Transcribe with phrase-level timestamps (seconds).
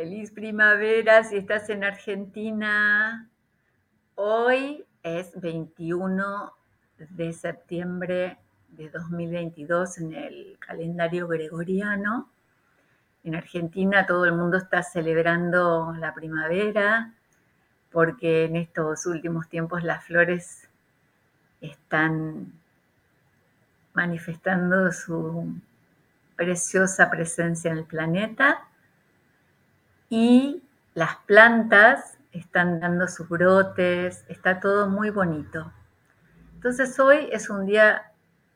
[0.00, 3.28] Feliz primavera si estás en Argentina.
[4.14, 6.52] Hoy es 21
[6.98, 8.38] de septiembre
[8.68, 12.30] de 2022 en el calendario gregoriano.
[13.24, 17.12] En Argentina todo el mundo está celebrando la primavera
[17.90, 20.68] porque en estos últimos tiempos las flores
[21.60, 22.52] están
[23.94, 25.56] manifestando su
[26.36, 28.68] preciosa presencia en el planeta
[30.08, 30.62] y
[30.94, 35.72] las plantas están dando sus brotes, está todo muy bonito.
[36.54, 38.12] Entonces hoy es un día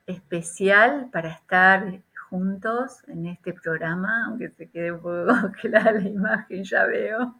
[0.06, 6.64] especial para estar juntos en este programa, aunque se quede un poco clara la imagen,
[6.64, 7.34] ya veo,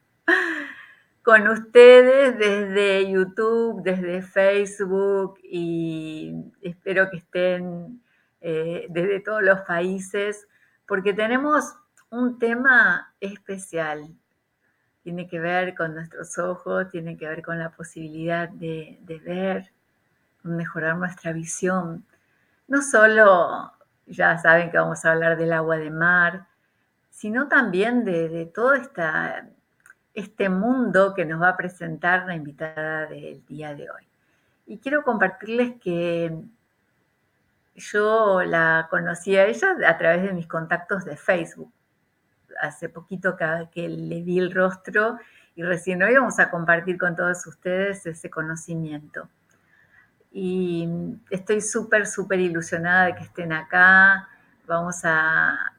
[1.23, 8.03] con ustedes desde YouTube, desde Facebook y espero que estén
[8.41, 10.47] eh, desde todos los países,
[10.87, 11.75] porque tenemos
[12.13, 14.15] un tema especial.
[15.03, 19.73] Tiene que ver con nuestros ojos, tiene que ver con la posibilidad de, ver,
[20.43, 22.05] con mejorar nuestra visión.
[22.69, 23.73] No solo,
[24.07, 26.47] ya saben que vamos a hablar del agua de mar,
[27.11, 28.75] sino también de, todo
[30.15, 34.07] este mundo que nos va a presentar la invitada del día de hoy.
[34.67, 36.45] Y quiero compartirles que
[37.75, 41.73] yo la conocí a ella a través de mis contactos de Facebook
[42.63, 45.19] hace poquito que, le vi el rostro
[45.55, 49.29] y recién hoy vamos a compartir con todos ustedes ese conocimiento.
[50.31, 50.89] Y
[51.29, 54.29] estoy súper, súper ilusionada de que estén acá.
[54.67, 55.75] Vamos a,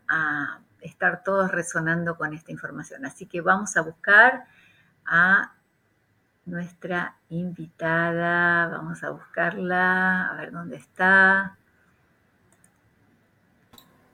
[0.82, 3.06] estar todos resonando con esta información.
[3.06, 4.46] Así que vamos a buscar
[5.06, 5.54] a
[6.46, 8.68] nuestra invitada.
[8.68, 11.58] Vamos a buscarla, a ver dónde está.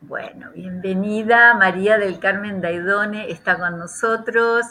[0.01, 4.65] Bueno, bienvenida María del Carmen Daidone, está con nosotros.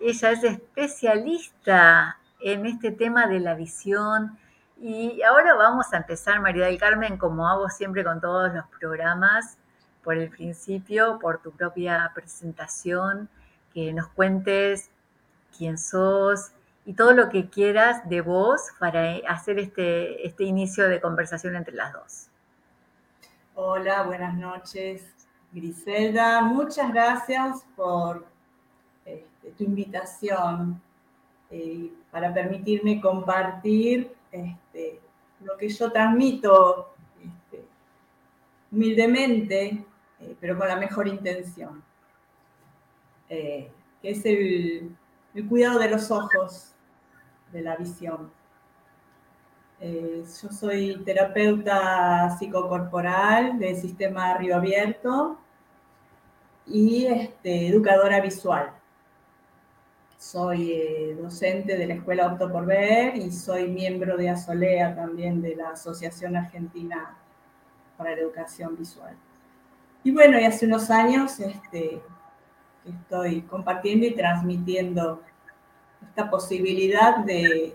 [0.00, 4.36] Ella es especialista en este tema de la visión.
[4.80, 9.56] Y ahora vamos a empezar, María del Carmen, como hago siempre con todos los programas,
[10.02, 13.28] por el principio, por tu propia presentación,
[13.72, 14.90] que nos cuentes
[15.56, 16.50] quién sos
[16.84, 21.76] y todo lo que quieras de vos para hacer este, este inicio de conversación entre
[21.76, 22.31] las dos.
[23.54, 25.04] Hola, buenas noches,
[25.52, 26.40] Griselda.
[26.40, 28.24] Muchas gracias por
[29.04, 30.80] este, tu invitación
[31.50, 35.00] eh, para permitirme compartir este,
[35.44, 37.66] lo que yo transmito este,
[38.70, 39.84] humildemente,
[40.20, 41.84] eh, pero con la mejor intención,
[43.28, 43.70] eh,
[44.00, 44.96] que es el
[45.46, 46.72] cuidado de los ojos,
[47.52, 48.30] de la visión.
[49.84, 55.40] Eh, yo soy terapeuta psicocorporal del sistema Río Abierto
[56.68, 58.70] y este, educadora visual.
[60.16, 65.42] Soy eh, docente de la Escuela Opto por Ver y soy miembro de ASOLEA también
[65.42, 67.16] de la Asociación Argentina
[67.96, 69.16] para la Educación Visual.
[70.04, 72.00] Y bueno, y hace unos años este,
[72.84, 75.22] estoy compartiendo y transmitiendo
[76.06, 77.74] esta posibilidad de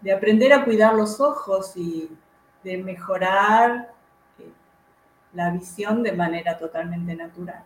[0.00, 2.10] de aprender a cuidar los ojos y
[2.62, 3.92] de mejorar
[4.38, 4.50] eh,
[5.32, 7.64] la visión de manera totalmente natural.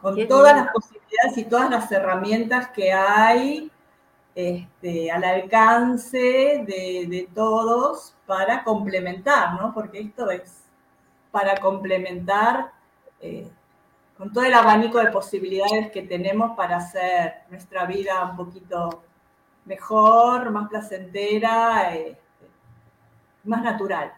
[0.00, 3.70] Con todas las posibilidades y todas las herramientas que hay
[4.34, 6.18] este, al alcance
[6.66, 9.72] de, todos para complementar, ¿no?
[9.72, 10.64] Porque esto es
[11.30, 12.72] para complementar
[13.20, 13.48] eh,
[14.18, 19.02] con todo el abanico de posibilidades que tenemos para hacer nuestra vida un poquito
[19.64, 22.18] mejor, más placentera, este,
[23.44, 24.12] más natural.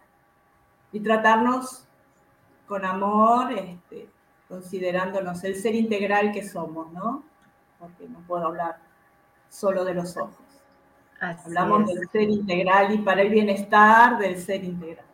[0.92, 1.84] Y tratarnos
[2.66, 4.08] con amor, este,
[4.48, 7.22] considerándonos el ser integral que somos, ¿no?
[7.78, 8.78] Porque no puedo hablar
[9.48, 10.36] solo de los ojos.
[11.20, 15.06] Hablamos del ser integral y para el bienestar del ser integral.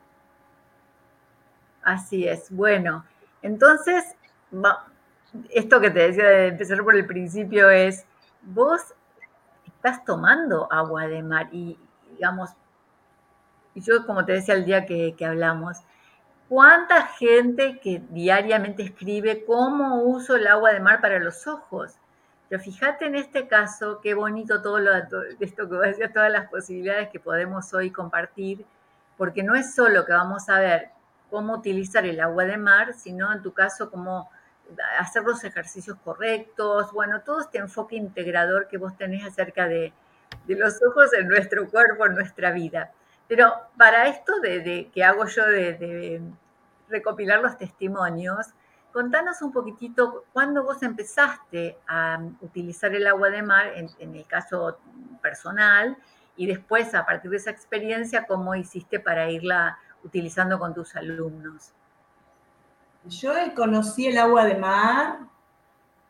[1.83, 2.51] Así es.
[2.51, 3.05] Bueno,
[3.41, 4.17] entonces,
[5.51, 8.05] esto que te decía de empezar por el principio es,
[8.43, 8.95] vos
[9.83, 11.77] estás tomando agua de mar y,
[12.13, 12.51] digamos,
[13.75, 15.79] yo como te decía el día que, hablamos,
[16.49, 21.97] ¿cuánta gente que diariamente escribe cómo uso el agua de mar para los ojos?
[22.49, 26.31] Pero fíjate en este caso, qué bonito todo lo de esto que vos decías, todas
[26.31, 28.65] las posibilidades que podemos hoy compartir,
[29.17, 30.91] porque no es solo que vamos a ver
[31.29, 34.31] cómo utilizar el agua de mar, sino en tu caso cómo
[34.99, 39.93] hacer los ejercicios correctos, bueno, todo este enfoque integrador que vos tenés acerca de,
[40.47, 42.93] los ojos en nuestro cuerpo, en nuestra vida.
[43.29, 46.21] Pero para esto de, que hago yo de,
[46.89, 48.47] recopilar los testimonios,
[48.93, 54.79] contanos un poquitito cuándo vos empezaste a utilizar el agua de mar, en, el caso
[55.23, 55.97] personal,
[56.37, 61.73] y después, a partir de esa experiencia, cómo hiciste para irla utilizando con tus alumnos.
[63.05, 65.19] Yo conocí el agua de mar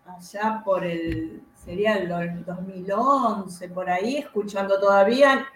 [0.07, 5.47] allá por el, sería el 2011, por ahí, escuchando todavía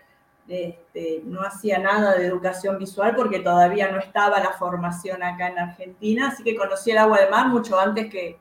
[0.48, 5.58] este, no hacía nada de educación visual porque todavía no estaba la formación acá en
[5.58, 8.38] Argentina, así que conocí el agua de mar mucho antes que,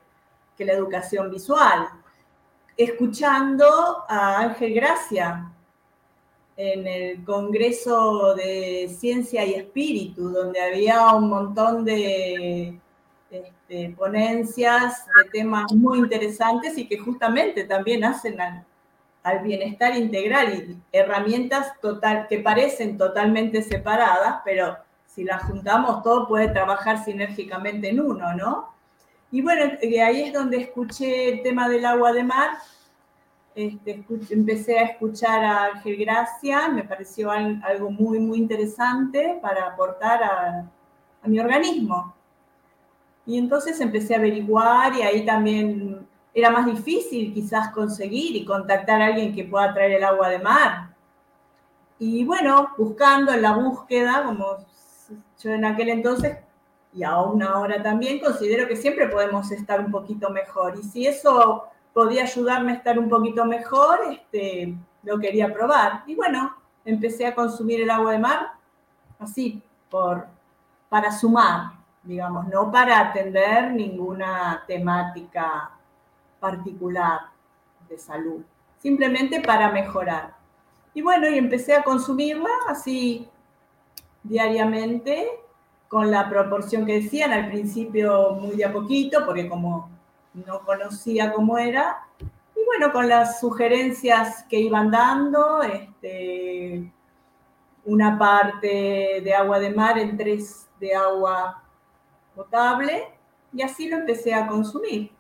[0.58, 1.90] la educación visual.
[2.78, 5.52] Escuchando a Ángel Gracia
[6.56, 12.80] en el Congreso de Ciencia y Espíritu, donde había un montón de
[13.68, 18.38] este, ponencias de temas muy interesantes y que justamente también hacen
[19.24, 24.78] al bienestar integral y herramientas total, que parecen totalmente separadas, pero
[25.08, 28.70] si las juntamos todo puede trabajar sinérgicamente en uno, ¿no?
[29.32, 32.52] Y bueno, eh, ahí es donde escuché el tema del agua de mar,
[33.56, 40.24] este, empecé a escuchar a Ángel Gracia, me pareció algo muy, muy interesante para aportar
[40.24, 42.15] a mi organismo.
[43.26, 49.02] Y entonces empecé a averiguar y ahí también era más difícil quizás conseguir y contactar
[49.02, 50.90] a alguien que pueda traer el agua de mar.
[51.98, 54.58] Y bueno, buscando en la búsqueda, como
[55.42, 56.38] yo en aquel entonces
[56.96, 60.76] y aún ahora también, considero que siempre podemos estar un poquito mejor.
[60.80, 64.74] Y si eso podía ayudarme a estar un poquito mejor, este,
[65.04, 66.04] lo quería probar.
[66.08, 66.56] Y bueno,
[66.86, 68.52] empecé a consumir el agua de mar
[69.20, 70.26] así, por,
[70.88, 71.74] para sumar,
[72.06, 75.72] digamos, no para atender ninguna temática
[76.40, 77.22] particular
[77.90, 78.42] de salud,
[78.80, 80.36] simplemente para mejorar.
[80.94, 83.28] Y bueno, y empecé a consumirla así
[84.24, 85.28] diariamente,
[85.88, 89.90] con la proporción que decían, al principio muy de a poquito, porque como
[90.34, 96.92] no conocía cómo era, y bueno, con las sugerencias que iban dando, este,
[97.86, 101.62] una parte de agua de mar en tres de agua
[102.36, 103.08] potable,
[103.54, 105.12] y así lo empecé a consumir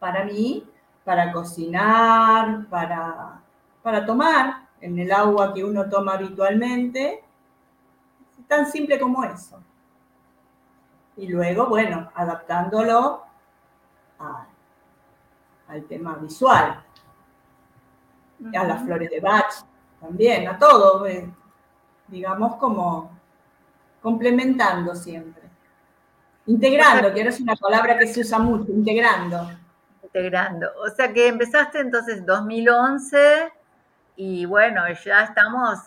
[0.00, 0.68] para mí,
[1.04, 3.40] para cocinar, para,
[3.82, 7.22] para tomar en el agua que uno toma habitualmente.
[8.48, 9.62] Tan simple como eso.
[11.16, 13.22] Y luego, bueno, adaptándolo
[15.68, 16.82] al tema visual,
[18.54, 19.52] a las flores de Bach
[20.00, 21.30] también, a todo, eh,
[22.08, 23.10] digamos como
[24.02, 25.39] complementando siempre.
[26.46, 29.50] Integrando, que no es una palabra que se usa mucho, integrando
[30.10, 30.68] integrando.
[30.78, 33.52] O sea que empezaste entonces 2011
[34.16, 35.78] y bueno, ya estamos,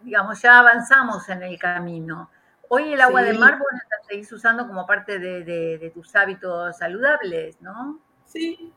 [0.00, 2.30] digamos, ya avanzamos en el camino.
[2.68, 7.60] Hoy el agua de mar vos la seguís usando como parte de, tus hábitos saludables,
[7.60, 7.98] ¿no?
[8.26, 8.72] Sí.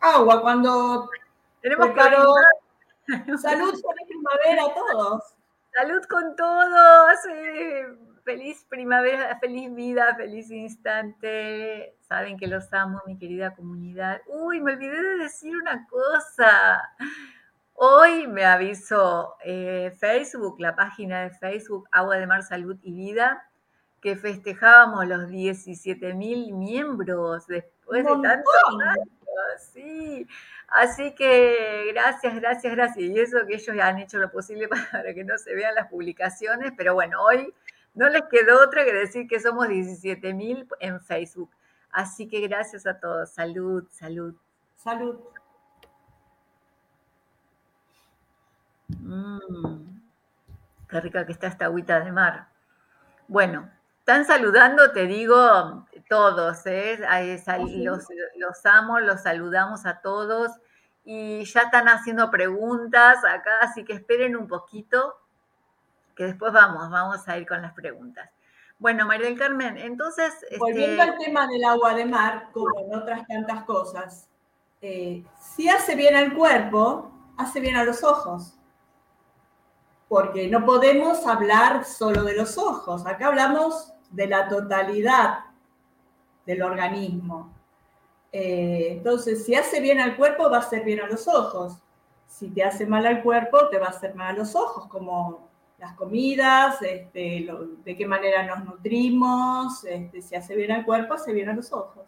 [0.00, 1.08] Agua, cuando...
[1.60, 2.00] Tenemos que...
[3.38, 5.22] Salud con primavera a todos.
[5.72, 7.12] Salud con todos.
[7.22, 11.94] Sí feliz primavera, feliz vida, feliz instante.
[12.00, 14.22] Saben que los amo, mi querida comunidad.
[14.26, 16.82] Uy, me olvidé de decir una cosa.
[17.74, 23.48] Hoy me avisó eh, Facebook, la página de Facebook Agua de Mar, Salud y Vida,
[24.00, 29.08] que festejábamos los 17 mil miembros después de tantos años.
[29.58, 30.26] Sí,
[30.68, 32.98] así que gracias, gracias, gracias.
[32.98, 36.72] Y eso que ellos han hecho lo posible para que no se vean las publicaciones,
[36.76, 37.52] pero bueno, hoy
[37.94, 41.50] no les quedó otra que decir que somos 17 mil en Facebook.
[41.90, 43.30] Así que gracias a todos.
[43.30, 44.34] Salud, salud.
[44.76, 45.18] Salud.
[48.88, 50.00] Mm,
[50.88, 52.48] qué rica que está esta agüita de mar.
[53.28, 56.98] Bueno, están saludando, te digo, todos, ¿eh?
[57.82, 60.50] los, los amo, los saludamos a todos
[61.04, 65.16] y ya están haciendo preguntas acá, así que esperen un poquito
[66.14, 68.30] que después vamos, vamos a ir con las preguntas.
[68.78, 70.34] Bueno, María del Carmen, entonces...
[70.42, 74.28] Este Volviendo al tema del agua de mar, como en otras tantas cosas,
[74.80, 78.58] eh, si hace bien al cuerpo, hace bien a los ojos.
[80.08, 85.44] Porque no podemos hablar solo de los ojos, acá hablamos de la totalidad
[86.44, 87.52] del organismo.
[88.32, 91.78] Eh, entonces, si hace bien al cuerpo, va a hacer bien a los ojos.
[92.26, 95.51] Si te hace mal al cuerpo, te va a hacer mal a los ojos, como
[95.82, 97.48] las comidas, este,
[97.84, 101.72] de qué manera nos nutrimos, este, si hace bien al cuerpo, hace bien a los
[101.72, 102.04] ojos.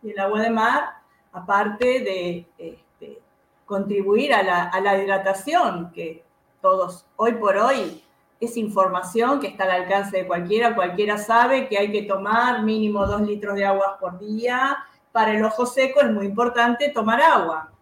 [0.00, 0.90] Y el agua de mar,
[1.32, 3.20] aparte de este,
[3.66, 6.22] contribuir a la, hidratación, que
[6.62, 8.00] todos hoy por hoy
[8.38, 13.04] es información que está al alcance de cualquiera, cualquiera sabe que hay que tomar mínimo
[13.08, 14.78] dos litros de agua por día.
[15.10, 17.72] Para el ojo seco es muy importante tomar agua.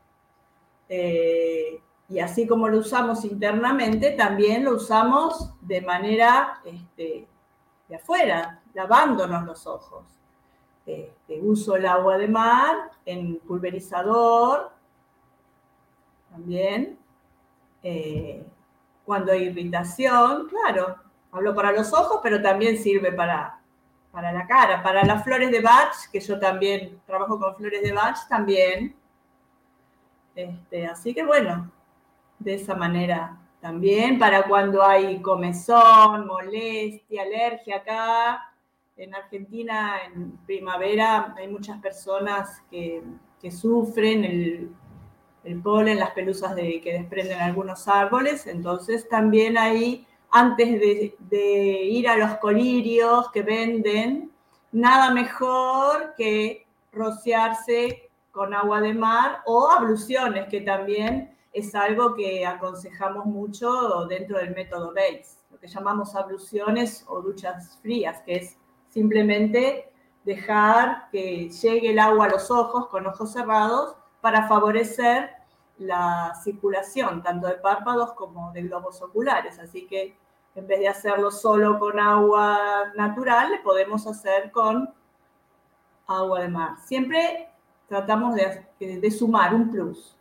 [0.89, 7.29] Eh, y así como lo usamos internamente, también lo usamos de manera este,
[7.87, 10.07] de afuera, lavándonos los ojos.
[10.87, 14.73] Este, uso el agua de mar en pulverizador
[16.31, 16.99] también.
[17.83, 18.43] Eh,
[19.05, 20.97] cuando hay irritación, claro,
[21.31, 23.61] hablo para los ojos, pero también sirve para,
[24.11, 24.83] para la cara.
[24.83, 28.97] Para las flores de Bach, que yo también trabajo con flores de Bach, también.
[30.35, 31.71] Este, así que bueno,
[32.38, 34.18] de esa manera también.
[34.18, 38.54] Para cuando hay comezón, molestia, alergia acá.
[38.97, 43.02] En Argentina, en primavera, hay muchas personas que,
[43.40, 44.71] que sufren el
[45.45, 48.47] el polen, las pelusas de, que desprenden algunos árboles.
[48.47, 54.30] Entonces también ahí, antes de, de ir a los colirios que venden,
[54.73, 62.47] nada mejor que rociarse con agua de mar o abluciones, que también es algo que
[62.47, 68.57] aconsejamos mucho dentro del método Bates, lo que llamamos abluciones o duchas frías, que es
[68.88, 69.93] simplemente
[70.25, 75.31] dejar que llegue el agua a los ojos con ojos cerrados para favorecer
[75.79, 79.59] la circulación tanto de párpados como de globos oculares.
[79.59, 80.17] Así que
[80.55, 84.93] en vez de hacerlo solo con agua natural, le podemos hacer con
[86.07, 86.77] agua de mar.
[86.85, 87.49] Siempre
[87.87, 90.18] tratamos de, de sumar un plus.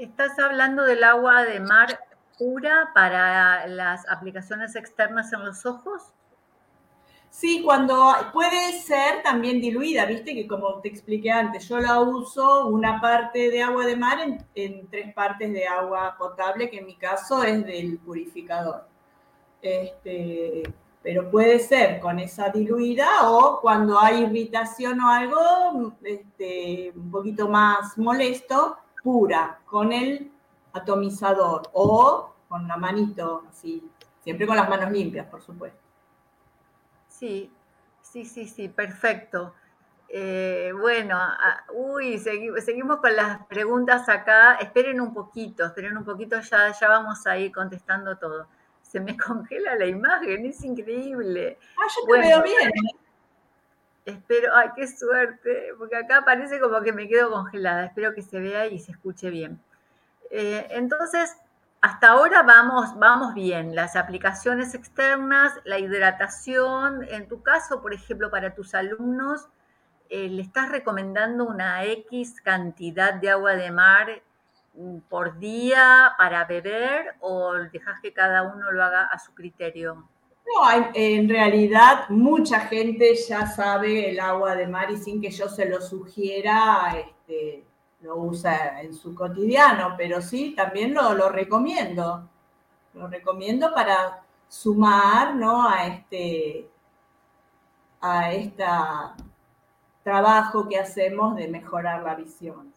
[0.00, 2.00] ¿Estás hablando del agua de mar
[2.38, 6.14] pura para las aplicaciones externas en los ojos?
[7.28, 12.68] Sí, cuando puede ser también diluida, viste que como te expliqué antes, yo la uso
[12.68, 14.20] una parte de agua de mar
[14.54, 18.88] en, tres partes de agua potable, que en mi caso es del purificador.
[19.60, 20.62] Este,
[21.02, 27.50] pero puede ser con esa diluida o cuando hay irritación o algo este, un poquito
[27.50, 30.30] más molesto, pura, con el
[30.72, 33.88] atomizador o con la manito, así,
[34.20, 35.78] siempre con las manos limpias, por supuesto.
[37.08, 37.52] Sí,
[38.00, 39.54] sí, sí, sí, perfecto.
[40.12, 41.16] Eh, bueno,
[41.72, 44.54] uy, seguimos con las preguntas acá.
[44.54, 48.48] Esperen un poquito, esperen un poquito, ya, ya vamos a ir contestando todo.
[48.82, 51.58] Se me congela la imagen, es increíble.
[51.78, 52.72] Ah, yo te veo bien.
[54.04, 57.86] Espero, ay, qué suerte, porque acá parece como que me quedo congelada.
[57.86, 59.60] Espero que se vea y se escuche bien.
[60.30, 61.36] Eh, entonces,
[61.80, 63.74] hasta ahora vamos, vamos bien.
[63.74, 69.48] Las aplicaciones externas, la hidratación, en tu caso, por ejemplo, para tus alumnos,
[70.10, 74.22] eh, ¿le estás recomendando una X cantidad de agua de mar
[74.74, 80.08] mm, por día para beber o dejas que cada uno lo haga a su criterio?
[80.46, 85.48] No, en realidad mucha gente ya sabe el agua de mar y sin que yo
[85.48, 87.64] se lo sugiera, este,
[88.00, 92.28] lo usa en su cotidiano, pero sí, también lo, recomiendo.
[92.94, 95.68] Lo recomiendo para sumar ¿no?
[95.68, 96.68] a este
[98.00, 98.64] a este
[100.02, 102.69] trabajo que hacemos de mejorar la visión.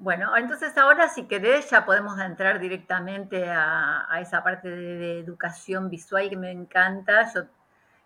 [0.00, 6.30] Bueno, entonces ahora si querés ya podemos entrar directamente a, esa parte de, educación visual
[6.30, 7.30] que me encanta.
[7.34, 7.42] Yo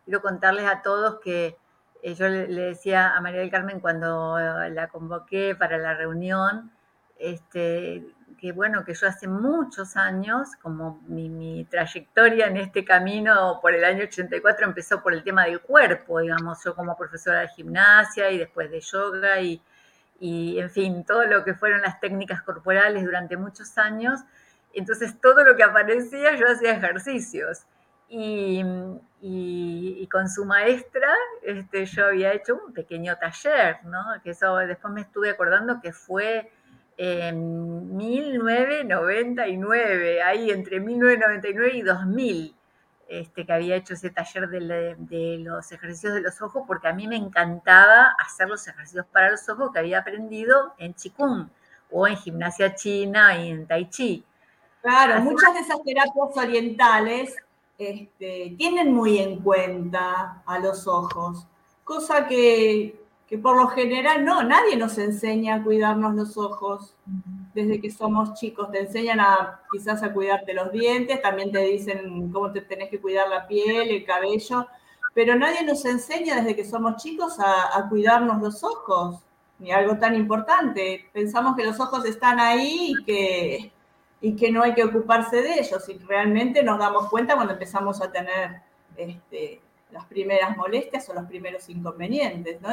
[0.04, 1.56] quiero contarles a todos que
[2.02, 4.36] eh, yo le, decía a María del Carmen cuando
[4.70, 6.72] la convoqué para la reunión,
[7.16, 8.04] este,
[8.40, 13.84] que bueno, que yo hace muchos años, como mi, trayectoria en este camino por el
[13.84, 18.38] año 84 empezó por el tema del cuerpo, digamos, yo como profesora de gimnasia y
[18.38, 19.62] después de yoga y,
[20.20, 24.20] y en fin, todo lo que fueron las técnicas corporales durante muchos años.
[24.72, 27.66] Entonces todo lo que aparecía yo hacía ejercicios.
[28.08, 28.62] Y,
[30.10, 34.04] con su maestra este, yo había hecho un pequeño taller, ¿no?
[34.22, 36.52] Que eso después me estuve acordando que fue
[36.96, 42.54] en 1999, ahí entre 1999 y 2000,
[43.08, 46.92] este, que había hecho ese taller de, de, los ejercicios de los ojos, porque a
[46.92, 51.48] mí me encantaba hacer los ejercicios para los ojos que había aprendido en Qigong
[51.90, 54.24] o en gimnasia china y en Tai Chi.
[54.82, 57.36] Claro, muchas de esas terapias orientales
[57.78, 61.46] este, tienen muy en cuenta a los ojos,
[61.82, 63.00] cosa que,
[63.42, 66.94] por lo general no, nadie nos enseña a cuidarnos los ojos
[67.54, 68.70] desde que somos chicos.
[68.70, 73.00] Te enseñan a quizás a cuidarte los dientes, también te dicen cómo te tenés que
[73.00, 74.66] cuidar la piel, el cabello,
[75.14, 79.20] pero nadie nos enseña desde que somos chicos a, cuidarnos los ojos,
[79.58, 81.08] ni algo tan importante.
[81.12, 83.72] Pensamos que los ojos están ahí y que
[84.20, 85.86] y que no hay que ocuparse de ellos.
[85.88, 88.62] Y realmente nos damos cuenta cuando empezamos a tener
[88.96, 92.58] este, las primeras molestias o los primeros inconvenientes.
[92.62, 92.70] ¿no?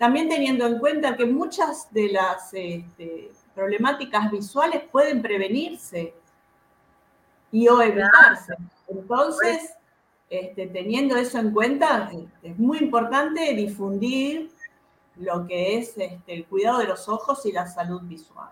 [0.00, 6.14] también teniendo en cuenta que muchas de las este, problemáticas visuales pueden prevenirse
[7.52, 8.54] y o evitarse.
[8.88, 9.74] Entonces,
[10.28, 12.10] este, teniendo eso en cuenta,
[12.42, 14.50] es muy importante difundir
[15.16, 18.48] lo que es este, el cuidado de los ojos y la salud visual.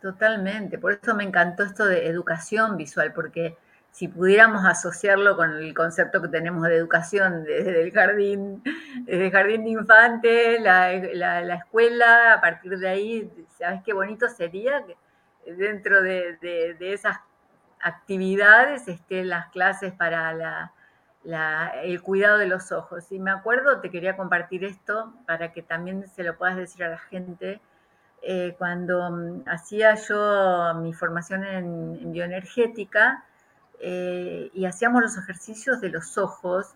[0.00, 3.56] Totalmente, por eso me encantó esto de educación visual, porque
[3.96, 8.62] si pudiéramos asociarlo con el concepto que tenemos de educación desde el jardín,
[9.06, 14.84] desde el jardín de infantes, la, escuela, a partir de ahí, ¿sabes qué bonito sería
[15.46, 17.16] dentro de, esas
[17.80, 20.72] actividades estén las clases para
[21.82, 23.10] el cuidado de los ojos?
[23.12, 26.90] Y me acuerdo, te quería compartir esto para que también se lo puedas decir a
[26.90, 27.62] la gente.
[28.20, 33.24] Eh, cuando mm, hacía yo mi formación en bioenergética,
[33.80, 36.74] eh, y hacíamos los ejercicios de los ojos,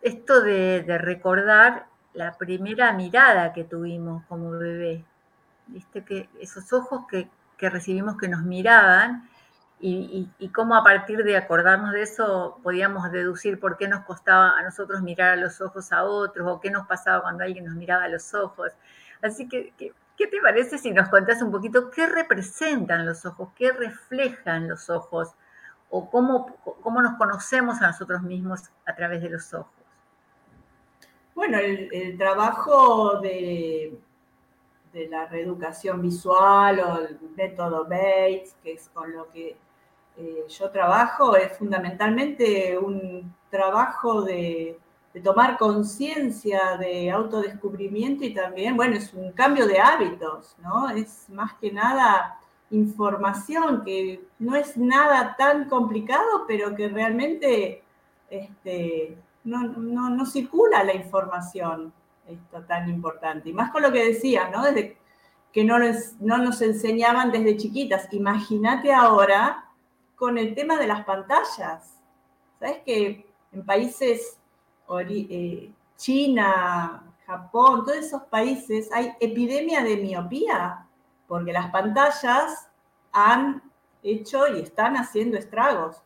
[0.00, 5.04] esto de, recordar la primera mirada que tuvimos como bebé,
[5.68, 6.04] ¿viste?
[6.04, 7.28] Que esos ojos que,
[7.60, 9.28] recibimos que nos miraban
[9.78, 14.62] y, cómo a partir de acordarnos de eso podíamos deducir por qué nos costaba a
[14.62, 18.04] nosotros mirar a los ojos a otros o qué nos pasaba cuando alguien nos miraba
[18.04, 18.72] a los ojos.
[19.22, 23.70] Así que, ¿qué te parece si nos contás un poquito qué representan los ojos, qué
[23.70, 25.34] reflejan los ojos
[25.92, 26.46] o cómo,
[26.82, 29.70] cómo nos conocemos a nosotros mismos a través de los ojos?
[31.34, 33.98] Bueno, el, trabajo de,
[34.92, 39.56] de, la reeducación visual o el método Bates, que es con lo que
[40.16, 44.78] eh, yo trabajo, es fundamentalmente un trabajo de,
[45.12, 50.88] de tomar conciencia, de autodescubrimiento y también, bueno, es un cambio de hábitos, ¿no?
[50.88, 52.38] Es más que nada
[52.72, 57.82] información que no es nada tan complicado, pero que realmente
[58.30, 61.92] este, no, circula la información
[62.26, 63.50] esto tan importante.
[63.50, 64.64] Y más con lo que decía, ¿no?
[64.64, 64.96] Desde
[65.52, 65.76] que no,
[66.20, 68.08] no nos enseñaban desde chiquitas.
[68.12, 69.68] Imagínate ahora
[70.16, 72.00] con el tema de las pantallas.
[72.58, 74.38] ¿Sabes que en países,
[75.10, 80.86] eh, China, Japón, todos esos países hay epidemia de miopía?
[81.32, 82.68] Porque las pantallas
[83.10, 83.62] han
[84.02, 86.02] hecho y están haciendo estragos.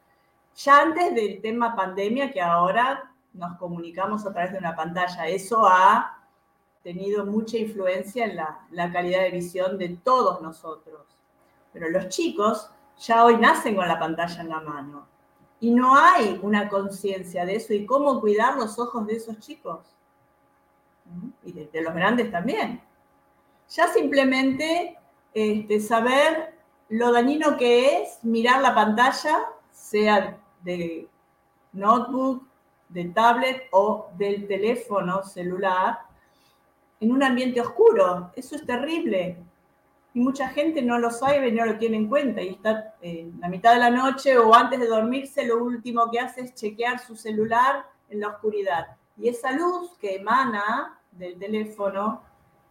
[0.54, 5.66] Ya antes del tema pandemia, que ahora nos comunicamos a través de una pantalla, eso
[5.66, 6.22] ha
[6.84, 11.18] tenido mucha influencia en la, calidad de visión de todos nosotros.
[11.72, 15.08] Pero los chicos ya hoy nacen con la pantalla en la mano
[15.58, 19.92] y no hay una conciencia de eso y cómo cuidar los ojos de esos chicos
[21.42, 22.80] y de los grandes también.
[23.68, 24.95] Ya simplemente
[25.36, 26.54] este, saber
[26.88, 31.10] lo dañino que es mirar la pantalla, sea de
[31.74, 32.48] notebook,
[32.88, 35.98] de tablet o del teléfono celular,
[37.00, 38.32] en un ambiente oscuro.
[38.34, 39.36] Eso es terrible.
[40.14, 42.40] Y mucha gente no lo sabe no lo tiene en cuenta.
[42.40, 46.18] Y está en la mitad de la noche o antes de dormirse, lo último que
[46.18, 48.86] hace es chequear su celular en la oscuridad.
[49.18, 52.22] Y esa luz que emana del teléfono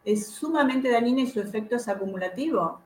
[0.06, 2.80] es sumamente dañina y su efecto es acumulativo.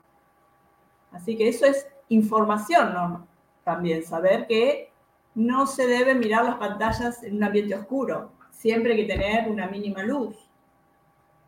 [1.12, 3.28] Así que eso es información
[3.64, 4.92] también, saber que
[5.36, 9.68] no se debe mirar las pantallas en un ambiente oscuro, siempre hay que tener una
[9.68, 10.36] mínima luz.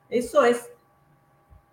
[0.10, 0.70] Eso es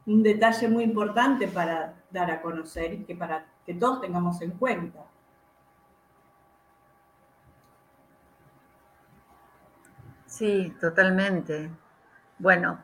[0.06, 4.52] un detalle muy importante para dar a conocer y que para que todos tengamos en
[4.52, 5.04] cuenta.
[10.26, 11.70] Sí, totalmente.
[12.38, 12.82] Bueno,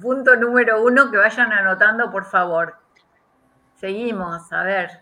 [0.00, 2.76] punto número uno, que vayan anotando, por favor.
[3.74, 5.00] Seguimos, a ver.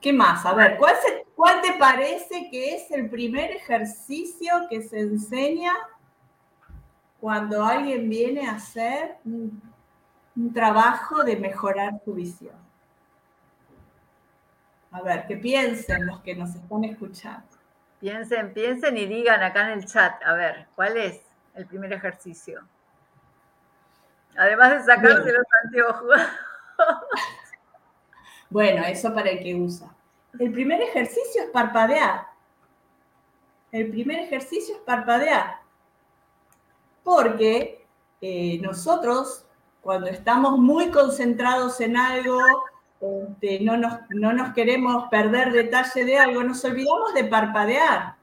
[0.00, 0.46] ¿Qué más?
[0.46, 0.94] A ver, ¿cuál,
[1.34, 5.72] ¿cuál te parece que es el primer ejercicio que se enseña
[7.20, 9.60] cuando alguien viene a hacer un,
[10.36, 12.56] un trabajo de mejorar su visión?
[14.90, 17.46] A ver, que piensen los que nos están escuchando.
[18.00, 21.20] Piensen, piensen y digan acá en el chat, a ver, ¿cuál es?
[21.58, 22.62] El primer ejercicio.
[24.36, 26.20] Además de sacarse los anteojos.
[28.50, 29.92] bueno, eso para el que usa.
[30.38, 32.28] El primer ejercicio es parpadear.
[33.72, 35.56] El primer ejercicio es parpadear.
[37.02, 37.84] Porque
[38.20, 39.44] eh, nosotros,
[39.80, 42.38] cuando estamos muy concentrados en algo,
[43.00, 48.14] este, no, nos, no nos queremos perder detalle de algo, nos olvidamos de parpadear.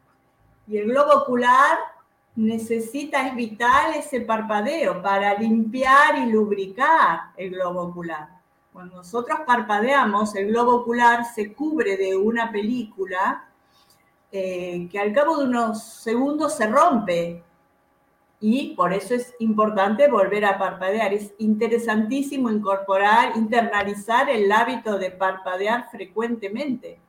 [0.68, 1.95] Y el globo ocular
[2.36, 8.30] necesita, es vital ese parpadeo para limpiar y lubricar el globo ocular.
[8.74, 13.46] Cuando nosotros parpadeamos, el globo ocular se cubre de una película
[14.32, 17.42] eh, que al cabo de unos segundos se rompe.
[18.42, 21.14] Y por eso es importante volver a parpadear.
[21.14, 27.00] Es interesantísimo incorporar, internalizar el hábito de parpadear frecuentemente.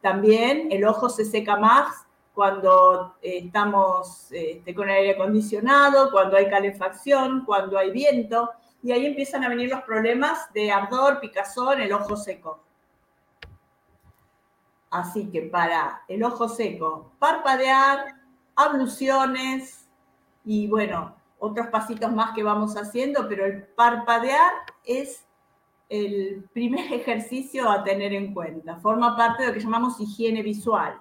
[0.00, 2.04] También el ojo se seca más
[2.40, 8.48] cuando eh, estamos este, con aire acondicionado, cuando hay calefacción, cuando hay viento
[8.82, 12.60] y ahí empiezan a venir los problemas de ardor, picazón, el ojo seco.
[14.88, 18.06] Así que para el ojo seco, parpadear,
[18.56, 19.86] abluciones
[20.42, 24.50] y bueno, otros pasitos más que vamos haciendo, pero el parpadear
[24.86, 25.26] es
[25.90, 28.76] el primer ejercicio a tener en cuenta.
[28.76, 30.98] Forma parte de lo que llamamos higiene visual.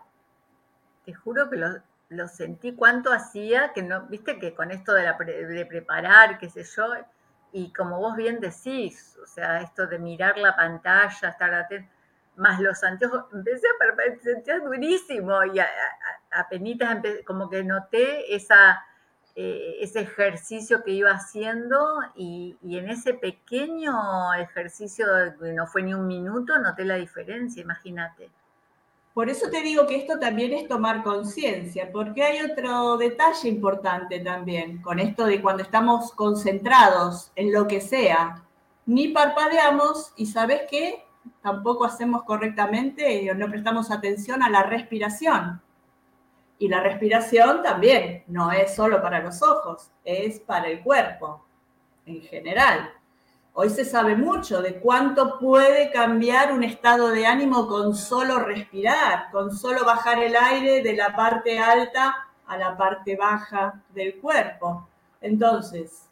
[1.06, 1.58] Te juro que
[2.10, 5.04] lo, sentí cuánto hacía, que no, viste que con esto de,
[5.46, 6.94] de preparar, qué sé yo,
[7.52, 11.92] y como vos bien decís, o sea, esto de mirar la pantalla, estar atento,
[12.40, 15.60] más los anteojos, empecé a sentir durísimo y
[16.32, 24.34] apenas como que noté eh, ese ejercicio que iba haciendo y, y, en ese pequeño
[24.36, 25.06] ejercicio,
[25.40, 28.32] que no fue ni un minuto, noté la diferencia, imagínate.
[29.14, 34.20] Por eso te digo que esto también es tomar conciencia, porque hay otro detalle importante
[34.20, 38.44] también con esto de cuando estamos concentrados en lo que sea,
[38.86, 41.04] ni parpadeamos y sabes qué,
[41.42, 45.62] tampoco hacemos correctamente o no prestamos atención a la respiración.
[46.58, 51.46] Y la respiración también no es solo para los ojos, es para el cuerpo
[52.06, 52.92] en general.
[53.62, 59.30] Hoy se sabe mucho de cuánto puede cambiar un estado de ánimo con solo respirar,
[59.34, 64.88] con solo bajar el aire de la parte alta a la parte baja del cuerpo.
[65.20, 66.08] Entonces,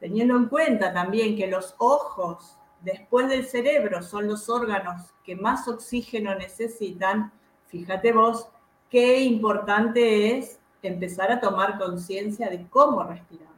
[0.00, 5.66] teniendo en cuenta también que los ojos después del cerebro son los órganos que más
[5.68, 7.32] oxígeno necesitan,
[7.68, 8.48] fíjate vos
[8.90, 13.51] qué importante es empezar a tomar conciencia de cómo respiramos.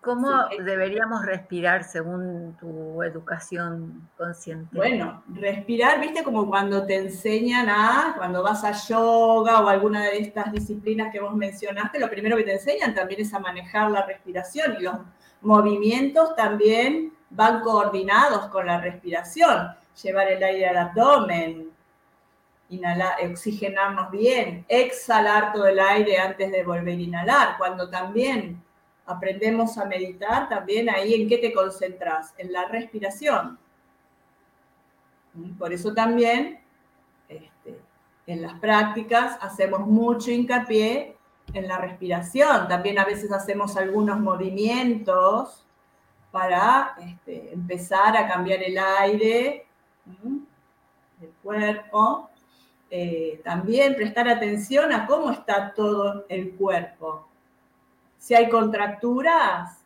[0.00, 0.30] ¿Cómo
[0.64, 4.68] deberíamos respirar según tu educación consciente?
[4.76, 10.18] Bueno, respirar, viste, como cuando te enseñan a, cuando vas a yoga o alguna de
[10.18, 14.06] estas disciplinas que vos mencionaste, lo primero que te enseñan también es a manejar la
[14.06, 14.98] respiración y los
[15.40, 19.74] movimientos también van coordinados con la respiración.
[20.00, 21.70] Llevar el aire al abdomen,
[22.68, 28.62] inhalar, oxigenarnos bien, exhalar todo el aire antes de volver a inhalar, cuando también
[29.08, 33.58] aprendemos a meditar, también ahí en qué te concentras, en la respiración.
[35.34, 35.56] ¿Mm?
[35.56, 36.60] Por eso también
[37.28, 37.80] este,
[38.26, 41.16] en las prácticas hacemos mucho hincapié
[41.54, 42.68] en la respiración.
[42.68, 45.64] También a veces hacemos algunos movimientos
[46.30, 49.66] para este, empezar a cambiar el aire
[51.18, 52.28] del cuerpo.
[52.90, 57.28] Eh, también prestar atención a cómo está todo el cuerpo.
[58.18, 59.84] Si hay contracturas,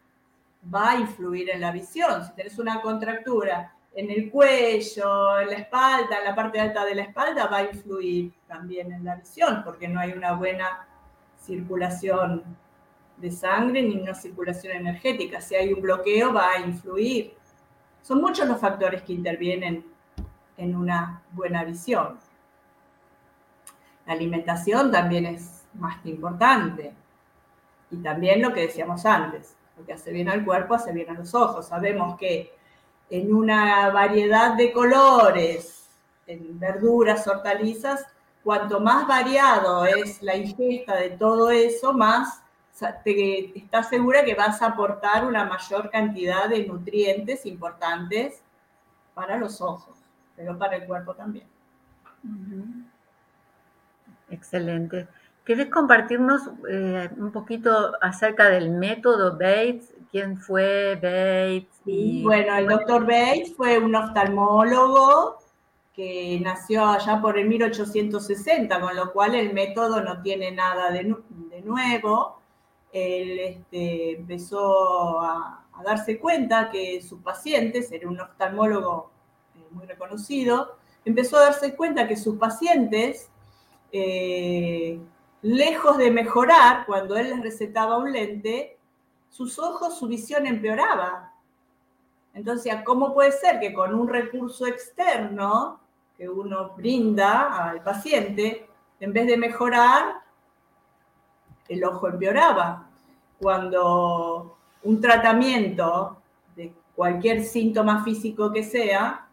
[0.72, 2.24] va a influir en la visión.
[2.24, 6.94] Si tienes una contractura en el cuello, en la espalda, en la parte alta de
[6.94, 10.86] la espalda, va a influir también en la visión, porque no hay una buena
[11.38, 12.42] circulación
[13.16, 15.40] de sangre ni una circulación energética.
[15.40, 17.34] Si hay un bloqueo, va a influir.
[18.00, 19.84] Son muchos los factores que intervienen
[20.56, 22.18] en una buena visión.
[24.06, 26.94] La alimentación también es más importante.
[27.92, 31.14] Y también lo que decíamos antes, lo que hace bien al cuerpo hace bien a
[31.14, 31.68] los ojos.
[31.68, 32.52] Sabemos que
[33.10, 35.90] en una variedad de colores,
[36.26, 38.06] en verduras, hortalizas,
[38.42, 42.42] cuanto más variado es la ingesta de todo eso, más
[43.04, 48.42] te estás segura que vas a aportar una mayor cantidad de nutrientes importantes
[49.14, 49.96] para los ojos,
[50.34, 51.46] pero para el cuerpo también.
[54.30, 55.06] Excelente.
[55.44, 59.92] ¿Querés compartirnos eh, un poquito acerca del método Bates?
[60.10, 61.80] ¿Quién fue Bates?
[62.22, 65.38] bueno, el doctor Bates fue un oftalmólogo
[65.94, 71.14] que nació allá por el 1860, con lo cual el método no tiene nada de,
[71.64, 72.38] nuevo.
[72.92, 79.10] Él este, empezó a, darse cuenta que sus pacientes, era un oftalmólogo
[79.56, 83.28] eh, muy reconocido, empezó a darse cuenta que sus pacientes
[83.90, 85.00] eh,
[85.42, 88.78] lejos de mejorar, cuando él les recetaba un lente,
[89.28, 91.32] sus ojos, su visión empeoraba.
[92.34, 95.80] Entonces, ¿cómo puede ser que con un recurso externo
[96.16, 98.68] que uno brinda al paciente,
[99.00, 100.22] en vez de mejorar,
[101.68, 102.88] el ojo empeoraba?
[103.38, 106.16] Cuando un tratamiento
[106.54, 109.26] de cualquier síntoma físico que sea,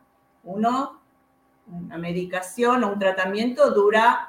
[0.43, 0.99] uno,
[1.67, 4.28] una medicación o un tratamiento dura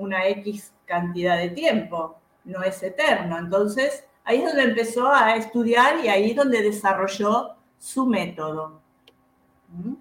[0.00, 3.38] una X cantidad de tiempo, no es eterno.
[3.38, 8.80] Entonces, ahí es donde empezó a estudiar y ahí es donde desarrolló su método.
[9.68, 9.94] ¿Mm?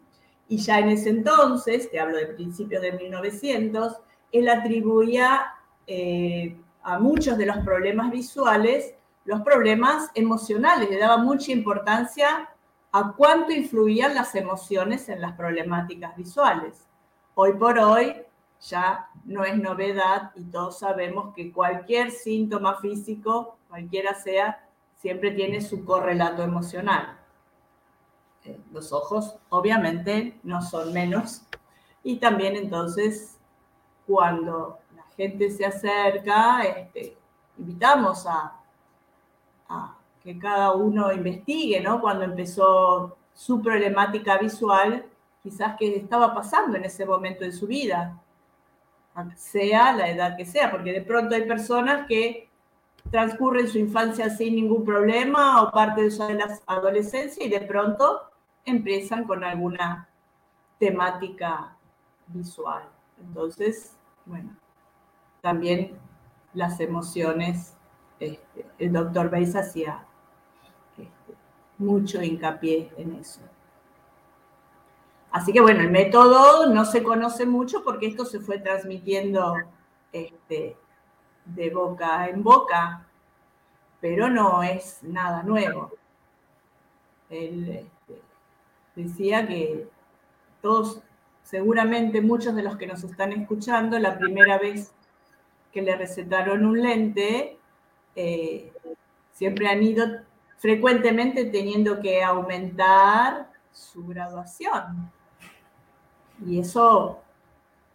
[0.47, 3.97] Y ya en ese entonces, te hablo de principios de 1900,
[4.31, 5.53] él atribuía
[5.85, 8.95] eh, a muchos de los problemas visuales
[9.29, 12.49] los problemas emocionales, le daba mucha importancia
[12.91, 16.87] a cuánto influían las emociones en las problemáticas visuales.
[17.35, 18.15] Hoy por hoy
[18.61, 25.61] ya no es novedad y todos sabemos que cualquier síntoma físico, cualquiera sea, siempre tiene
[25.61, 27.17] su correlato emocional.
[28.45, 31.43] Eh, los ojos obviamente no son menos.
[32.03, 33.37] Y también entonces
[34.05, 37.17] cuando la gente se acerca, este,
[37.57, 38.55] invitamos a,
[40.23, 42.01] que cada uno investigue, ¿no?
[42.01, 45.05] Cuando empezó su problemática visual,
[45.43, 48.19] quizás qué estaba pasando en ese momento de su vida,
[49.35, 52.49] sea la edad que sea, porque de pronto hay personas que
[53.11, 56.23] transcurren su infancia sin ningún problema o parte de su
[56.67, 58.21] adolescencia y de pronto
[58.65, 60.07] empiezan con alguna
[60.79, 61.75] temática
[62.27, 62.83] visual.
[63.19, 64.55] Entonces, bueno,
[65.41, 65.97] también
[66.53, 67.75] las emociones,
[68.19, 70.05] este, el doctor Weiss hacía
[70.97, 71.09] este,
[71.77, 73.41] mucho hincapié en eso.
[75.31, 79.55] Así que bueno, el método no se conoce mucho porque esto se fue transmitiendo
[80.11, 80.75] este,
[81.45, 83.05] de boca en boca,
[84.01, 85.91] pero no es nada nuevo.
[87.29, 87.87] El,
[88.95, 89.87] decía que
[90.61, 91.01] todos,
[91.43, 94.93] seguramente muchos de los que nos están escuchando, la primera vez
[95.71, 97.59] que le recetaron un lente,
[98.15, 98.73] eh,
[99.31, 100.05] siempre han ido
[100.57, 105.11] frecuentemente teniendo que aumentar su graduación.
[106.45, 107.19] Y eso,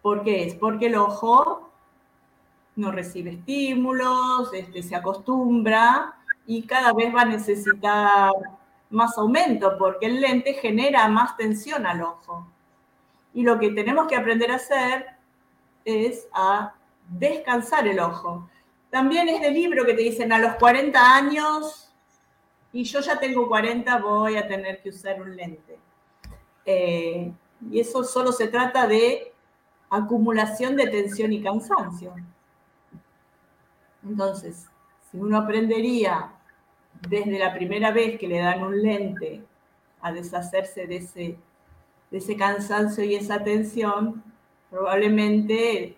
[0.03, 0.55] ¿por qué es?
[0.55, 1.71] Porque el ojo
[2.77, 8.33] no recibe estímulos, este, se acostumbra y cada vez va a necesitar
[8.91, 12.47] más aumento, porque el lente genera más tensión al ojo.
[13.33, 15.07] Y lo que tenemos que aprender a hacer
[15.85, 16.75] es a
[17.09, 18.49] descansar el ojo.
[18.91, 21.93] También es del libro que te dicen a los 40 años,
[22.73, 25.79] y yo ya tengo 40, voy a tener que usar un lente.
[26.67, 27.33] Eh,
[27.71, 29.33] y eso solo se trata de
[29.91, 32.15] acumulación de tensión y cansancio.
[34.05, 34.67] Entonces,
[35.11, 36.33] si uno aprendería
[37.09, 39.43] desde la primera vez que le dan un lente
[40.01, 41.39] a deshacerse de ese,
[42.11, 44.23] de ese cansancio y esa tensión,
[44.71, 45.97] probablemente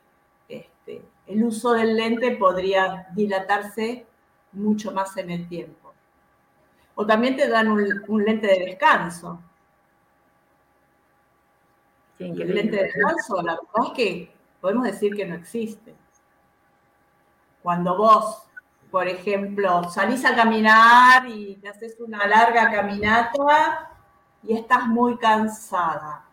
[0.49, 4.07] este, el uso del lente podría dilatarse
[4.53, 5.93] mucho más en el tiempo.
[6.95, 9.41] O también te dan un, lente de descanso.
[12.19, 15.95] El lente de descanso, la verdad es que podemos decir que no existe.
[17.63, 18.47] Cuando vos
[18.91, 23.91] por ejemplo, salís a caminar y te haces una larga caminata
[24.43, 26.25] y estás muy cansada.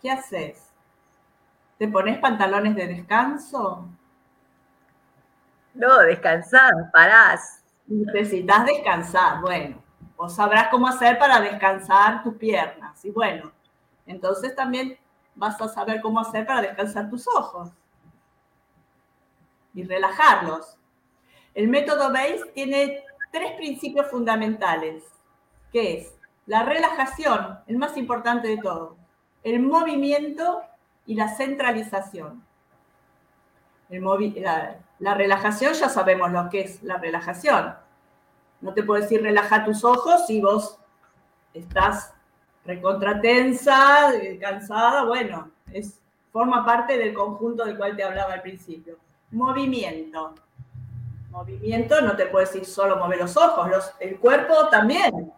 [0.00, 0.70] ¿Qué haces?
[1.78, 3.88] ¿Te pones pantalones de descanso?
[5.74, 7.64] No, descansar, parás.
[7.86, 9.82] Necesitas descansar, bueno,
[10.16, 13.04] vos sabrás cómo hacer para descansar tus piernas.
[13.04, 13.50] Y bueno,
[14.06, 14.98] entonces también
[15.34, 17.70] vas a saber cómo hacer para descansar tus ojos
[19.74, 20.76] y relajarlos.
[21.54, 25.04] El método BASE tiene tres principios fundamentales,
[25.72, 26.14] que es
[26.46, 28.96] la relajación, el más importante de todo,
[29.42, 30.62] el movimiento
[31.06, 32.44] y la centralización.
[33.88, 37.74] la, relajación ya sabemos lo que es la relajación.
[38.60, 40.78] No te puedo decir relaja tus ojos si vos
[41.52, 42.14] estás
[42.64, 46.00] recontratensa, eh, cansada, bueno, es,
[46.32, 48.96] forma parte del conjunto del cual te hablaba al principio.
[49.30, 50.34] Movimiento.
[51.30, 55.32] Movimiento no te puedes decir solo mover los ojos, el cuerpo también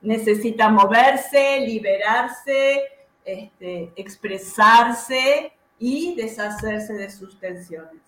[0.00, 2.82] necesita moverse, liberarse,
[3.24, 8.02] este, expresarse y deshacerse de sus tensiones.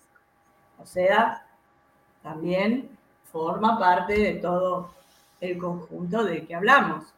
[0.81, 1.45] O sea,
[2.23, 2.89] también
[3.31, 4.93] forma parte de todo
[5.41, 7.13] el conjunto de que hablamos.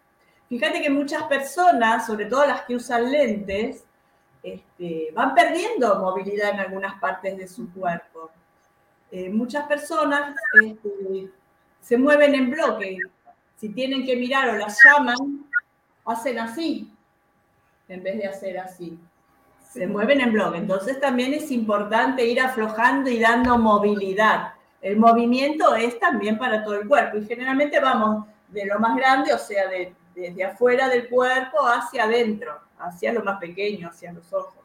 [0.52, 3.86] Fíjate que muchas personas, sobre todo las que usan lentes,
[4.44, 8.30] este, van perdiendo movilidad en algunas partes de su cuerpo.
[9.12, 11.30] Eh, muchas personas este,
[11.80, 12.98] se mueven en bloque.
[13.56, 15.46] Si tienen que mirar o las llaman,
[16.04, 16.92] hacen así,
[17.88, 19.00] en vez de hacer así.
[19.62, 20.58] Se mueven en bloque.
[20.58, 24.56] Entonces también es importante ir aflojando y dando movilidad.
[24.82, 29.34] El movimiento es también para todo el cuerpo y generalmente vamos de lo más grande,
[29.34, 34.32] o sea, de desde afuera del cuerpo hacia adentro, hacia lo más pequeño, hacia los
[34.34, 34.64] ojos.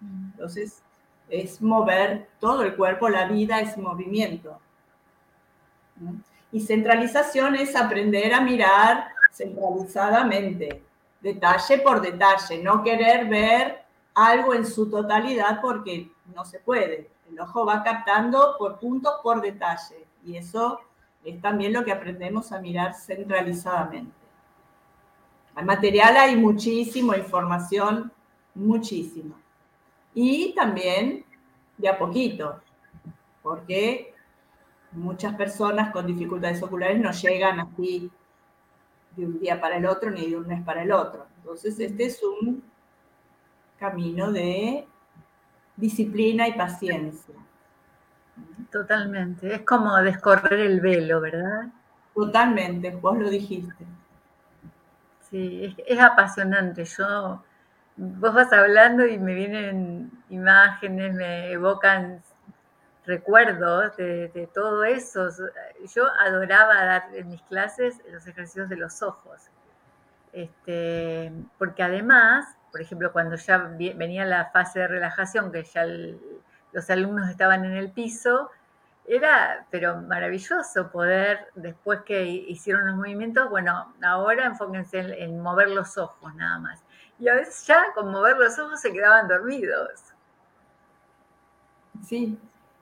[0.00, 0.82] Entonces,
[1.28, 4.58] es mover todo el cuerpo, la vida es movimiento.
[6.52, 10.82] Y centralización es aprender a mirar centralizadamente,
[11.20, 17.10] detalle por detalle, no querer ver algo en su totalidad porque no se puede.
[17.28, 20.06] El ojo va captando por puntos, por detalle.
[20.24, 20.80] Y eso
[21.24, 24.23] es también lo que aprendemos a mirar centralizadamente.
[25.54, 28.10] Al material hay muchísima información,
[28.54, 29.36] muchísima.
[30.14, 31.24] Y también
[31.76, 32.60] de a poquito,
[33.42, 34.14] porque
[34.92, 38.10] muchas personas con dificultades oculares no llegan así
[39.16, 41.26] de un día para el otro ni de un mes para el otro.
[41.38, 42.62] Entonces, este es un
[43.78, 44.86] camino de
[45.76, 47.34] disciplina y paciencia.
[48.70, 51.68] Totalmente, es como descorrer el velo, ¿verdad?
[52.14, 53.84] Totalmente, vos lo dijiste.
[55.34, 56.84] Sí, es, apasionante.
[56.84, 57.42] Yo,
[57.96, 62.22] vos vas hablando y me vienen imágenes, me evocan
[63.04, 65.28] recuerdos de, todo eso.
[65.92, 69.50] Yo adoraba dar en mis clases los ejercicios de los ojos,
[70.32, 75.84] este, porque además, por ejemplo, cuando ya venía la fase de relajación, que ya
[76.70, 78.52] los alumnos estaban en el piso,
[79.06, 85.98] era, pero maravilloso poder, después que hicieron los movimientos, bueno, ahora enfóquense en, mover los
[85.98, 86.82] ojos nada más.
[87.18, 89.90] Y a veces ya con mover los ojos se quedaban dormidos.
[92.02, 92.38] Sí,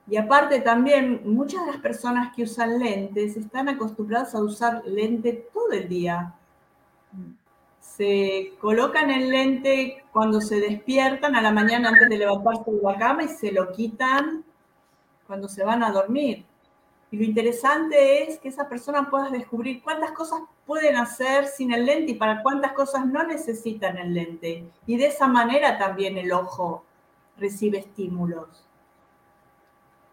[0.07, 5.49] y aparte también muchas de las personas que usan lentes están acostumbradas a usar lente
[5.53, 6.33] todo el día.
[7.79, 12.97] Se colocan el lente cuando se despiertan a la mañana antes de levantarse de la
[12.97, 14.43] cama y se lo quitan
[15.33, 16.45] cuando se van a dormir.
[17.09, 21.87] Y lo interesante es que esa persona pueda descubrir cuántas cosas pueden hacer sin el
[21.87, 24.69] lente y para cuántas cosas no necesitan el lente.
[24.85, 26.85] Y de esa manera también el ojo
[27.39, 28.63] recibe estímulos.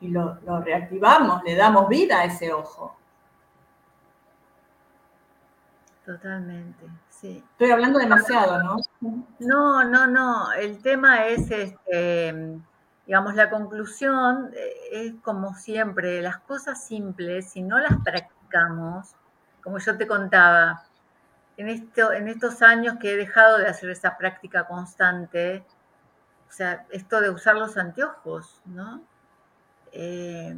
[0.00, 2.96] Y lo, lo reactivamos, le damos vida a ese ojo.
[6.06, 7.44] Totalmente, sí.
[7.52, 8.76] Estoy hablando demasiado, ¿no?
[9.38, 10.50] No, no, no.
[10.52, 12.62] El tema es este
[13.10, 19.16] Digamos, la conclusión eh, es como siempre, las cosas simples, si no las practicamos,
[19.64, 20.84] como yo te contaba,
[21.56, 25.64] en, en estos años que he dejado de hacer esa práctica constante,
[26.48, 29.02] o sea, esto de usar los anteojos, ¿no?
[29.90, 30.56] Eh,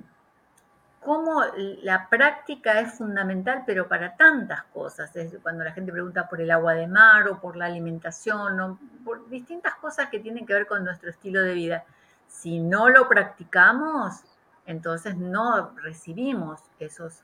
[1.00, 5.10] cómo la práctica es fundamental, pero para tantas cosas.
[5.42, 9.26] Cuando la gente pregunta por el agua de mar o por la alimentación o por
[9.30, 11.84] distintas cosas que tienen que ver con nuestro estilo de vida.
[12.32, 14.22] Si no lo practicamos,
[14.66, 17.20] entonces no recibimos esos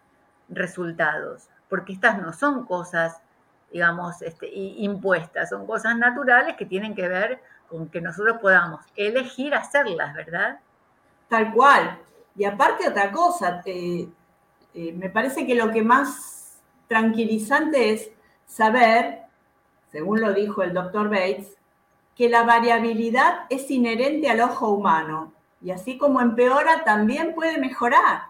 [0.49, 3.21] resultados, porque estas no son cosas,
[3.73, 9.55] digamos, este, impuestas, son cosas naturales que tienen que ver con que nosotros podamos elegir
[9.55, 10.61] hacerlas, ¿verdad?
[11.29, 11.99] Tal cual.
[12.37, 14.09] Y aparte otra cosa, eh,
[14.75, 18.11] me parece que lo que más tranquilizante es
[18.47, 19.23] saber,
[19.91, 21.58] según lo dijo el doctor Bates,
[22.19, 28.23] que la variabilidad es inherente al ojo humano y así como empeora, también puede mejorar.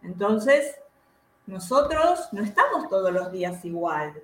[0.00, 0.76] Entonces,
[1.46, 4.14] nosotros no estamos todos los días igual.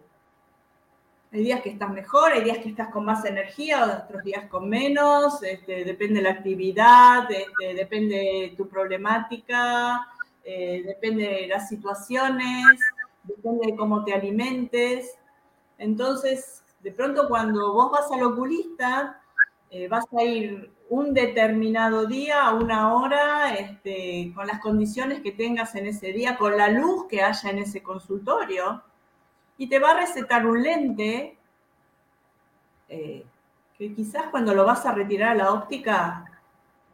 [1.32, 4.68] Hay días que estás mejor, hay días que estás con más energía, otros días con
[4.68, 10.06] menos, este, depende de la actividad, este, depende de tu problemática,
[10.44, 12.66] eh, depende de las situaciones,
[13.24, 15.16] depende de cómo te alimentes.
[15.76, 19.22] Entonces, de pronto cuando vos vas al oculista,
[19.70, 25.30] eh, vas a ir un determinado día, a una hora, este, con las condiciones que
[25.30, 28.82] tengas en ese día, con la luz que haya en ese consultorio,
[29.56, 31.38] y te va a recetar un lente
[32.88, 33.24] eh,
[33.78, 36.24] que quizás cuando lo vas a retirar a la óptica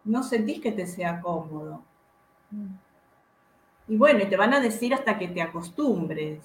[0.04, 1.82] no sentís que te sea cómodo.
[2.50, 2.74] Mm.
[3.88, 6.40] Y bueno, y te van a decir hasta que te acostumbres.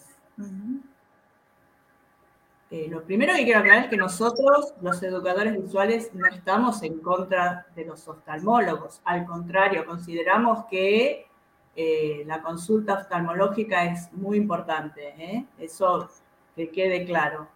[2.71, 6.99] Eh, lo primero que quiero aclarar es que nosotros, los educadores visuales, no estamos en
[6.99, 9.01] contra de los oftalmólogos.
[9.03, 11.27] Al contrario, consideramos que
[11.75, 15.09] eh, la consulta oftalmológica es muy importante.
[15.17, 15.45] ¿eh?
[15.59, 16.09] Eso
[16.55, 17.49] que quede claro.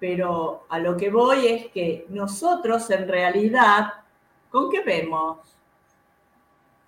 [0.00, 3.92] Pero a lo que voy es que nosotros en realidad,
[4.50, 5.58] ¿con qué vemos?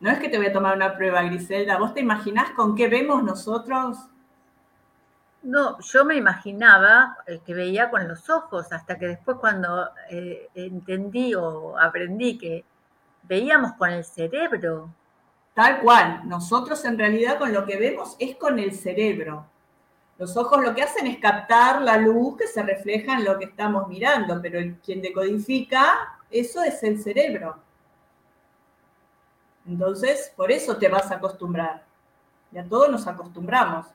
[0.01, 1.77] No es que te voy a tomar una prueba, Griselda.
[1.77, 3.99] ¿Vos te imaginás con qué vemos nosotros?
[5.45, 10.49] No, yo me imaginaba el que veía con los ojos, hasta que después cuando eh,
[10.55, 12.65] entendí o aprendí que
[13.25, 14.89] veíamos con el cerebro.
[15.53, 19.47] Tal cual, nosotros en realidad con lo que vemos es con el cerebro.
[20.17, 23.45] Los ojos lo que hacen es captar la luz que se refleja en lo que
[23.45, 27.59] estamos mirando, pero quien decodifica eso es el cerebro.
[29.67, 31.85] Entonces, por eso te vas a acostumbrar.
[32.51, 33.87] Y a todos nos acostumbramos.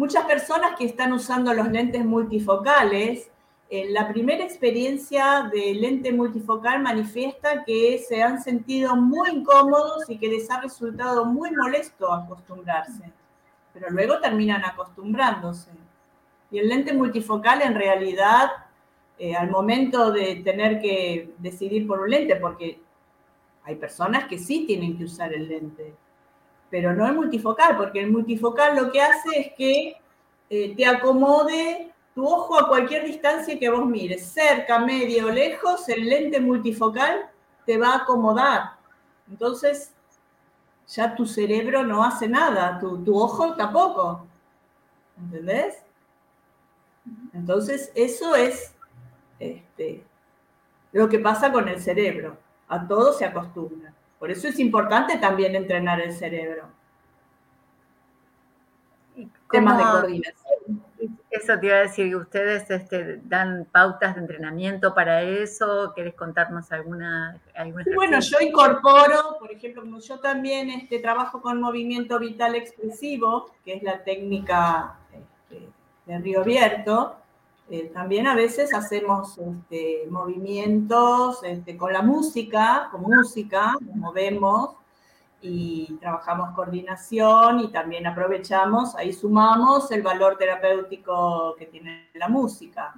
[0.00, 3.30] Muchas personas que están usando los lentes multifocales,
[3.68, 10.16] en la primera experiencia de lente multifocal manifiesta que se han sentido muy incómodos y
[10.16, 13.12] que les ha resultado muy molesto acostumbrarse
[13.72, 15.70] pero luego terminan acostumbrándose.
[16.50, 18.48] Y el lente multifocal en realidad,
[19.18, 22.80] eh, al momento de tener que decidir por un lente, porque
[23.64, 25.94] hay personas que sí tienen que usar el lente,
[26.70, 29.96] pero no el multifocal, porque el multifocal lo que hace es que
[30.48, 36.08] eh, te acomode tu ojo a cualquier distancia que vos mires, cerca, medio, lejos, el
[36.08, 37.30] lente multifocal
[37.66, 38.72] te va a acomodar.
[39.28, 39.92] Entonces,
[40.88, 44.26] ya tu cerebro no hace nada, tu, ojo tampoco.
[45.16, 45.82] ¿Entendés?
[47.32, 48.74] Entonces, eso es
[49.38, 50.04] este,
[50.92, 52.36] lo que pasa con el cerebro.
[52.68, 53.92] A todo se acostumbra.
[54.20, 56.68] Por eso es importante también entrenar el cerebro.
[59.50, 60.84] Temas de coordinación.
[61.30, 65.92] Eso te iba a decir, ¿ustedes este, dan pautas de entrenamiento para eso?
[65.94, 67.40] ¿Quieres contarnos alguna?
[67.94, 73.74] bueno, yo incorporo, por ejemplo, como yo también este, trabajo con movimiento vital expresivo, que
[73.74, 75.66] es la técnica este,
[76.04, 77.16] de Río Abierto,
[77.72, 84.70] eh, también a veces hacemos este, movimientos este, con la música, con música, nos movemos
[85.40, 92.92] y trabajamos coordinación y también aprovechamos, ahí sumamos el valor terapéutico que tiene la música.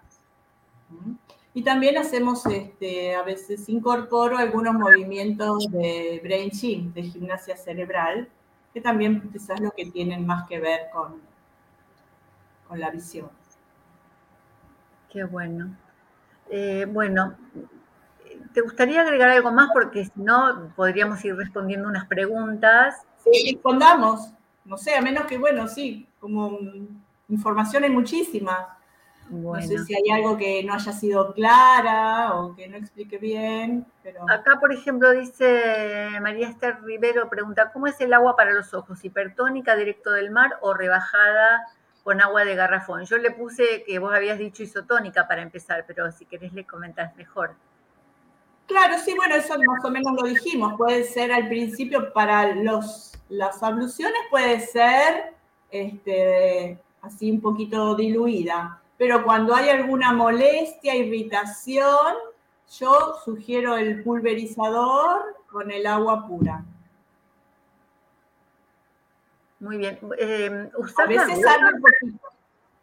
[1.52, 8.26] Y también hacemos, este, a veces incorporo algunos movimientos de brain gym, de gimnasia cerebral,
[8.72, 11.20] que también quizás lo que tienen más que ver con,
[12.66, 13.41] con la visión.
[15.12, 15.76] Qué bueno.
[16.50, 17.36] Eh, bueno,
[18.52, 19.70] ¿Te gustaría agregar algo más?
[19.72, 22.96] Porque si no, podríamos ir respondiendo unas preguntas.
[23.24, 24.32] Sí, respondamos.
[24.64, 26.58] No sé, a menos que, bueno, sí, como
[27.28, 28.78] información hay muchísima.
[29.30, 33.86] No sé si hay algo que no haya sido clara o que no explique bien.
[34.02, 34.28] Pero...
[34.28, 39.02] Acá, por ejemplo, dice María Esther Rivero, pregunta, ¿cómo es el agua para los ojos?
[39.04, 41.66] ¿Hipertónica directo del mar o rebajada
[42.03, 43.05] con agua de garrafón?
[43.05, 47.16] Yo le puse que vos habías dicho isotónica para empezar, pero si querés le comentas
[47.16, 47.55] mejor.
[48.66, 50.74] Claro, sí, bueno, eso más o menos lo dijimos.
[50.78, 55.34] Puede ser al principio para los, las abluciones, puede ser
[55.70, 58.80] este, así un poquito diluida.
[58.96, 62.14] Pero cuando hay alguna molestia, irritación,
[62.78, 66.64] yo sugiero el pulverizador con el agua pura.
[69.62, 69.96] Muy bien.
[70.18, 72.28] Eh, a veces un poquito.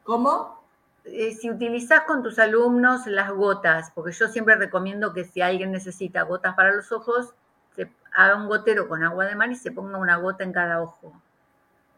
[0.03, 0.63] ¿Cómo?
[1.03, 5.73] Eh, si utilizas con tus alumnos las gotas, porque yo siempre recomiendo que si alguien
[5.73, 7.33] necesita gotas para los ojos,
[7.75, 10.81] se haga un gotero con agua de mar y se ponga una gota en cada
[10.81, 11.11] ojo.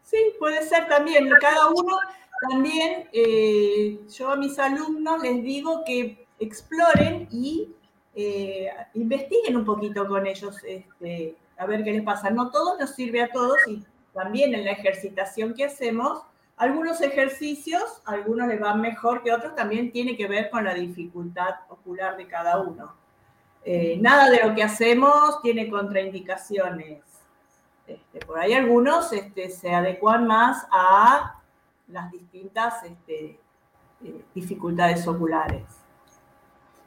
[0.02, 1.30] Sí, puede ser también.
[1.40, 1.96] Cada uno
[2.50, 7.72] también, eh, yo a mis alumnos les digo que exploren y
[8.16, 12.30] eh, investiguen un poquito con ellos, este, a ver qué les pasa.
[12.30, 16.22] No todo nos sirve a todos y también en la ejercitación que hacemos
[16.56, 21.56] algunos ejercicios, algunos les van mejor que otros, también tiene que ver con la dificultad
[21.68, 22.94] ocular de cada uno.
[23.64, 27.02] Eh, nada de lo que hacemos tiene contraindicaciones.
[27.86, 31.40] Este, por ahí algunos este, se adecuan más a
[31.88, 33.40] las distintas este,
[34.04, 35.64] eh, dificultades oculares.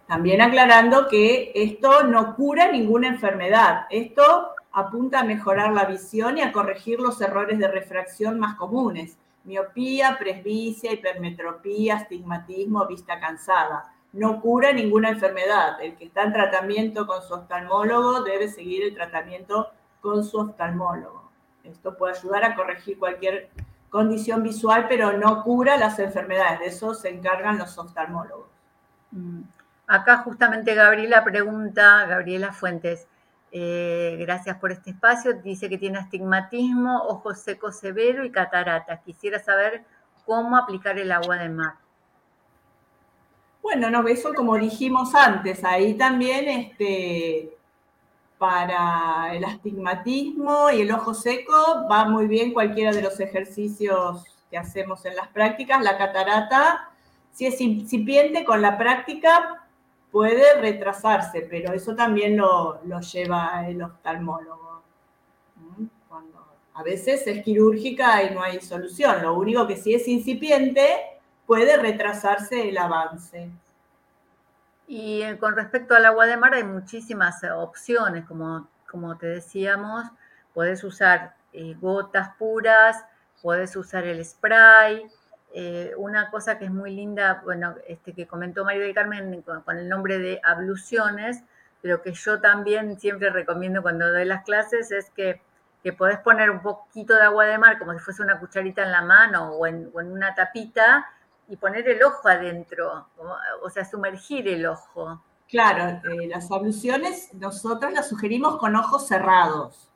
[0.07, 3.87] También aclarando que esto no cura ninguna enfermedad.
[3.89, 9.17] Esto apunta a mejorar la visión y a corregir los errores de refracción más comunes
[9.45, 13.93] miopía, presbicia, hipermetropía, astigmatismo, vista cansada.
[14.11, 15.81] No cura ninguna enfermedad.
[15.81, 19.71] El que está en tratamiento con su oftalmólogo debe seguir el tratamiento
[20.01, 21.29] con su oftalmólogo.
[21.63, 23.49] Esto puede ayudar a corregir cualquier
[23.89, 26.59] condición visual, pero no cura las enfermedades.
[26.59, 28.47] De eso se encargan los oftalmólogos.
[29.11, 29.41] Mm.
[29.87, 33.07] Acá justamente Gabriela pregunta, Gabriela Fuentes,
[33.57, 35.31] eh, gracias por este espacio.
[35.41, 38.99] Dice que tiene astigmatismo, ojo seco severo y cataratas.
[39.05, 39.85] Quisiera saber
[40.25, 41.75] cómo aplicar el agua de mar.
[43.61, 47.57] Bueno, no, eso como dijimos antes, ahí también este,
[48.37, 54.57] para el astigmatismo y el ojo seco va muy bien cualquiera de los ejercicios que
[54.57, 55.81] hacemos en las prácticas.
[55.81, 56.89] La catarata,
[57.31, 59.64] si es incipiente con la práctica,
[60.15, 64.81] puede retrasarse, pero eso también lo, lleva el oftalmólogo.
[66.07, 66.55] Cuando
[66.85, 69.21] veces es quirúrgica y no hay solución.
[69.21, 70.87] Lo único que si es incipiente
[71.45, 73.49] puede retrasarse el avance.
[74.87, 79.27] Y eh, con respecto al agua de mar hay muchísimas eh, opciones, como, como te
[79.27, 80.05] decíamos,
[80.53, 83.03] puedes usar eh, gotas puras,
[83.41, 85.11] puedes usar el spray.
[85.97, 89.87] Una cosa que es muy linda, bueno, este que comentó María del Carmen con, el
[89.87, 91.43] nombre de abluciones,
[91.81, 95.41] pero que yo también siempre recomiendo cuando doy las clases es que,
[95.83, 98.91] que podés poner un poquito de agua de mar como si fuese una cucharita en
[98.91, 101.05] la mano o en, o en una tapita
[101.47, 103.07] y poner el ojo adentro,
[103.61, 105.21] o sea, sumergir el ojo.
[105.47, 109.89] Claro, eh, las abluciones nosotros las sugerimos con ojos cerrados.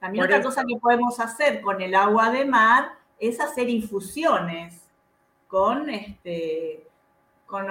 [0.00, 4.80] También otra cosa que podemos hacer con el agua de mar es hacer infusiones
[5.46, 6.88] con, este,
[7.46, 7.66] con,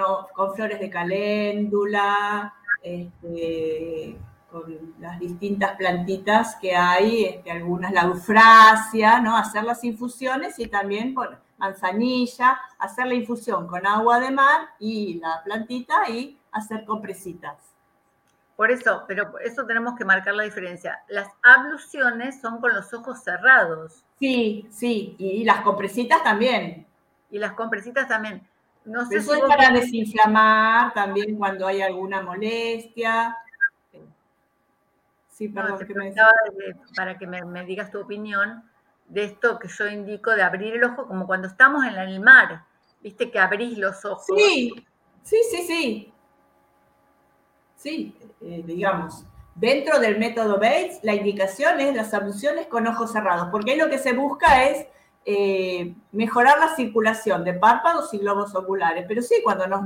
[0.54, 4.16] flores de caléndula, este,
[4.50, 9.36] con las distintas plantitas que hay, este, algunas la eufrasia, ¿no?
[9.36, 11.14] Hacer las infusiones y también
[11.58, 17.73] manzanilla, hacer la infusión con agua de mar y la plantita y hacer compresitas.
[18.56, 21.02] Por eso, pero por eso tenemos que marcar la diferencia.
[21.08, 24.04] Las abluciones son con los ojos cerrados.
[24.18, 26.86] Sí, sí, y las compresitas también.
[27.30, 28.46] Y las compresitas también.
[28.84, 33.36] No sé es para desinflamar también cuando hay alguna molestia.
[35.30, 35.80] Sí, perdón,
[36.96, 38.62] para que me digas tu opinión
[39.08, 42.64] de esto que yo indico de abrir el ojo, como cuando estamos en el mar,
[43.02, 44.26] viste que abrís los ojos.
[44.26, 44.72] Sí,
[45.22, 46.13] sí, sí, sí.
[47.84, 53.48] Sí, eh, digamos, dentro del método Bates, la indicación es las abluciones con ojos cerrados,
[53.50, 54.86] porque ahí lo que se busca es
[55.26, 59.04] eh, mejorar la circulación de párpados y globos oculares.
[59.06, 59.82] Pero sí, cuando, nos,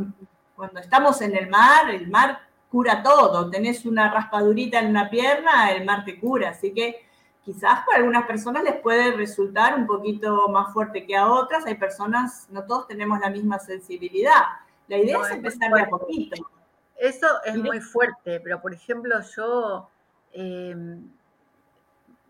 [0.55, 2.39] cuando estamos en el mar, el mar
[2.71, 3.51] cura todo.
[3.51, 6.51] Tenés una raspadurita en una pierna, el mar te cura.
[6.51, 7.05] Así que
[7.45, 11.67] quizás para algunas personas les puede resultar un poquito más fuerte que a otras.
[11.67, 14.45] Hay personas, no todos tenemos la misma sensibilidad.
[14.87, 16.49] La idea es empezar de a poquito.
[16.99, 19.89] Eso es muy fuerte, pero por ejemplo yo
[20.33, 21.09] em,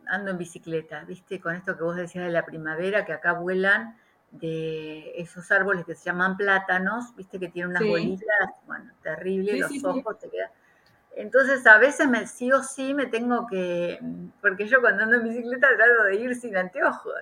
[0.07, 1.41] ando en bicicleta, ¿viste?
[1.41, 3.97] Con esto que vos decías de la primavera, que acá vuelan
[4.31, 7.39] de esos árboles que se llaman plátanos, ¿viste?
[7.41, 10.51] Que tienen unas bolitas, bueno, terrible, los ojos te quedan
[11.19, 13.99] entonces a veces me sí o sí me tengo que,
[14.41, 17.13] porque yo cuando ando en bicicleta trato de ir sin anteojos.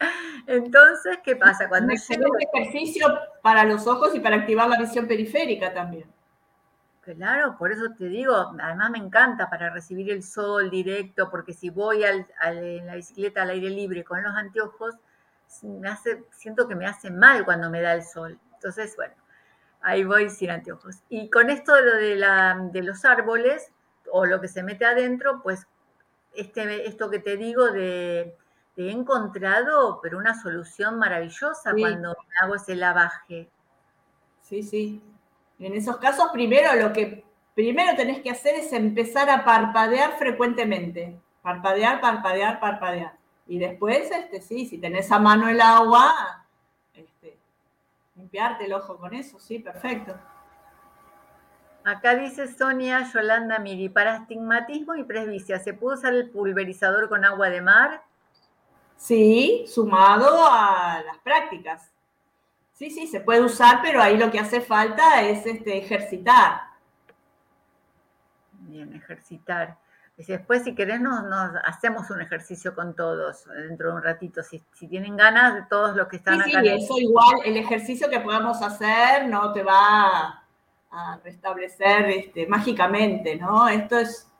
[0.46, 1.66] Entonces, ¿qué pasa?
[1.70, 3.06] Cuando un ejercicio
[3.42, 6.04] para los ojos y para activar la visión periférica también.
[7.14, 11.70] Claro, por eso te digo, además me encanta para recibir el sol directo, porque si
[11.70, 14.96] voy al, en la bicicleta al aire libre con los anteojos,
[15.62, 18.38] me hace, siento que me hace mal cuando me da el sol.
[18.54, 19.14] Entonces, bueno,
[19.86, 20.96] Ahí voy sin anteojos.
[21.08, 23.70] Y con esto de lo de, la, de los árboles,
[24.10, 25.66] o lo que se mete adentro, pues
[26.34, 28.36] este, esto que te digo de,
[28.76, 33.48] he encontrado, pero una solución maravillosa cuando hago ese lavaje.
[34.42, 35.00] Sí, sí.
[35.58, 41.18] En esos casos, primero lo que primero tenés que hacer es empezar a parpadear frecuentemente.
[41.42, 43.14] Parpadear, parpadear, parpadear.
[43.46, 46.44] Y después, este, sí, si tenés a mano el agua,
[48.16, 50.14] limpiarte el ojo con eso, sí, perfecto.
[51.84, 57.24] Acá dice Sonia Yolanda Miri, para astigmatismo y presbicia, ¿se puede usar el pulverizador con
[57.24, 58.02] agua de mar?
[58.96, 61.92] Sí, sumado a las prácticas.
[62.76, 66.60] Sí, sí, se puede usar, pero ahí lo que hace falta es este, ejercitar.
[68.52, 69.78] Bien, ejercitar.
[70.18, 71.24] Después, si querés, nos,
[71.64, 74.42] hacemos un ejercicio con todos dentro de un ratito.
[74.42, 76.60] Si, tienen ganas, de todos los que están acá.
[76.60, 80.44] Sí, eso igual, el ejercicio que podamos hacer no te va
[80.90, 83.68] a restablecer este, mágicamente, ¿no?
[83.68, 84.30] Esto es,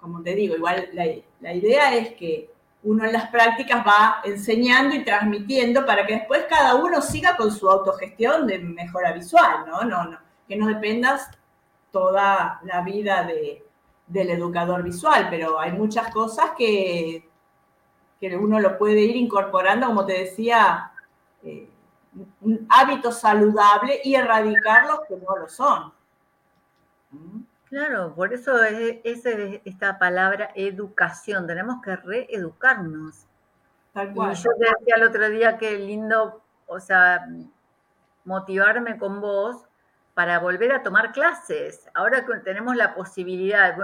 [0.00, 1.06] como te digo, igual la,
[1.40, 2.53] la idea es que
[2.84, 7.50] uno en las prácticas va enseñando y transmitiendo para que después cada uno siga con
[7.50, 9.82] su autogestión de mejora visual, ¿no?
[9.82, 11.28] No, no, que no dependas
[11.90, 13.64] toda la vida de
[14.06, 17.28] del educador visual, pero hay muchas cosas que,
[18.20, 20.92] que uno lo puede ir incorporando, como te decía,
[21.42, 21.68] eh,
[22.40, 25.92] un hábito saludable y erradicar los que no lo son.
[27.74, 29.00] Claro, por eso es,
[29.64, 33.26] esta palabra educación, tenemos que reeducarnos.
[33.92, 34.30] Tal cual.
[34.30, 37.26] Y yo te decía el otro día que lindo, o sea,
[38.24, 39.64] motivarme con vos
[40.14, 41.90] para volver a tomar clases.
[41.94, 43.76] Ahora que tenemos la posibilidad,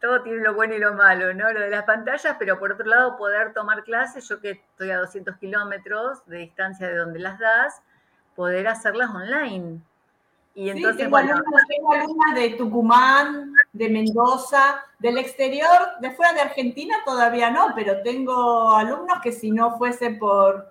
[0.00, 1.52] todo tiene lo bueno y lo malo, ¿no?
[1.52, 4.98] Lo de las pantallas, pero por otro lado poder tomar clases, yo que estoy a
[4.98, 7.82] 200 kilómetros de distancia de donde las das,
[8.34, 9.80] poder hacerlas online.
[10.54, 17.50] Y entonces, tengo, alumnas, de Tucumán, de Mendoza, del exterior, de fuera de Argentina todavía
[17.50, 20.70] no, pero tengo alumnos que si no fuese por,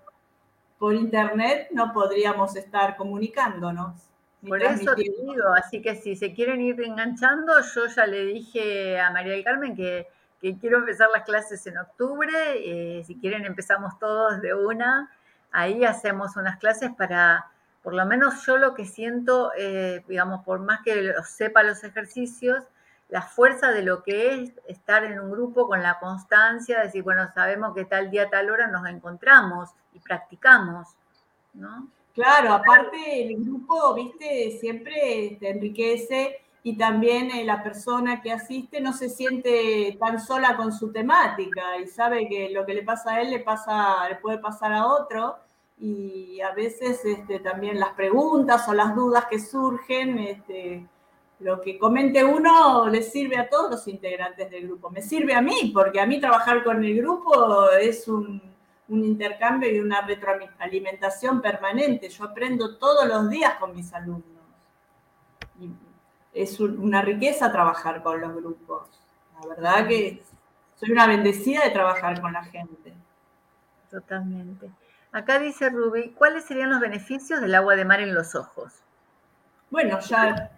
[0.78, 4.12] por internet no podríamos estar comunicándonos.
[4.48, 9.00] Por eso te digo, así que si se quieren ir enganchando, yo ya le dije
[9.00, 10.08] a María del Carmen que,
[10.60, 15.12] quiero empezar las clases en octubre, eh, si quieren empezamos todos de una,
[15.52, 17.51] ahí hacemos unas clases para
[17.84, 22.64] por lo menos yo lo que siento, eh, digamos, por más que sepa los ejercicios,
[23.10, 27.04] la fuerza de lo que es estar en un grupo con la constancia, de decir,
[27.04, 30.88] bueno, sabemos que tal día, tal hora nos encontramos y practicamos,
[31.54, 31.88] ¿no?
[32.14, 38.80] Claro, aparte el grupo, viste, siempre te enriquece y también eh, la persona que asiste
[38.80, 43.14] no se siente tan sola con su temática y sabe que lo que le pasa
[43.14, 45.38] a él le pasa, le puede pasar a otro
[45.82, 50.88] y a veces este, también las preguntas o las dudas que surgen, este,
[51.40, 54.92] lo que comente uno le sirve a todos los integrantes del grupo.
[54.92, 58.40] Me sirve a mí, porque a mí trabajar con el grupo es un,
[58.90, 62.10] un intercambio y una retroalimentación permanente.
[62.10, 64.24] Yo aprendo todos los días con mis alumnos.
[65.60, 65.72] Y
[66.32, 68.88] es una riqueza trabajar con los grupos.
[69.42, 70.22] La verdad que
[70.76, 72.94] soy una bendecida de trabajar con la gente.
[73.90, 74.70] Totalmente.
[75.12, 78.82] Acá dice Ruby, ¿cuáles serían los beneficios del agua de mar en los ojos?
[79.70, 80.52] Bueno, ya...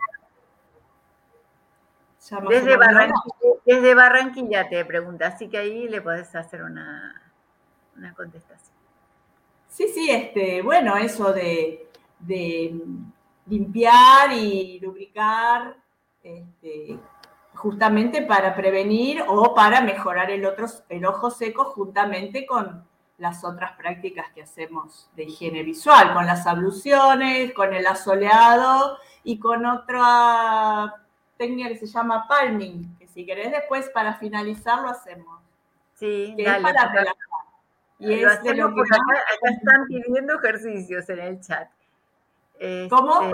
[3.66, 7.20] desde, Barranquilla, te pregunta, así que ahí le podés hacer una,
[8.16, 8.76] contestación.
[9.70, 11.90] Sí, sí, este, bueno, eso de,
[13.48, 15.76] limpiar y lubricar,
[16.22, 17.00] este,
[17.56, 22.88] justamente para prevenir o para mejorar el, otro, el ojo seco juntamente con,
[23.18, 29.40] las otras prácticas que hacemos de higiene visual, con las abluciones, con el asoleado y
[29.40, 30.96] con otra
[31.38, 35.42] técnica que se llama palming, que si querés después para finalizar lo hacemos.
[35.96, 37.16] Sí, es para relajar.
[38.00, 41.70] Y es de lo que acá, están pidiendo ejercicios en el chat.
[42.90, 43.32] ¿Cómo?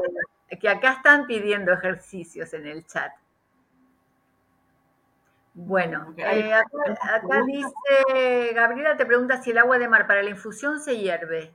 [0.47, 3.11] Este, que acá están pidiendo ejercicios en el chat.
[5.53, 10.79] Bueno, eh, acá, dice, Gabriela te pregunta si el agua de mar para la infusión
[10.79, 11.53] se hierve.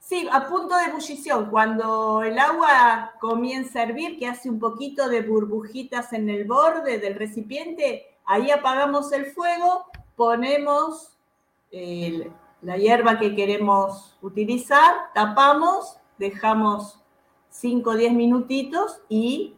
[0.00, 1.50] Sí, a punto de ebullición.
[1.50, 6.98] Cuando el agua comienza a hervir, que hace un poquito de burbujitas en el borde
[6.98, 11.16] del recipiente, ahí apagamos el fuego, ponemos
[12.62, 17.00] la hierba que queremos utilizar, tapamos, dejamos
[17.50, 19.56] 5 o 10 minutitos y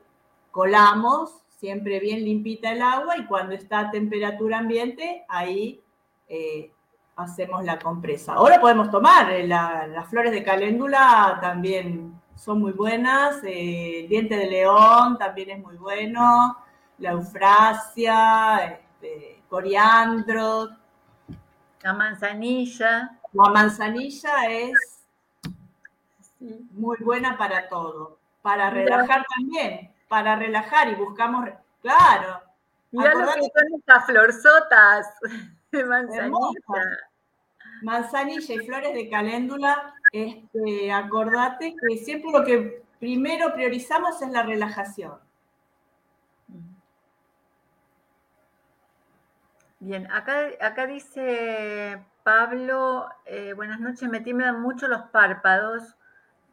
[0.50, 5.82] colamos siempre bien limpita el agua y cuando está a temperatura ambiente, ahí
[6.28, 6.70] eh,
[7.16, 8.34] hacemos la compresa.
[8.34, 14.36] Ahora podemos tomar, eh, las flores de caléndula también son muy buenas, eh, el diente
[14.36, 16.56] de león también es muy bueno,
[16.98, 20.68] la eufrasia, este, coriandro.
[21.82, 23.18] La manzanilla.
[23.32, 25.04] La manzanilla es
[26.70, 31.48] muy buena para todo, para relajar también para relajar y buscamos,
[31.82, 32.42] claro.
[32.90, 35.06] Mira lo que son estas florzotas
[35.72, 36.38] de manzanilla.
[37.82, 44.42] Manzanilla y flores de caléndula, este, acordate que siempre lo que primero priorizamos es la
[44.42, 45.18] relajación.
[49.80, 55.94] Bien, acá, acá dice Pablo, eh, buenas noches, me tiemblan mucho los párpados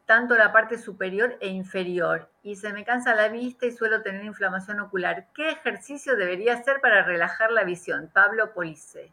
[0.06, 4.24] tanto la parte superior e inferior y se me cansa la vista y suelo tener
[4.24, 5.26] inflamación ocular.
[5.34, 8.08] ¿Qué ejercicio debería hacer para relajar la visión?
[8.12, 9.12] Pablo Police.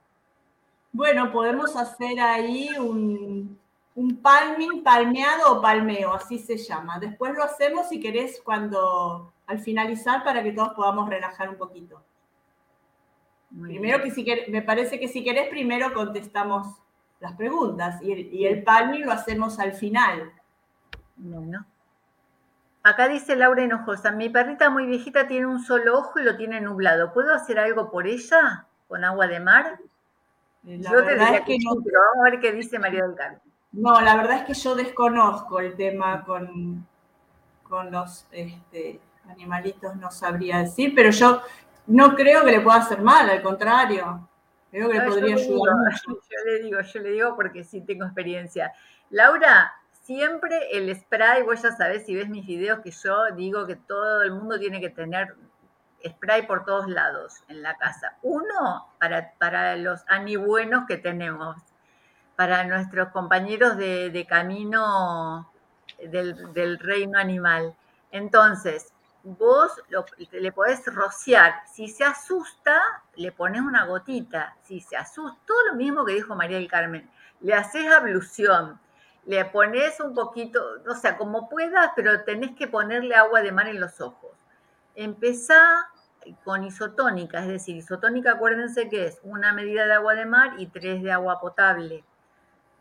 [0.91, 3.59] Bueno, podemos hacer ahí un,
[3.95, 6.99] un palming, palmeado o palmeo, así se llama.
[6.99, 12.03] Después lo hacemos si querés cuando al finalizar para que todos podamos relajar un poquito.
[13.59, 16.67] primero que si me parece que si querés primero contestamos
[17.19, 20.31] las preguntas y el, y el palming lo hacemos al final.
[21.23, 21.65] Bueno.
[22.83, 26.59] Acá dice Laura Hinojosa, mi perrita muy viejita tiene un solo ojo y lo tiene
[26.59, 27.13] nublado.
[27.13, 29.79] ¿Puedo hacer algo por ella con agua de mar?
[30.63, 31.75] yo te diría que, no.
[31.75, 31.87] vamos
[32.19, 33.39] a ver qué dice María del Carmen.
[33.71, 36.85] No, la verdad es que yo desconozco el tema con,
[37.63, 38.99] con los este,
[39.29, 41.41] animalitos, no sabría decir, pero yo
[41.87, 44.27] no creo que le pueda hacer mal, al contrario.
[44.71, 46.21] Creo que le podría ayudar mucho.
[46.29, 48.73] Yo le digo, yo le digo porque sí tengo experiencia.
[49.09, 53.75] Laura, siempre el spray, vos ya sabés si ves mis videos que yo digo que
[53.75, 55.35] todo el mundo tiene que tener
[56.07, 58.17] spray por todos lados en la casa.
[58.21, 61.57] Uno, para, para los anibuenos que tenemos,
[62.35, 65.51] para nuestros compañeros de, camino
[65.99, 67.75] del, reino animal.
[68.11, 68.91] Entonces,
[69.23, 69.71] vos
[70.31, 71.61] le podés rociar.
[71.71, 72.81] Si se asusta,
[73.15, 74.55] le pones una gotita.
[74.63, 77.09] Si se asusta, todo lo mismo que dijo María del Carmen.
[77.41, 78.79] Le haces ablución,
[79.25, 83.67] le pones un poquito, o sea, como puedas, pero tenés que ponerle agua de mar
[83.67, 84.31] en los ojos.
[84.95, 85.89] Empezá
[86.43, 90.67] con isotónica, es decir, isotónica, acuérdense que es una medida de agua de mar y
[90.67, 92.03] tres de agua potable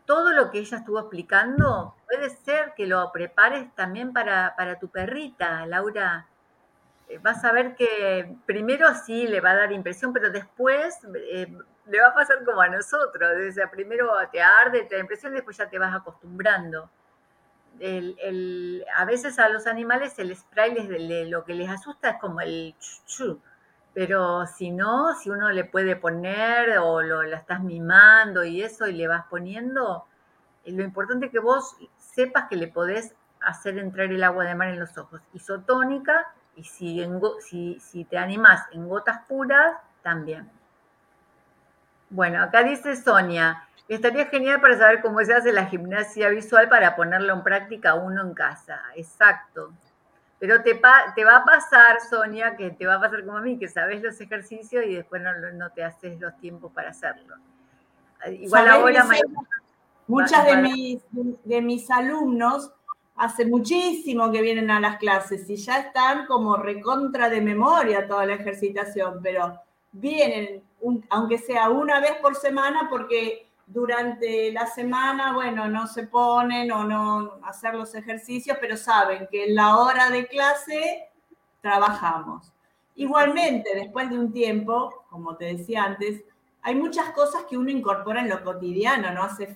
[0.05, 5.65] todo lo que ella estuvo explicando, puede ser que lo prepares también para, tu perrita,
[5.65, 6.27] Laura.
[7.09, 11.55] Eh, vas a ver que primero sí le va a dar impresión, pero después eh,
[11.87, 13.31] le va a pasar como a nosotros.
[13.57, 16.89] O primero te arde, te da impresión, después ya te vas acostumbrando.
[18.95, 22.75] a veces a los animales el spray les, lo que les asusta es como el
[22.79, 23.39] chuchu
[23.93, 28.87] pero si no, si uno le puede poner o lo, la estás mimando y eso
[28.87, 30.05] y le vas poniendo,
[30.65, 34.55] eh, lo importante es que vos sepas que le podés hacer entrar el agua de
[34.55, 35.21] mar en los ojos.
[35.33, 37.05] Isotónica y si,
[37.41, 40.49] si, si te animás en gotas puras, también.
[42.09, 46.95] Bueno, acá dice Sonia, estaría genial para saber cómo se hace la gimnasia visual para
[46.95, 48.81] ponerlo en práctica uno en casa.
[48.95, 49.73] Exacto.
[50.37, 50.79] Pero te,
[51.15, 54.03] te va a pasar, Sonia, que te va a pasar como a mí, que sabes
[54.03, 57.35] los ejercicios y después no, te haces los tiempos para hacerlo.
[58.27, 59.07] Igual ahora...
[60.05, 61.01] Muchas de mis,
[61.45, 62.73] de mis alumnos
[63.15, 68.25] hace muchísimo que vienen a las clases y ya están como recontra de memoria toda
[68.25, 69.59] la ejercitación, pero
[69.91, 70.63] vienen,
[71.09, 76.83] aunque sea una vez por semana, porque durante la semana, bueno, no se ponen o
[76.83, 81.09] no hacer los ejercicios, pero saben que en la hora de clase
[81.61, 82.51] trabajamos.
[82.95, 86.23] Igualmente, después de un tiempo, como te decía antes,
[86.63, 89.09] hay muchas cosas que uno incorpora en lo cotidiano,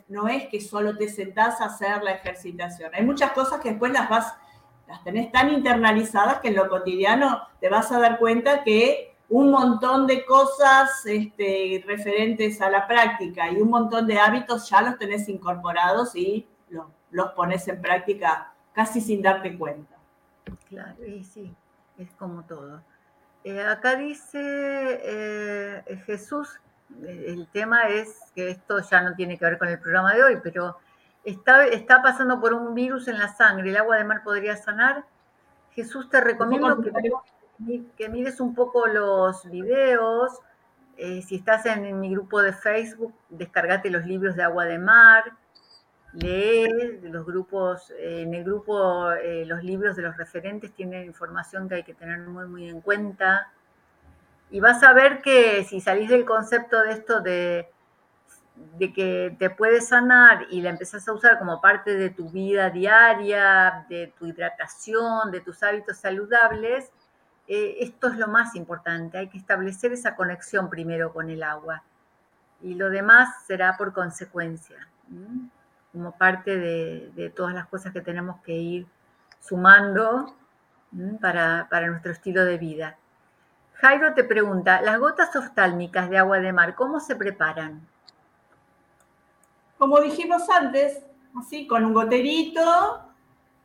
[0.09, 2.91] no, es que solo te sentás a hacer la ejercitación.
[2.93, 4.35] Hay muchas cosas que después las vas,
[4.87, 9.51] las tenés tan internalizadas que en lo cotidiano te vas a dar cuenta que un
[9.51, 14.97] montón de cosas este, referentes a la práctica y un montón de hábitos ya los
[14.97, 19.95] tenés incorporados y los, pones en práctica casi sin darte cuenta.
[20.67, 21.53] Claro, y sí,
[21.97, 22.81] es como todo.
[23.45, 24.39] Eh, acá dice
[25.03, 26.59] eh, Jesús,
[27.05, 30.39] el tema es que esto ya no tiene que ver con el programa de hoy,
[30.41, 30.77] pero
[31.23, 35.05] está, está pasando por un virus en la sangre, ¿el agua de mar podría sanar?
[35.71, 36.91] Jesús, te recomiendo que
[37.97, 40.39] que mires un poco los videos.
[40.97, 45.23] Eh, si estás en, mi grupo de Facebook, descargate los libros de agua de mar,
[46.13, 51.69] lee los grupos, eh, en el grupo eh, los libros de los referentes tienen información
[51.69, 53.51] que hay que tener muy, muy en cuenta.
[54.49, 57.69] Y vas a ver que si salís del concepto de esto de,
[58.77, 62.69] de que te puedes sanar y la empezás a usar como parte de tu vida
[62.69, 66.91] diaria, de tu hidratación, de tus hábitos saludables,
[67.47, 71.83] eh, esto es lo más importante, hay que establecer esa conexión primero con el agua.
[72.61, 74.87] Y lo demás será por consecuencia,
[75.91, 78.87] como parte de, todas las cosas que tenemos que ir
[79.39, 80.35] sumando
[81.21, 82.97] para, nuestro estilo de vida.
[83.79, 87.87] Jairo te pregunta, las gotas oftálmicas de agua de mar, ¿cómo se preparan?
[89.77, 91.05] Como dijimos antes,
[91.39, 93.01] así con un goterito,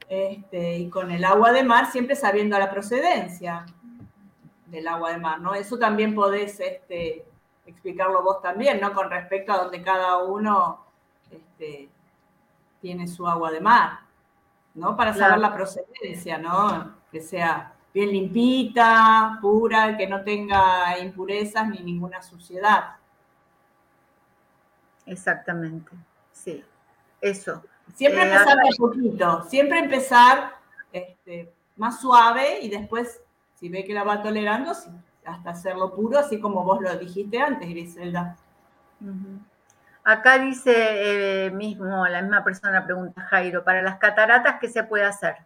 [0.08, 3.64] este, y con el agua de mar siempre sabiendo la procedencia
[4.66, 5.54] del agua de mar, ¿no?
[5.54, 7.24] Eso también podés este,
[7.64, 8.92] explicarlo vos también, ¿no?
[8.92, 10.84] Con respecto a donde cada uno
[11.30, 11.88] este,
[12.82, 14.00] tiene su agua de mar,
[14.74, 14.94] ¿no?
[14.94, 16.96] Para saber la procedencia, ¿no?
[17.10, 22.97] Que sea bien limpita, pura, que no tenga impurezas ni ninguna suciedad.
[25.07, 25.90] Exactamente,
[26.32, 26.64] sí,
[27.20, 27.62] eso.
[27.95, 30.57] Siempre eh, empezar de poquito, siempre empezar
[30.93, 33.20] este, más suave y después,
[33.55, 34.72] si ve que la va tolerando,
[35.24, 38.36] hasta hacerlo puro, así como vos lo dijiste antes, Griselda.
[40.05, 45.05] Acá dice eh, mismo, la misma persona pregunta, Jairo, para las cataratas, ¿qué se puede
[45.05, 45.36] hacer?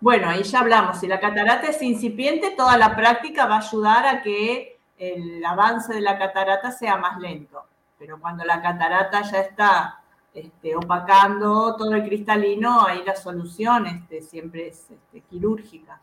[0.00, 4.06] Bueno, ahí ya hablamos, si la catarata es incipiente, toda la práctica va a ayudar
[4.06, 7.64] a que el avance de la catarata sea más lento.
[7.98, 10.00] Pero cuando la catarata ya está
[10.32, 16.00] este, opacando todo el cristalino, ahí la solución este, siempre es este, quirúrgica.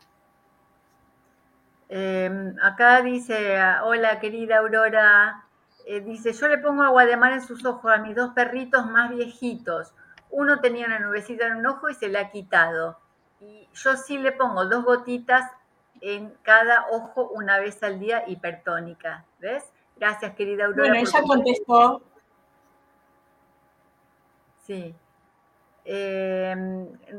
[1.88, 5.44] Em, acá dice, hola querida Aurora,
[5.86, 8.86] eh, dice, yo le pongo agua de mar en sus ojos a mis dos perritos
[8.86, 9.92] más viejitos.
[10.30, 12.98] Uno tenía una nubecita en un ojo y se le ha quitado.
[13.40, 15.50] Y yo sí le pongo dos gotitas
[16.00, 19.24] en cada ojo una vez al día hipertónica.
[19.38, 19.64] ¿Ves?
[19.96, 20.90] Gracias, querida Aurora.
[20.90, 22.02] Bueno, ella contestó
[24.68, 24.94] Sí.
[25.86, 26.54] Eh,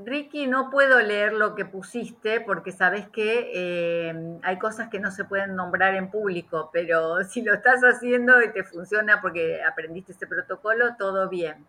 [0.06, 5.10] Ricky, no puedo leer lo que pusiste porque sabes que eh, hay cosas que no
[5.10, 10.12] se pueden nombrar en público, pero si lo estás haciendo y te funciona porque aprendiste
[10.12, 11.66] ese protocolo, todo bien.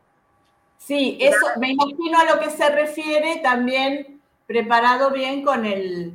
[0.77, 4.20] Sí, eso me imagino a lo que se refiere también
[4.51, 6.13] preparado bien con el,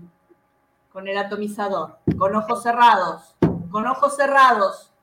[0.92, 3.34] con el atomizador, con ojos cerrados,
[3.72, 4.94] con ojos cerrados.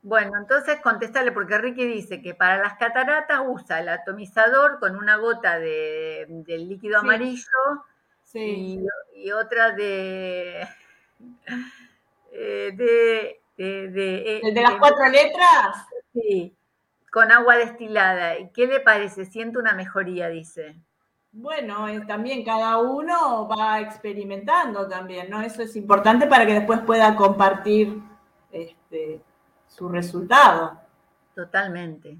[0.00, 5.16] Bueno, entonces contestale, porque Ricky dice que para las cataratas usa el atomizador con una
[5.16, 7.44] gota de, del líquido amarillo
[8.32, 10.66] Y, otra de,
[12.32, 15.86] eh, de, de, ¿El de las cuatro letras?
[16.14, 16.56] Sí,
[17.12, 18.38] con agua destilada.
[18.38, 19.26] ¿Y qué le parece?
[19.26, 20.80] Siento una mejoría, dice.
[21.32, 25.40] Bueno, también cada uno va experimentando también, ¿no?
[25.40, 28.02] Eso es importante para que después pueda compartir
[28.50, 29.22] este,
[29.68, 30.80] su resultado.
[31.34, 32.18] Totalmente.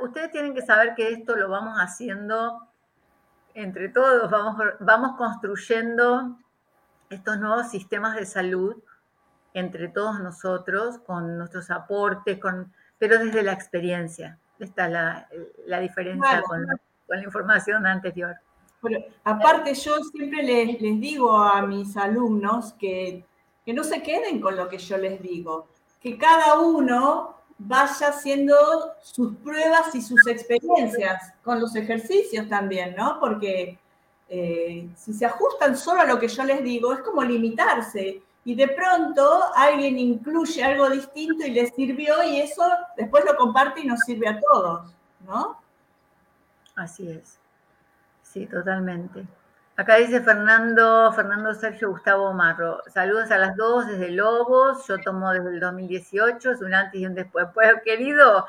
[0.00, 2.66] Ustedes tienen que saber que esto lo vamos haciendo
[3.54, 6.36] entre todos, vamos, vamos construyendo
[7.08, 8.76] estos nuevos sistemas de salud
[9.54, 14.38] entre todos nosotros, con nuestros aportes, con, pero desde la experiencia.
[14.58, 14.92] Esta es
[15.66, 16.66] la, diferencia con,
[17.08, 18.36] la, información anterior.
[19.24, 23.24] aparte, yo siempre les, digo a mis alumnos que,
[23.64, 25.68] que no se queden con lo que yo les digo
[26.06, 28.54] que cada uno vaya haciendo
[29.02, 33.18] sus pruebas y sus experiencias con los ejercicios también, ¿no?
[33.18, 33.76] Porque
[34.28, 38.22] eh, si se ajustan solo a lo que yo les digo, es como limitarse.
[38.44, 42.62] Y de pronto alguien incluye algo distinto y le sirvió y eso
[42.96, 44.92] después lo comparte y nos sirve a todos,
[45.26, 45.58] ¿no?
[46.76, 47.40] Así es.
[48.22, 49.26] Sí, totalmente.
[49.78, 52.82] Acá dice Fernando, Fernando Sergio Gustavo Marro.
[52.88, 54.86] Saludos a las dos desde Lobos.
[54.86, 57.46] Yo tomo desde el 2018, es un antes y un después.
[57.54, 58.46] Pues, querido,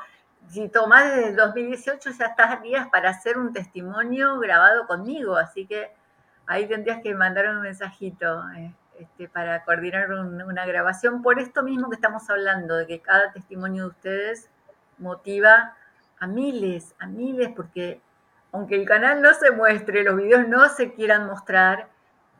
[0.48, 5.66] si tomás desde el 2018 ya estás días para hacer un testimonio grabado conmigo, así
[5.66, 5.90] que
[6.46, 11.22] ahí tendrías que mandar un mensajito eh, este, para coordinar una grabación.
[11.22, 14.50] Por esto mismo que estamos hablando, de que cada testimonio de ustedes
[14.98, 15.74] motiva
[16.20, 18.00] a miles, a miles, porque
[18.52, 21.88] aunque el canal no se muestre, los videos no se quieran mostrar,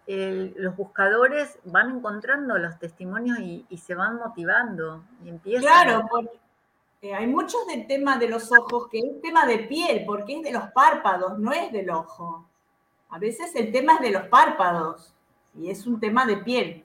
[0.06, 5.62] los buscadores van encontrando los testimonios y, se van motivando y empiezan.
[5.62, 6.30] Claro, porque
[7.02, 10.42] eh, hay muchos del tema de los ojos que es tema de piel, porque es
[10.42, 12.46] de los párpados, no es del ojo.
[13.10, 15.12] A veces el tema es de los párpados
[15.54, 16.84] y es un tema de piel.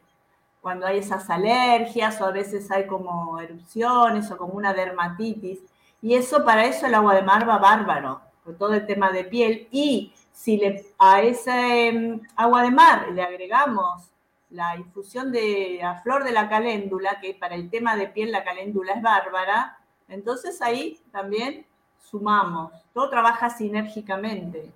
[0.61, 5.59] Cuando hay esas alergias o a veces hay como erupciones o como una dermatitis.
[6.01, 9.23] Y eso para eso el agua de mar va bárbaro por todo el tema de
[9.25, 14.11] piel, y si le, a ese em, agua de mar le agregamos
[14.49, 18.43] la infusión de la flor de la caléndula, que para el tema de piel la
[18.43, 21.65] caléndula es bárbara, entonces ahí también
[21.99, 24.71] sumamos, todo trabaja sinérgicamente.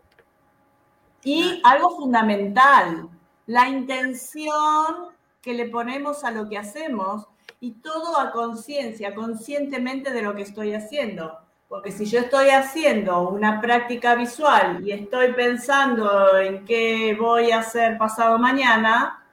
[1.23, 3.09] Y algo fundamental,
[3.45, 5.09] la intención
[5.41, 7.27] que le ponemos a lo que hacemos
[7.59, 11.37] y todo a conciencia, conscientemente de lo que estoy haciendo.
[11.67, 17.59] Porque si yo estoy haciendo una práctica visual y estoy pensando en qué voy a
[17.59, 19.25] hacer pasado mañana,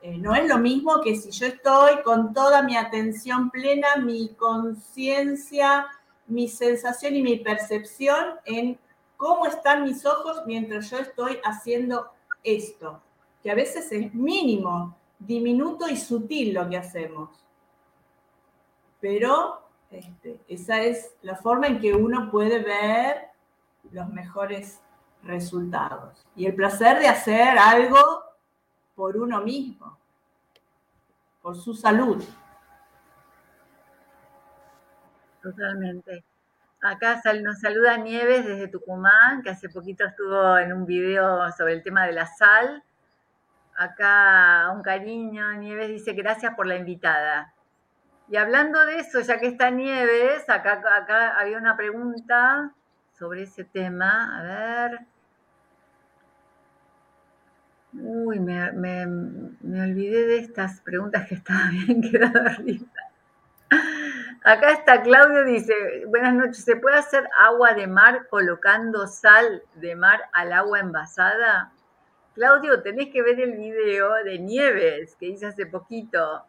[0.00, 4.34] eh, no es lo mismo que si yo estoy con toda mi atención plena, mi
[4.34, 5.86] conciencia,
[6.26, 8.78] mi sensación y mi percepción en
[9.16, 12.10] cómo están mis ojos mientras yo estoy haciendo
[12.42, 13.00] esto,
[13.42, 17.30] que a veces es mínimo, diminuto y sutil lo que hacemos.
[19.00, 19.63] Pero
[19.98, 23.28] este, esa es la forma en que uno puede ver
[23.92, 24.80] los mejores
[25.22, 26.26] resultados.
[26.34, 28.00] Y el placer de hacer algo
[28.94, 29.98] por uno mismo,
[31.40, 32.22] por su salud.
[35.42, 36.24] Totalmente.
[36.82, 41.82] Acá nos saluda Nieves desde Tucumán, que hace poquito estuvo en un video sobre el
[41.82, 42.82] tema de la sal.
[43.76, 47.53] Acá un cariño, Nieves dice gracias por la invitada.
[48.28, 52.72] Y hablando de eso, ya que está Nieves, acá, acá había una pregunta
[53.12, 54.38] sobre ese tema.
[54.38, 55.00] A ver.
[57.92, 58.70] Uy, me,
[59.82, 62.86] olvidé de estas preguntas que estaban bien quedado arriba.
[64.42, 65.72] Acá está Claudio, dice,
[66.06, 71.72] buenas noches, ¿se puede hacer agua de mar colocando sal de mar al agua envasada?
[72.34, 76.44] Claudio, tenés que ver el video de Nieves que hice hace poquito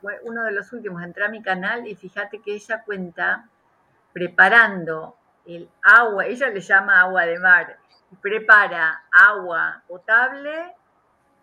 [0.00, 3.48] fue uno de los últimos, entré a mi canal y fíjate que ella cuenta
[4.12, 5.16] preparando
[5.46, 7.78] el agua, ella le llama agua de mar,
[8.20, 10.74] prepara agua potable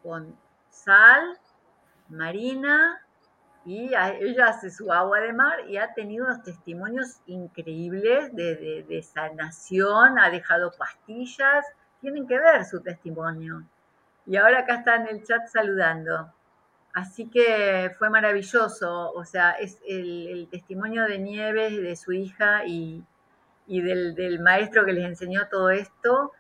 [0.04, 0.38] con
[0.70, 1.38] sal
[2.10, 3.02] marina
[3.66, 10.20] y ella hace su agua de mar y ha tenido unos testimonios increíbles de, sanación,
[10.20, 11.66] ha dejado pastillas,
[12.00, 13.64] tienen que ver su testimonio.
[14.28, 16.32] Y ahora acá está en el chat saludando.
[16.96, 23.04] Así que fue maravilloso, o sea, es el, testimonio de Nieves, de su hija y,
[23.68, 26.32] del, del, maestro que les enseñó todo esto,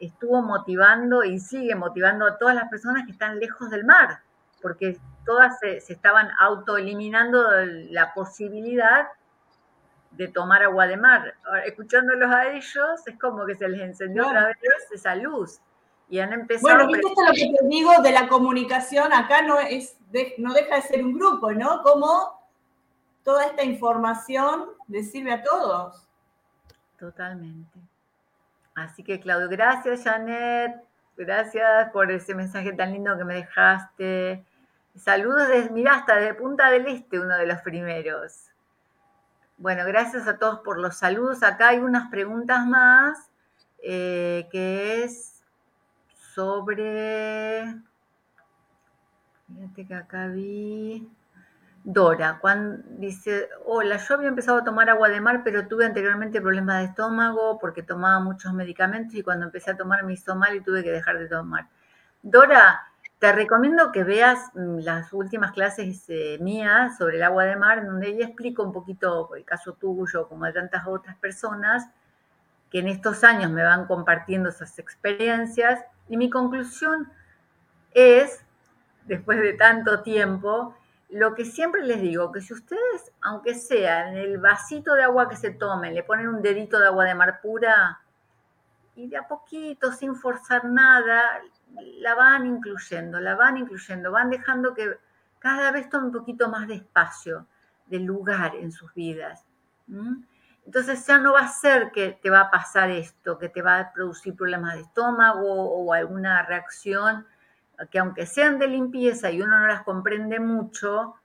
[0.00, 4.22] estuvo motivando y sigue motivando a todas las personas que están lejos del mar,
[4.60, 7.48] porque todas se, estaban autoeliminando
[7.90, 9.06] la posibilidad
[10.10, 11.36] de tomar agua de mar.
[11.64, 14.56] escuchándolos a ellos, es como que se les encendió otra vez
[14.90, 15.60] esa luz.
[16.12, 16.76] Y han empezado.
[16.76, 19.96] Bueno, viste esto lo que te digo de la comunicación, acá no, es,
[20.36, 21.82] no deja de ser un grupo, ¿no?
[21.82, 22.38] Como
[23.24, 26.06] toda esta información le sirve a todos.
[26.98, 27.78] Totalmente.
[28.74, 30.84] Así que, Claudio, gracias, Janet.
[31.16, 34.44] Gracias por ese mensaje tan lindo que me dejaste.
[34.94, 38.50] Saludos desde, mira, hasta de Punta del Este, uno de los primeros.
[39.56, 41.42] Bueno, gracias a todos por los saludos.
[41.42, 43.30] Acá hay unas preguntas más,
[43.82, 45.31] eh, que es
[46.34, 47.64] sobre...
[49.46, 51.08] Fíjate que acá vi...
[51.84, 56.40] Dora, cuando dice, hola, yo había empezado a tomar agua de mar, pero tuve anteriormente
[56.40, 60.54] problemas de estómago porque tomaba muchos medicamentos y cuando empecé a tomar me hizo mal
[60.54, 61.68] y tuve que dejar de tomar.
[62.22, 62.82] Dora,
[63.18, 68.08] te recomiendo que veas las últimas clases eh, mías sobre el agua de mar, donde
[68.08, 71.88] ella explica un poquito el caso tuyo, como de tantas otras personas,
[72.70, 75.84] que en estos años me van compartiendo esas experiencias.
[76.12, 77.10] Y mi conclusión
[77.94, 78.44] es,
[79.06, 80.76] después de tanto tiempo,
[81.08, 85.30] lo que siempre les digo, que si ustedes, aunque sea en el vasito de agua
[85.30, 88.02] que se tomen, le ponen un dedito de agua de mar pura,
[88.94, 91.40] y de a poquito, sin forzar nada,
[92.00, 94.98] la van incluyendo, la van incluyendo, van dejando que
[95.38, 97.46] cada vez tome un poquito más de espacio,
[97.86, 99.46] de lugar en sus vidas.
[100.64, 103.78] Entonces ya no va a ser que te va a pasar esto, que te va
[103.78, 107.26] a producir problemas de estómago o alguna reacción,
[107.90, 111.16] que aunque sean de limpieza y uno no las comprende mucho,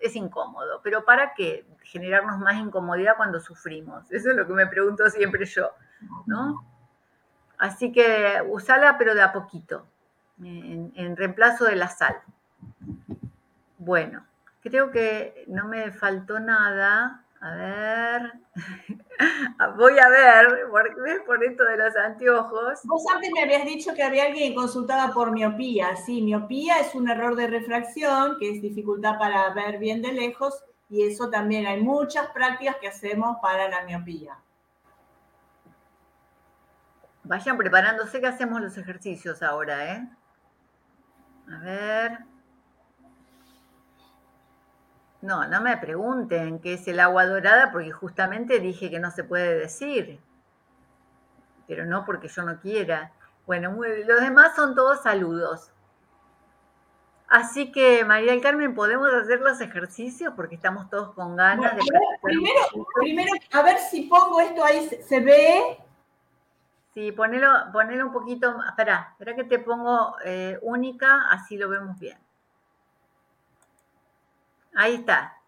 [0.00, 0.80] es incómodo.
[0.82, 4.10] Pero ¿para qué generarnos más incomodidad cuando sufrimos?
[4.12, 5.70] Eso es lo que me pregunto siempre yo,
[6.26, 6.66] ¿no?
[7.58, 9.86] Así que usala, pero de a poquito,
[10.42, 12.16] en, reemplazo de la sal.
[13.78, 14.26] Bueno,
[14.62, 17.24] creo que no me faltó nada.
[17.42, 18.32] A ver,
[19.76, 22.78] voy a ver, porque por esto de los anteojos.
[22.84, 25.96] Vos antes me habías dicho que había alguien que consultaba por miopía.
[25.96, 30.64] Sí, miopía es un error de refracción, que es dificultad para ver bien de lejos,
[30.88, 34.38] y eso también hay muchas prácticas que hacemos para la miopía.
[37.24, 40.08] Vayan preparándose que hacemos los ejercicios ahora, ¿eh?
[41.52, 42.31] A ver.
[45.22, 49.22] No, no me pregunten qué es el agua dorada porque justamente dije que no se
[49.22, 50.20] puede decir.
[51.68, 53.12] Pero no porque yo no quiera.
[53.46, 55.72] Bueno, los demás son todos saludos.
[57.28, 60.34] Así que, María del Carmen, ¿podemos hacer los ejercicios?
[60.36, 61.82] Porque estamos todos con ganas de...
[62.20, 62.60] primero,
[63.00, 65.78] primero, a ver si pongo esto ahí, ¿se ve?
[66.92, 71.98] Sí, ponelo, ponelo un poquito, espera, espera que te pongo eh, única, así lo vemos
[71.98, 72.18] bien.
[74.74, 75.38] Ahí está.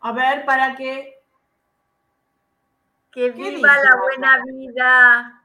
[0.00, 1.14] A ver, para que...
[3.10, 5.44] Que viva la buena vida.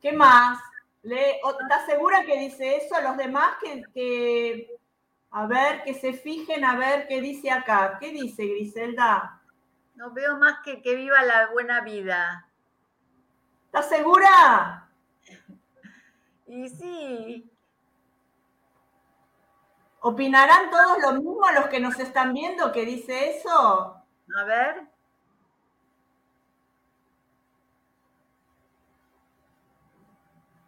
[0.00, 0.58] ¿Qué más?
[1.02, 3.00] ¿Estás segura que dice eso?
[3.00, 4.68] Los demás que,
[5.30, 7.98] a ver, que se fijen a ver qué dice acá.
[8.00, 9.40] ¿Qué dice Griselda?
[9.94, 12.46] No veo más que que viva la buena vida.
[13.66, 14.88] ¿Estás segura?
[16.46, 17.50] Y sí.
[20.00, 24.02] ¿Opinarán todos lo mismo los que nos están viendo que dice eso?
[24.40, 24.88] A ver.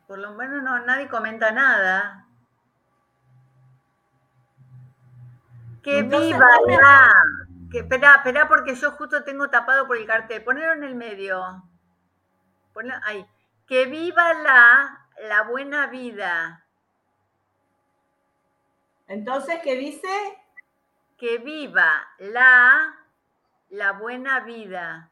[0.06, 2.26] Por lo menos no, nadie comenta nada.
[5.82, 7.12] ¡Que viva la!
[7.70, 10.42] Que, espera, espera, porque yo justo tengo tapado por el cartel.
[10.42, 11.62] Ponelo en el medio
[13.04, 13.24] ahí.
[13.66, 16.59] Que viva la, la buena vida.
[19.10, 20.08] Entonces, ¿qué dice?
[21.18, 22.94] Que viva la,
[23.70, 25.10] la buena vida.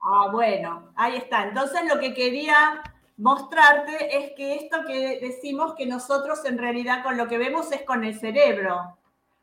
[0.00, 1.42] Ah, bueno, ahí está.
[1.42, 2.80] Entonces lo que quería
[3.16, 7.82] mostrarte es que esto que decimos que nosotros en realidad con lo que vemos es
[7.82, 8.96] con el cerebro.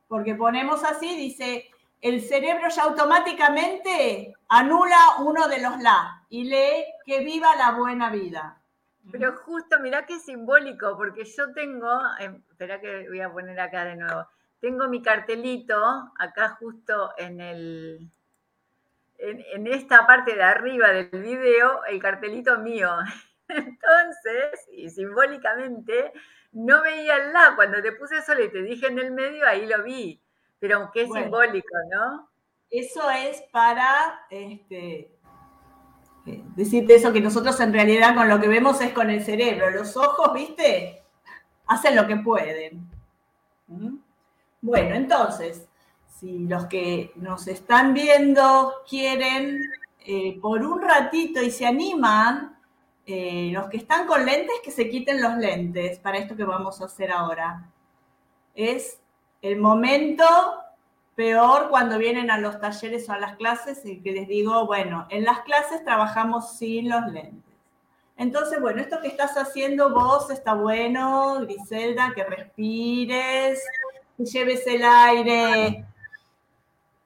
[0.07, 1.69] Porque ponemos así, dice,
[1.99, 8.09] el cerebro ya automáticamente anula uno de los la y lee que viva la buena
[8.09, 8.62] vida.
[9.11, 13.85] Pero justo, mirá qué simbólico, porque yo tengo, em, espera que voy a poner acá
[13.85, 14.27] de nuevo,
[14.59, 15.75] tengo mi cartelito
[16.17, 18.09] acá justo en el,
[19.17, 22.89] en, esta parte de arriba del video, el cartelito mío.
[23.47, 26.13] Entonces, y simbólicamente,
[26.53, 27.53] no veía el la.
[27.55, 30.21] Cuando te puse eso y te dije en el medio, ahí lo vi.
[30.59, 32.29] Pero qué simbólico, ¿no?
[32.69, 35.11] Eso es para este, eh,
[36.25, 39.69] decirte eso que nosotros en realidad con lo que vemos es con el cerebro.
[39.71, 41.03] Los ojos, ¿viste?
[41.67, 42.89] Hacen lo que pueden.
[43.67, 43.97] ¿Mm?
[44.61, 45.67] Bueno, entonces,
[46.07, 49.59] si los que nos están viendo quieren
[50.05, 52.57] eh, por un ratito y se animan,
[53.05, 56.81] eh, los que están con lentes, que se quiten los lentes para esto que vamos
[56.81, 57.69] a hacer ahora.
[58.55, 58.99] Es
[59.41, 60.23] el momento
[61.15, 65.07] peor cuando vienen a los talleres o a las clases y que les digo, bueno,
[65.09, 67.53] en las clases trabajamos sin los lentes.
[68.17, 73.61] Entonces, bueno, esto que estás haciendo vos está bueno, Griselda, que respires,
[74.17, 75.85] que lleves el aire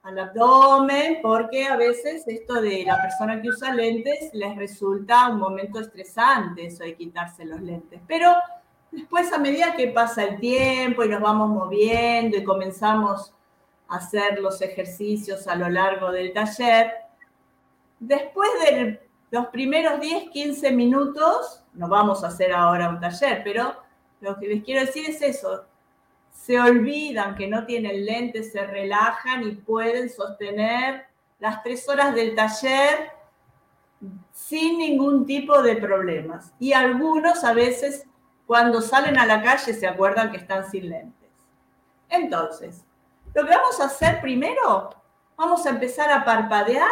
[0.04, 5.40] al abdomen, porque a veces esto de la persona que usa lentes les resulta un
[5.40, 8.00] momento estresante, eso de quitarse los lentes.
[8.08, 8.34] Pero
[8.92, 13.34] después, a medida que pasa el tiempo y nos vamos moviendo y comenzamos
[13.88, 16.92] hacer los ejercicios a lo largo del taller,
[18.00, 23.76] después de los primeros 10, 15 minutos, no vamos a hacer ahora un taller, pero
[24.22, 25.66] lo que les quiero decir es eso,
[26.32, 31.06] se olvidan que no tienen lentes, se relajan y pueden sostener
[31.40, 33.12] las tres horas del taller
[34.32, 36.54] sin ningún tipo de problemas.
[36.60, 38.06] Y algunos a veces
[38.46, 41.30] cuando salen a la calle se acuerdan que están sin lentes.
[42.10, 42.86] Entonces,
[43.34, 44.90] lo que vamos a hacer primero,
[45.36, 46.92] vamos a empezar a parpadear.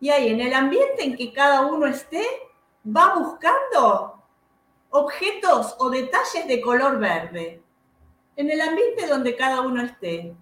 [0.00, 2.24] Y ahí, en el ambiente en que cada uno esté,
[2.84, 4.22] va buscando
[4.90, 7.62] objetos o detalles de color verde.
[8.36, 10.34] En el ambiente donde cada uno esté.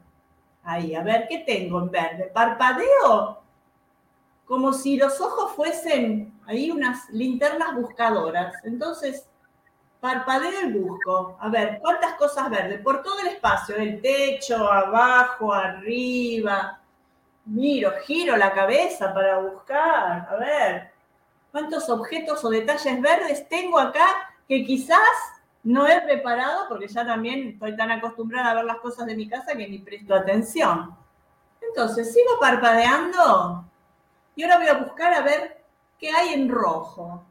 [0.63, 2.31] Ahí, a ver, ¿qué tengo en verde?
[2.33, 3.41] Parpadeo
[4.51, 8.53] como si los ojos fuesen ahí unas linternas buscadoras.
[8.65, 9.30] Entonces,
[10.01, 11.37] parpadeo y busco.
[11.41, 12.81] A ver, ¿cuántas cosas verdes?
[12.81, 16.81] Por todo el espacio, el techo, abajo, arriba.
[17.45, 20.29] Miro, giro la cabeza para buscar.
[20.31, 20.91] A ver,
[21.53, 24.99] ¿cuántos objetos o detalles verdes tengo acá que quizás
[25.63, 29.29] no he preparado porque ya también estoy tan acostumbrada a ver las cosas de mi
[29.29, 30.97] casa que ni presto atención.
[31.61, 33.65] Entonces, sigo parpadeando
[34.35, 35.63] y ahora voy a buscar a ver
[35.99, 37.23] qué hay en rojo.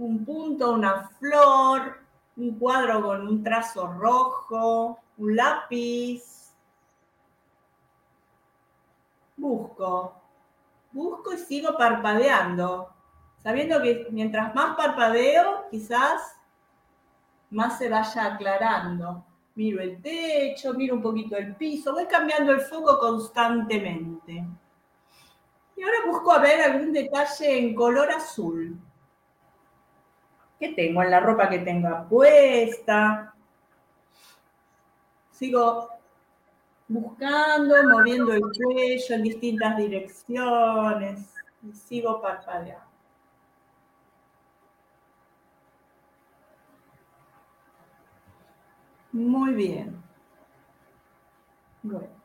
[0.00, 1.98] Un punto, una flor,
[2.36, 6.52] un cuadro con un trazo rojo, un lápiz.
[9.36, 10.14] Busco,
[10.92, 12.90] busco y sigo parpadeando
[13.42, 16.36] sabiendo que mientras más parpadeo, quizás
[17.50, 19.24] más se vaya aclarando.
[19.54, 24.44] Miro el techo, miro un poquito el piso, voy cambiando el foco constantemente.
[25.76, 28.78] Y ahora busco a ver algún detalle en color azul.
[30.60, 33.34] ¿Qué tengo en la ropa que tenga puesta?
[35.30, 35.88] Sigo
[36.86, 42.84] buscando, moviendo el cuello en distintas direcciones y sigo parpadeando.
[49.12, 49.96] Muy bien.
[51.82, 52.20] Bueno.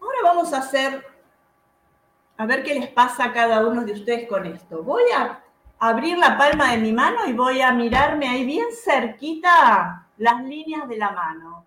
[0.00, 1.04] Ahora vamos a hacer,
[2.38, 4.82] a ver qué les pasa a cada uno de ustedes con esto.
[4.82, 5.44] Voy a
[5.78, 10.88] abrir la palma de mi mano y voy a mirarme ahí bien cerquita las líneas
[10.88, 11.64] de la mano.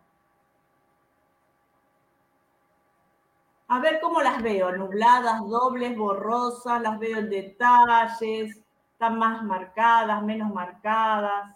[3.68, 8.60] A ver cómo las veo, nubladas, dobles, borrosas, las veo en detalles,
[8.94, 11.56] están más marcadas, menos marcadas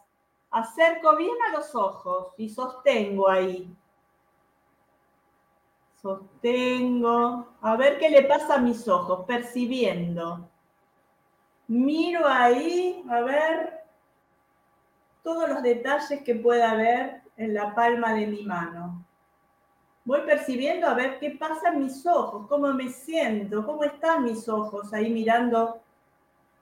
[0.55, 3.69] acerco bien a los ojos y sostengo ahí.
[6.01, 7.47] Sostengo.
[7.61, 10.49] A ver qué le pasa a mis ojos, percibiendo.
[11.67, 13.83] Miro ahí, a ver
[15.23, 19.03] todos los detalles que pueda haber en la palma de mi mano.
[20.03, 24.47] Voy percibiendo a ver qué pasa en mis ojos, cómo me siento, cómo están mis
[24.47, 25.81] ojos ahí mirando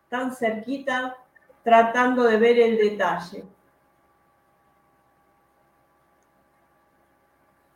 [0.07, 1.17] tan cerquita,
[1.61, 3.43] tratando de ver el detalle.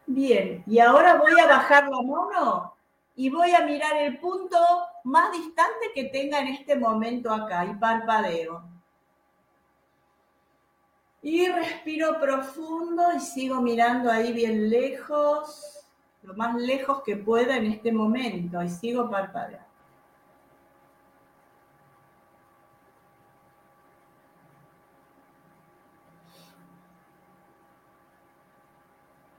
[0.06, 2.74] Bien, y ahora voy a bajar la mano
[3.18, 4.58] y voy a mirar el punto
[5.08, 8.62] más distante que tenga en este momento acá y parpadeo.
[11.22, 15.86] Y respiro profundo y sigo mirando ahí bien lejos,
[16.24, 19.66] lo más lejos que pueda en este momento y sigo parpadeando.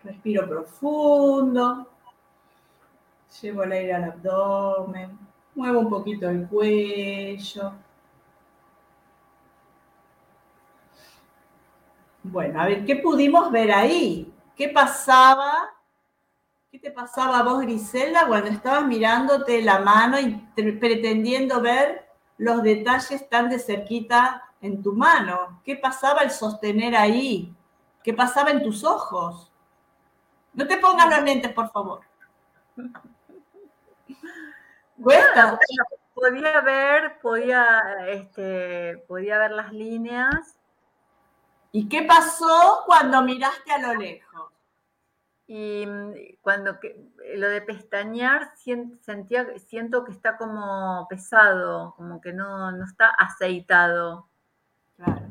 [0.02, 1.86] Respiro profundo.
[3.42, 5.27] Llevo el aire al abdomen.
[5.58, 7.72] Muevo un poquito el cuello.
[12.22, 14.32] Bueno, a ver, ¿qué pudimos ver ahí?
[14.54, 15.74] ¿Qué pasaba?
[16.70, 22.06] ¿Qué te pasaba a vos, Griselda, cuando estabas mirándote la mano y pretendiendo ver
[22.36, 25.60] los detalles tan de cerquita en tu mano?
[25.64, 27.52] ¿Qué pasaba al sostener ahí?
[28.04, 29.50] ¿Qué pasaba en tus ojos?
[30.54, 32.02] No te pongas los lentes, por favor.
[36.14, 40.58] Podía ver, podía, este, podía ver las líneas.
[41.70, 44.52] ¿Y qué pasó cuando miraste a lo lejos?
[45.46, 46.78] Y mm, cuando
[47.36, 48.50] lo de pestañear
[49.00, 54.28] sentía, siento que está como pesado, como que no, no está aceitado.
[54.96, 55.28] Claro.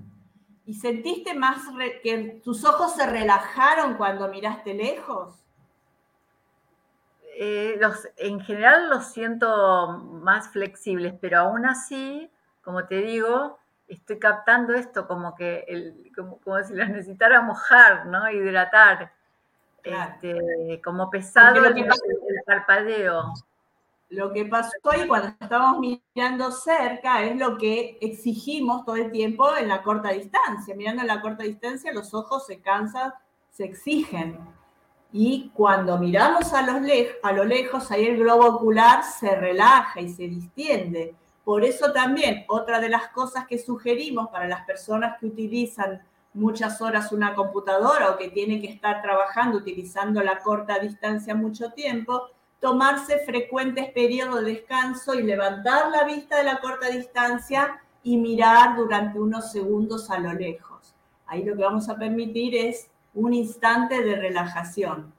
[0.65, 1.61] ¿Y sentiste más
[2.03, 5.46] que tus ojos se relajaron cuando miraste lejos?
[7.39, 12.31] Eh, los, en general los siento más flexibles, pero aún así,
[12.63, 18.27] como te digo, estoy captando esto como que el, como, si los necesitara mojar, ¿no?
[18.31, 19.13] Hidratar.
[19.83, 21.87] Este, como pesado el, el,
[22.43, 23.31] parpadeo.
[24.09, 29.55] Lo que pasó ahí cuando estamos mirando cerca es lo que exigimos todo el tiempo
[29.55, 30.73] en la corta distancia.
[30.75, 33.13] Mirando en la corta distancia, los ojos se cansan,
[33.51, 34.39] se exigen.
[35.11, 36.81] Y cuando miramos a, los
[37.23, 41.15] a lo lejos, ahí el globo ocular se relaja y se distiende.
[41.43, 46.01] Por eso también otra de las cosas que sugerimos para las personas que utilizan
[46.33, 51.71] muchas horas una computadora o que tienen que estar trabajando utilizando la corta distancia mucho
[51.71, 52.29] tiempo,
[52.59, 58.75] tomarse frecuentes periodos de descanso y levantar la vista de la corta distancia y mirar
[58.75, 60.93] durante unos segundos a lo lejos.
[61.25, 65.11] Ahí lo que vamos a permitir es un instante de relajación,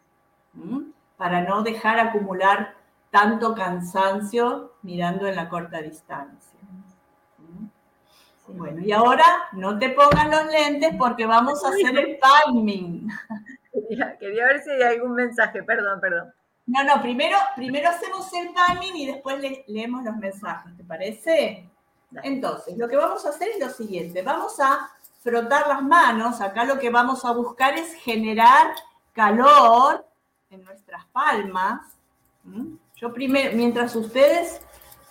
[1.16, 2.74] para no dejar acumular
[3.10, 6.58] tanto cansancio mirando en la corta distancia.
[8.46, 13.08] Bueno, y ahora no te pongan los lentes porque vamos a hacer el palming.
[14.20, 16.32] Quería, ver si hay algún mensaje, perdón, perdón.
[16.66, 21.68] No, no, primero, primero hacemos el palming y después leemos los mensajes, ¿te parece?
[22.22, 24.88] Entonces, lo que vamos a hacer es lo siguiente, vamos a
[25.18, 28.74] frotar las manos, acá lo que vamos a buscar es generar
[29.12, 30.06] calor
[30.50, 31.80] en nuestras palmas.
[32.96, 34.60] Yo primero, mientras ustedes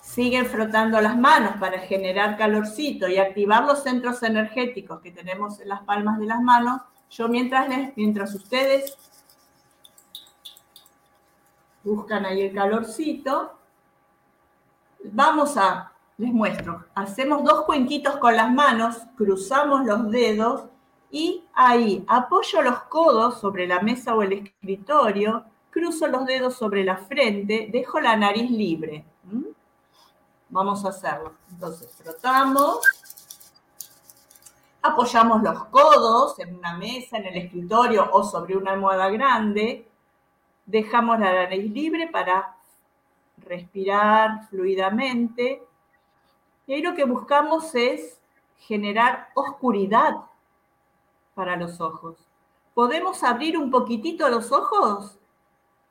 [0.01, 5.69] siguen frotando las manos para generar calorcito y activar los centros energéticos que tenemos en
[5.69, 8.97] las palmas de las manos, yo mientras, mientras ustedes
[11.83, 13.57] buscan ahí el calorcito,
[15.03, 16.85] vamos a les muestro.
[16.95, 20.63] Hacemos dos cuenquitos con las manos, cruzamos los dedos
[21.11, 26.83] y ahí apoyo los codos sobre la mesa o el escritorio, cruzo los dedos sobre
[26.83, 29.05] la frente, dejo la nariz libre.
[29.23, 29.43] ¿Mm?
[30.49, 31.33] Vamos a hacerlo.
[31.51, 32.79] Entonces, frotamos,
[34.81, 39.87] apoyamos los codos en una mesa, en el escritorio o sobre una almohada grande,
[40.65, 42.55] dejamos la nariz libre para
[43.37, 45.66] respirar fluidamente
[46.67, 48.19] y ahí lo que buscamos es
[48.57, 50.17] generar oscuridad
[51.33, 52.17] para los ojos.
[52.73, 55.17] Podemos abrir un poquitito los ojos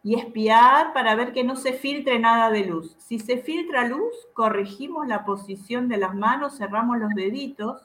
[0.03, 2.94] y espiar para ver que no se filtre nada de luz.
[2.98, 7.82] Si se filtra luz, corregimos la posición de las manos, cerramos los deditos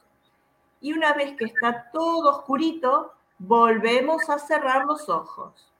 [0.80, 5.71] y una vez que está todo oscurito, volvemos a cerrar los ojos.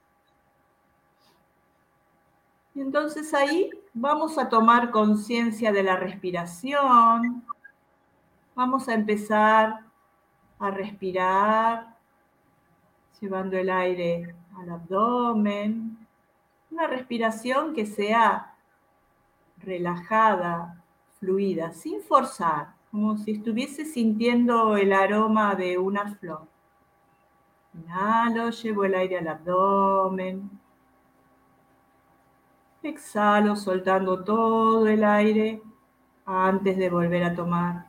[2.75, 7.43] Y entonces ahí vamos a tomar conciencia de la respiración.
[8.55, 9.81] Vamos a empezar
[10.59, 11.95] a respirar,
[13.19, 15.97] llevando el aire al abdomen.
[16.71, 18.55] Una respiración que sea
[19.57, 20.83] relajada,
[21.19, 26.47] fluida, sin forzar, como si estuviese sintiendo el aroma de una flor.
[27.73, 30.62] Inhalo, llevo el aire al abdomen.
[32.83, 35.61] Exhalo soltando todo el aire
[36.25, 37.85] antes de volver a tomar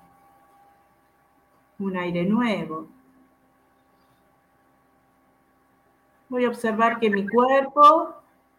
[1.81, 2.87] un aire nuevo.
[6.29, 8.15] Voy a observar que mi cuerpo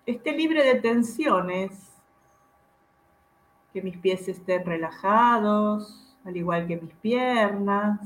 [0.06, 1.94] esté libre de tensiones,
[3.72, 7.99] que mis pies estén relajados, al igual que mis piernas.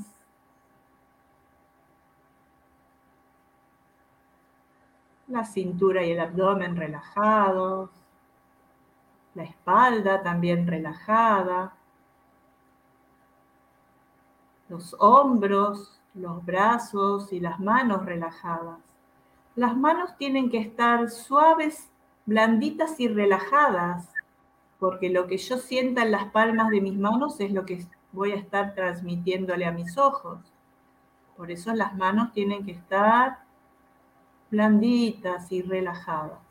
[5.28, 7.99] La cintura y el abdomen relajados
[9.40, 11.74] la espalda también relajada,
[14.68, 18.80] los hombros, los brazos y las manos relajadas.
[19.56, 21.90] las manos tienen que estar suaves,
[22.26, 24.10] blanditas y relajadas,
[24.78, 28.34] porque lo que yo sienta en las palmas de mis manos es lo que voy
[28.34, 30.40] a estar transmitiéndole a mis ojos.
[31.38, 33.40] Por eso las manos tienen que estar
[34.52, 36.49] blanditas y relajadas.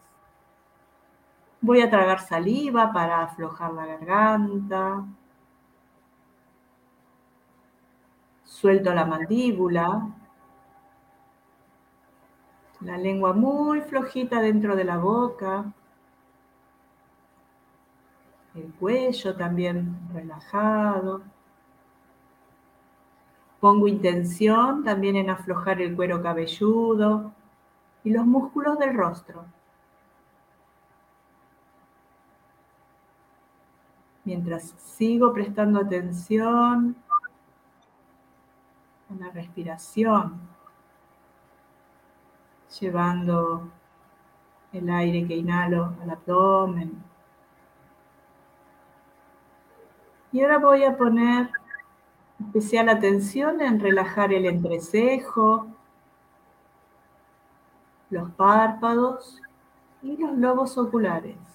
[1.60, 5.05] Voy a tragar saliva para aflojar la garganta.
[8.44, 10.09] Suelto la mandíbula.
[12.80, 15.72] La lengua muy flojita dentro de la boca.
[18.55, 21.22] El cuello también relajado.
[23.60, 27.32] Pongo intención también en aflojar el cuero cabelludo
[28.05, 29.44] y los músculos del rostro.
[34.28, 36.94] Mientras sigo prestando atención
[39.09, 40.38] a la respiración,
[42.78, 43.70] llevando
[44.74, 47.02] el aire que inhalo al abdomen.
[50.30, 51.48] Y ahora voy a poner
[52.38, 55.68] especial atención en relajar el entrecejo,
[58.10, 59.40] los párpados
[60.02, 61.47] y los globos oculares.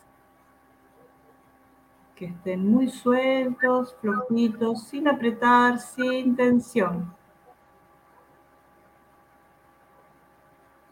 [2.15, 7.13] Que estén muy sueltos, flojitos, sin apretar, sin tensión.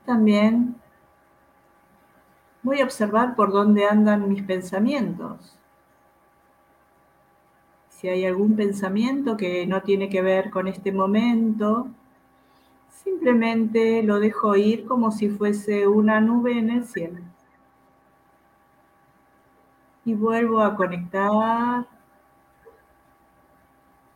[0.05, 0.75] También
[2.63, 5.57] voy a observar por dónde andan mis pensamientos.
[7.89, 11.87] Si hay algún pensamiento que no tiene que ver con este momento,
[13.03, 17.19] Simplemente lo dejo ir como si fuese una nube en el cielo.
[20.03, 21.85] Y vuelvo a conectar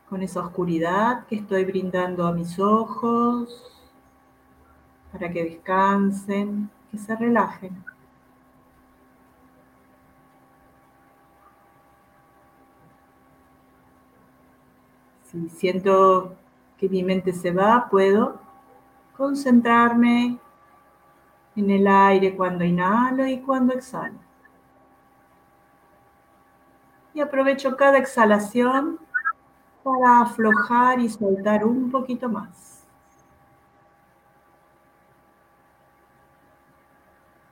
[0.10, 3.72] con esa oscuridad que estoy brindando a mis ojos
[5.12, 7.84] para que descansen, que se relajen.
[15.24, 16.36] Si siento
[16.78, 18.40] que mi mente se va, puedo
[19.18, 20.40] concentrarme
[21.56, 24.20] en el aire cuando inhalo y cuando exhalo.
[27.16, 29.00] Y aprovecho cada exhalación
[29.84, 32.86] para aflojar y soltar un poquito más.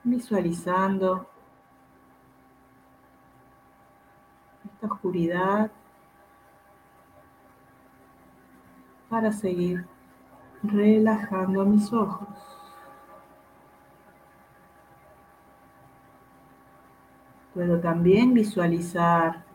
[0.04, 1.26] Visualizando
[4.66, 5.72] esta oscuridad
[9.08, 9.88] para seguir
[10.62, 12.28] relajando mis ojos.
[17.54, 19.53] Puedo también visualizar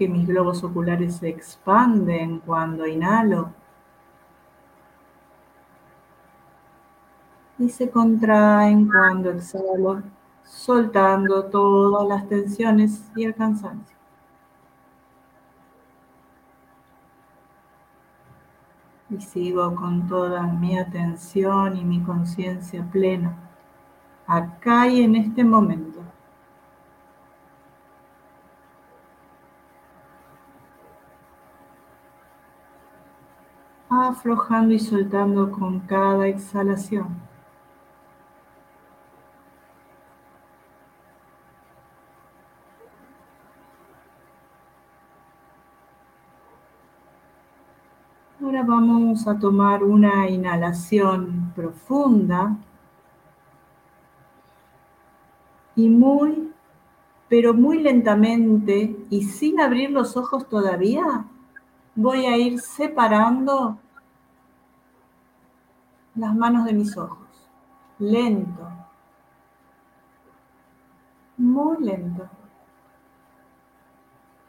[0.00, 3.52] que mis globos oculares se expanden cuando inhalo
[7.58, 10.02] y se contraen cuando exhalo,
[10.42, 13.94] soltando todas las tensiones y el cansancio.
[19.10, 23.36] y sigo con toda mi atención y mi conciencia plena,
[24.26, 25.89] acá y en este momento.
[34.10, 37.06] Aflojando y soltando con cada exhalación.
[48.42, 52.56] Ahora vamos a tomar una inhalación profunda
[55.76, 56.50] y muy,
[57.28, 61.26] pero muy lentamente y sin abrir los ojos todavía,
[61.94, 63.78] voy a ir separando
[66.14, 67.18] las manos de mis ojos.
[67.98, 68.68] Lento.
[71.36, 72.28] Muy lento.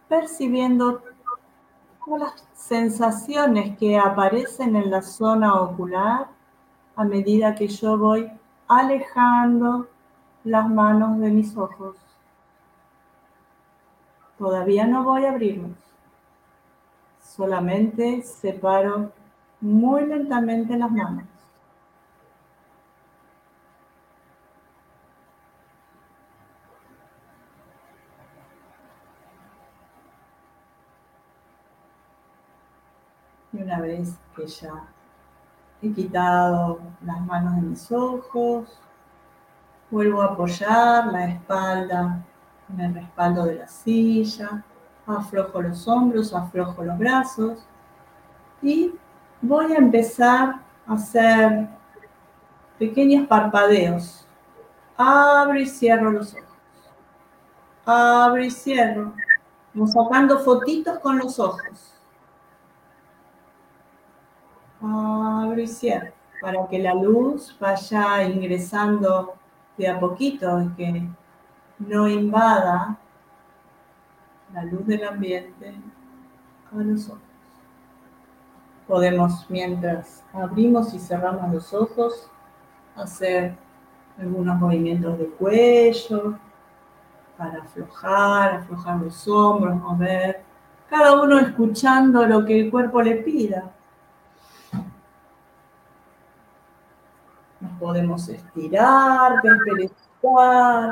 [0.07, 1.01] Percibiendo
[2.07, 6.27] las sensaciones que aparecen en la zona ocular
[6.95, 8.29] a medida que yo voy
[8.67, 9.87] alejando
[10.43, 11.95] las manos de mis ojos.
[14.37, 15.77] Todavía no voy a abrirlos.
[17.21, 19.11] Solamente separo
[19.61, 21.25] muy lentamente las manos.
[33.53, 34.87] una vez que ya
[35.81, 38.79] he quitado las manos de mis ojos,
[39.89, 42.23] vuelvo a apoyar la espalda
[42.71, 44.63] en el respaldo de la silla,
[45.05, 47.65] aflojo los hombros, aflojo los brazos
[48.61, 48.93] y
[49.41, 51.67] voy a empezar a hacer
[52.77, 54.25] pequeños parpadeos.
[54.97, 56.45] Abro y cierro los ojos.
[57.85, 59.13] Abro y cierro.
[59.73, 62.00] Vamos sacando fotitos con los ojos.
[64.81, 66.11] Abro y cierro.
[66.41, 69.35] Para que la luz vaya ingresando
[69.77, 71.07] de a poquito que
[71.79, 72.97] no invada
[74.53, 75.75] la luz del ambiente
[76.71, 77.21] a los ojos.
[78.87, 82.29] Podemos, mientras abrimos y cerramos los ojos,
[82.95, 83.55] hacer
[84.19, 86.37] algunos movimientos de cuello
[87.37, 90.43] para aflojar, aflojar los hombros, mover,
[90.89, 93.71] cada uno escuchando lo que el cuerpo le pida.
[97.81, 100.91] Podemos estirar, desperezar.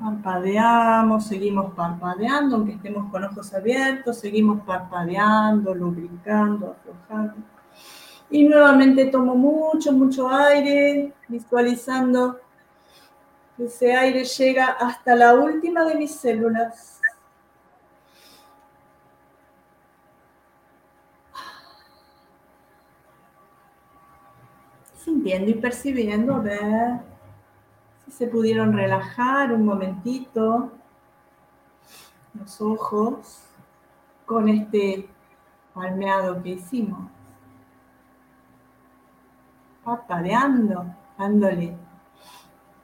[0.00, 7.34] Parpadeamos, seguimos parpadeando, aunque estemos con ojos abiertos, seguimos parpadeando, lubricando, aflojando.
[8.28, 12.40] Y nuevamente tomo mucho, mucho aire, visualizando
[13.56, 17.01] que ese aire llega hasta la última de mis células.
[25.22, 27.00] Sintiendo y percibiendo, ver
[28.10, 30.72] se pudieron relajar un momentito
[32.34, 33.44] los ojos
[34.26, 35.08] con este
[35.72, 37.08] palmeado que hicimos.
[39.84, 40.86] Parpadeando,
[41.16, 41.76] dándole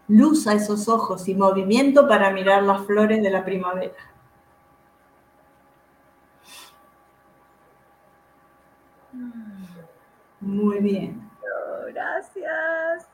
[0.06, 3.96] luz a esos ojos y movimiento para mirar las flores de la primavera.
[10.40, 11.27] Muy bien.
[11.92, 13.08] Gracias.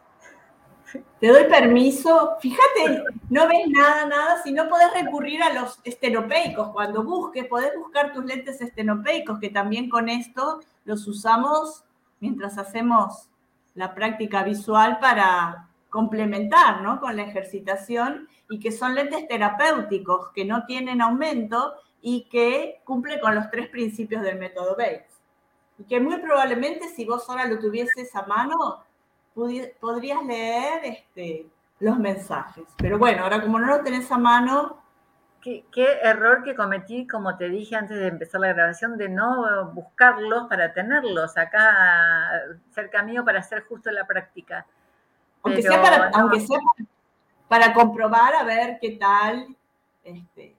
[1.20, 2.36] Te doy permiso.
[2.40, 4.42] Fíjate, no ves nada, nada.
[4.42, 9.50] Si no podés recurrir a los estenopeicos, cuando busques, podés buscar tus lentes estenopeicos, que
[9.50, 11.84] también con esto los usamos
[12.20, 13.28] mientras hacemos
[13.74, 17.00] la práctica visual para complementar ¿no?
[17.00, 23.20] con la ejercitación y que son lentes terapéuticos que no tienen aumento y que cumplen
[23.20, 25.13] con los tres principios del método Bates.
[25.78, 28.84] Y que muy probablemente si vos ahora lo tuvieses a mano,
[29.34, 31.46] podrías leer este,
[31.80, 32.64] los mensajes.
[32.76, 34.84] Pero bueno, ahora como no lo tenés a mano...
[35.44, 40.48] ¿Qué, error que cometí, como te dije antes de empezar la grabación, de no buscarlos
[40.48, 42.30] para tenerlos acá
[42.70, 44.64] cerca mío para hacer justo la práctica.
[45.42, 46.58] Aunque, sea para, aunque sea
[47.46, 49.54] para comprobar a ver qué tal
[50.02, 50.56] este,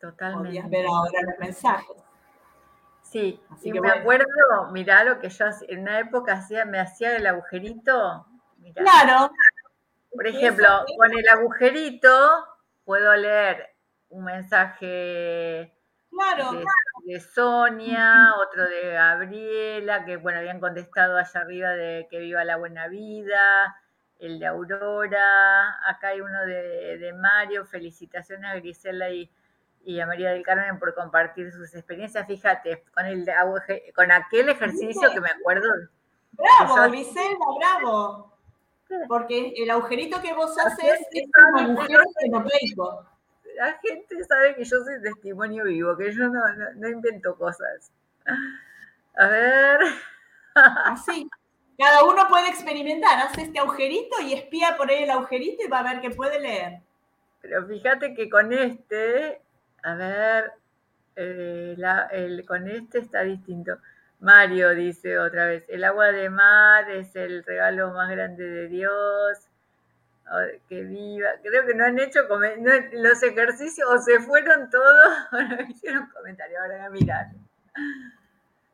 [0.00, 0.48] Totalmente.
[0.48, 2.05] podías ver ahora los mensajes.
[3.16, 4.26] Sí, Así que me acuerdo,
[4.72, 8.26] mirá lo que yo en una época hacía, me hacía el agujerito.
[8.74, 9.30] Claro.
[10.12, 12.10] Por ejemplo, con el agujerito
[12.84, 13.74] puedo leer
[14.10, 15.72] un mensaje
[17.06, 22.56] de, Sonia, otro de Gabriela, que bueno, habían contestado allá arriba de que viva la
[22.58, 23.76] buena vida,
[24.18, 29.30] el de Aurora, acá hay uno de, de Mario, felicitaciones a Grisela y
[29.86, 32.26] y a María del Carmen por compartir sus experiencias.
[32.26, 33.24] Fíjate, con, el,
[33.94, 35.68] con aquel ejercicio que me acuerdo.
[36.32, 38.32] Bravo, Griselda, bravo.
[39.06, 43.06] Porque el agujerito que vos haces es un agujero estenopeico.
[43.56, 46.42] La gente sabe que yo soy testimonio vivo, que yo no,
[46.74, 47.92] no, invento cosas.
[49.16, 49.80] A ver.
[50.54, 51.28] Así.
[51.78, 53.20] Cada uno puede experimentar.
[53.20, 56.40] Hace este agujerito y espía por ahí el agujerito y va a ver que puede
[56.40, 56.80] leer.
[57.40, 59.45] Pero fíjate que con este
[59.86, 60.52] a ver,
[61.14, 63.78] eh, con este está distinto.
[64.18, 69.38] Mario dice otra vez, el agua de mar es el regalo más grande de Dios.
[70.68, 71.28] que viva.
[71.40, 72.22] Creo que no han hecho
[72.94, 76.60] los ejercicios o se fueron todos o no hicieron comentarios.
[76.60, 77.26] Ahora voy a mirar.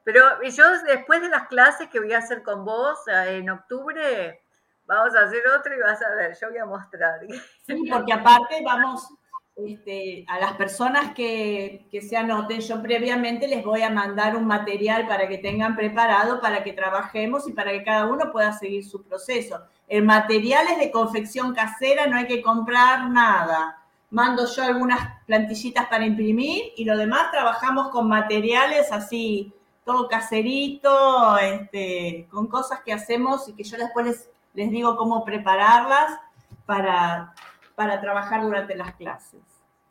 [0.04, 4.40] Pero yo después de las clases que voy a hacer con vos eh, en octubre,
[4.86, 7.20] vamos a hacer otro y vas a ver, yo voy a mostrar.
[7.66, 9.14] Sí, porque aparte vamos,
[9.54, 15.06] este, a las personas que, se anoten, yo previamente les voy a mandar un material
[15.06, 19.02] para que tengan preparado, para que trabajemos y para que cada uno pueda seguir su
[19.02, 19.60] proceso.
[19.88, 23.78] El material es de confección casera, no hay que comprar nada.
[24.10, 29.52] Mando yo algunas plantillitas para imprimir y lo demás trabajamos con materiales así,
[29.84, 35.24] todo caserito, este, con cosas que hacemos y que yo después les, les digo cómo
[35.24, 36.18] prepararlas
[36.64, 37.34] para
[37.74, 39.40] para trabajar durante las clases.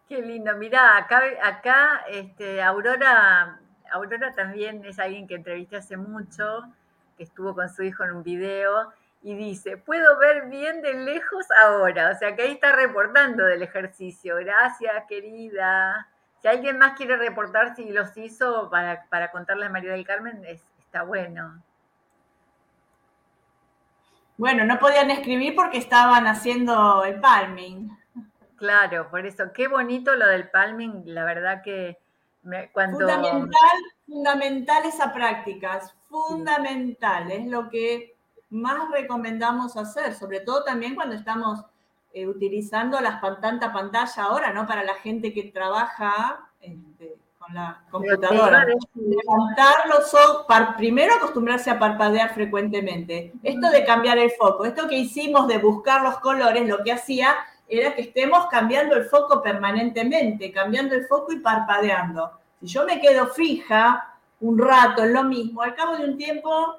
[0.08, 3.60] Qué lindo, mirá, acá, acá este, Aurora,
[3.92, 6.64] Aurora también es alguien que entrevisté hace mucho,
[7.18, 8.92] que estuvo con su hijo en un video,
[9.24, 13.62] y dice, puedo ver bien de lejos ahora, o sea que ahí está reportando del
[13.62, 16.08] ejercicio, gracias querida.
[16.42, 20.44] Si alguien más quiere reportar si los hizo para, para contarle a María del Carmen,
[20.46, 21.62] está bueno.
[24.42, 27.96] Bueno, no podían escribir porque estaban haciendo el palming.
[28.56, 29.44] Claro, por eso.
[29.54, 32.00] Qué bonito lo del palming, la verdad que
[32.74, 32.98] cuando...
[32.98, 33.78] Fundamental,
[34.08, 38.16] fundamental esa práctica, fundamental, es lo que
[38.50, 41.64] más recomendamos hacer, sobre todo también cuando estamos
[42.12, 44.66] eh, utilizando las tanta pantalla ahora, ¿no?
[44.66, 48.66] Para la gente que trabaja este, con la computadora.
[48.94, 50.46] Levantar los ojos,
[50.78, 53.34] primero acostumbrarse a parpadear frecuentemente.
[53.42, 57.36] Esto de cambiar el foco, esto que hicimos de buscar los colores, lo que hacía
[57.68, 62.32] era que estemos cambiando el foco permanentemente, cambiando el foco y parpadeando.
[62.60, 66.76] Si yo me quedo fija un rato en lo mismo, al cabo de un tiempo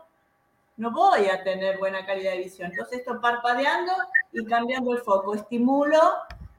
[0.77, 2.71] no voy a tener buena calidad de visión.
[2.71, 3.93] Entonces, esto parpadeando
[4.33, 5.99] y cambiando el foco, estimulo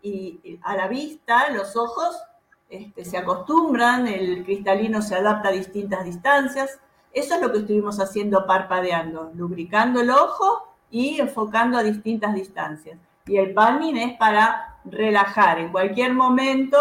[0.01, 2.21] y, a la vista, los ojos
[2.69, 6.79] este, se acostumbran, el cristalino se adapta a distintas distancias.
[7.11, 12.97] Eso es lo que estuvimos haciendo parpadeando, lubricando el ojo y enfocando a distintas distancias.
[13.25, 16.77] Y el palming es para relajar en cualquier momento,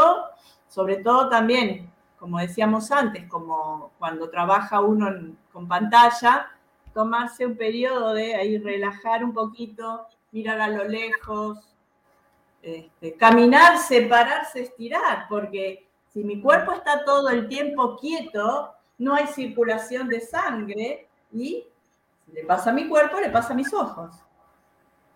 [0.69, 6.49] sobre todo también, como decíamos antes, como cuando trabaja uno con pantalla,
[6.95, 11.72] tomarse un periodo de ahí relajar un poquito, mirar a lo lejos,
[12.63, 19.27] este, caminar, separarse, estirar, porque si mi cuerpo está todo el tiempo quieto, no hay
[19.27, 21.67] circulación de sangre y
[22.33, 24.15] le pasa a mi cuerpo, le pasa a mis ojos.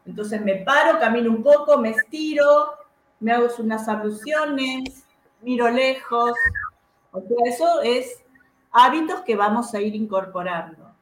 [0.04, 2.72] Entonces me paro, camino un poco, me estiro,
[3.20, 5.04] me hago unas abluciones,
[5.40, 6.32] miro lejos.
[7.12, 8.24] O sea, eso es
[8.72, 10.92] hábitos que vamos a ir incorporando.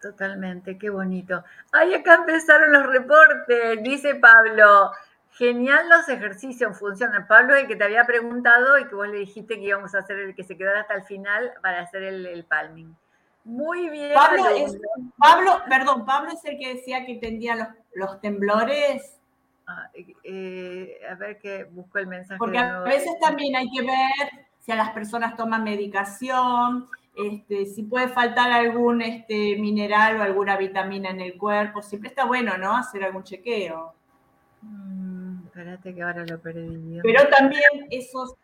[0.00, 1.42] Totalmente, qué bonito.
[1.72, 4.90] Ay, acá empezaron los reportes, dice Pablo.
[5.36, 7.26] Genial los ejercicios, funcionan.
[7.26, 9.98] Pablo es el que te había preguntado y que vos le dijiste que íbamos a
[9.98, 12.96] hacer el que se quedara hasta el final para hacer el, palming.
[13.44, 14.14] Muy bien.
[15.18, 19.18] Pablo, perdón, Pablo es el que decía que tendía los, temblores.
[19.66, 19.90] Ah,
[20.24, 22.38] eh, a ver que busco el mensaje.
[22.38, 27.82] Porque a veces también hay que ver si a las personas toman medicación, este, si
[27.82, 32.76] puede faltar algún este, mineral o alguna vitamina en el cuerpo, siempre está bueno, ¿no?
[32.76, 33.94] Hacer algún chequeo.
[34.62, 35.25] Mm,
[35.56, 37.00] espérate que ahora lo perdí.
[37.02, 38.34] Pero también esos,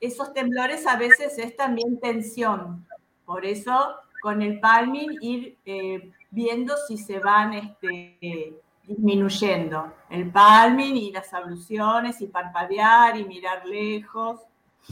[0.00, 2.84] esos temblores a veces es también tensión.
[3.24, 9.92] Por eso con el palming ir eh, viendo si se van este, disminuyendo.
[10.10, 14.40] El palming y las abluciones y parpadear y mirar lejos.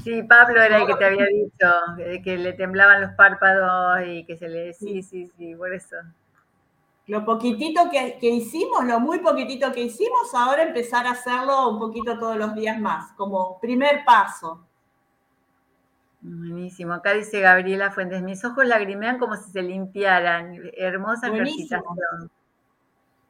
[0.03, 4.37] Sí, Pablo era el que te había dicho, que le temblaban los párpados y que
[4.37, 4.75] se le...
[4.75, 5.97] Sí, sí, sí, por eso.
[7.07, 12.19] Lo poquitito que, hicimos, lo muy poquitito que hicimos, ahora empezar a hacerlo un poquito
[12.19, 14.67] todos los días más, como primer paso.
[16.23, 16.95] Buenísimo.
[16.95, 20.59] Acá dice Gabriela Fuentes, mis ojos lagrimean como si se limpiaran.
[20.75, 22.31] Hermosa ejercitación.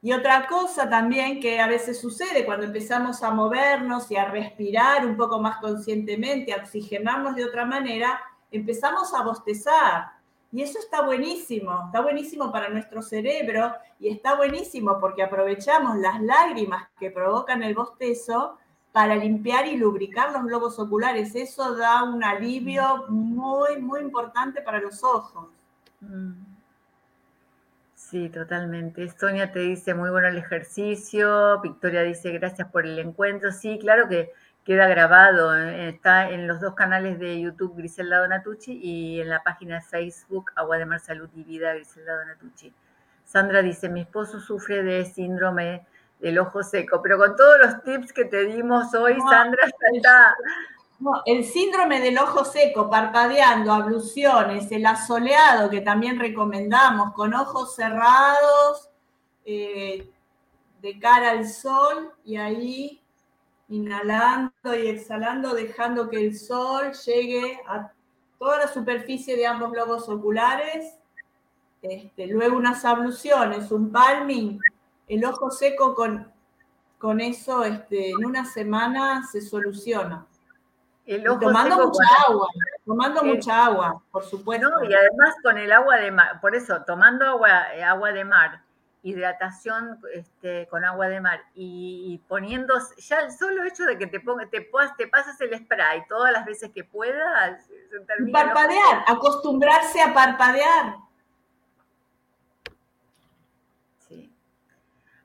[0.01, 5.05] Y otra cosa también que a veces sucede cuando empezamos a movernos y a respirar
[5.05, 8.21] un poco más conscientemente, a oxigenarnos de otra manera,
[8.51, 10.14] empezamos a bostezar.
[10.55, 16.21] Y eso está buenísimo, está buenísimo para nuestro cerebro y está buenísimo porque aprovechamos las
[16.21, 18.57] lágrimas que provocan el bostezo
[18.93, 21.35] para limpiar y lubricar los globos oculares.
[21.35, 25.49] Eso da un alivio muy, muy importante para los ojos.
[25.99, 26.31] Mm.
[27.93, 29.09] Sí, totalmente.
[29.09, 33.51] Sonia te dice muy bueno el ejercicio, Victoria dice gracias por el encuentro.
[33.51, 34.31] Sí, claro que
[34.65, 35.89] queda grabado, ¿eh?
[35.89, 40.51] está en los dos canales de YouTube Griselda Donatucci y en la página de Facebook
[40.55, 42.73] Agua de Mar Salud y Vida Griselda Donatucci.
[43.23, 45.85] Sandra dice, mi esposo sufre de síndrome
[46.19, 50.35] del ojo seco, pero con todos los tips que te dimos hoy, Sandra, está,
[51.25, 58.89] el síndrome del ojo seco, parpadeando, abluciones, el asoleado que también recomendamos, con ojos cerrados,
[59.45, 60.09] eh,
[60.81, 63.04] de cara al sol y ahí
[63.67, 67.91] inhalando y exhalando, dejando que el sol llegue a
[68.37, 70.97] toda la superficie de ambos globos oculares.
[71.81, 74.59] Este, luego unas abluciones, un palming,
[75.07, 76.31] el ojo seco con,
[76.97, 80.25] con eso este, en una semana se soluciona
[81.39, 82.47] tomando mucha agua,
[82.85, 84.67] tomando mucha agua, por supuesto.
[84.83, 88.61] y además con el agua de mar, por eso, tomando agua, eh, agua de mar,
[89.05, 94.19] hidratación este, con agua de mar y, poniendo, ya el solo hecho de que te
[94.19, 94.67] pongas, te,
[94.97, 97.69] te pases el spray todas las veces que puedas.
[98.33, 100.95] Parpadear, acostumbrarse a parpadear.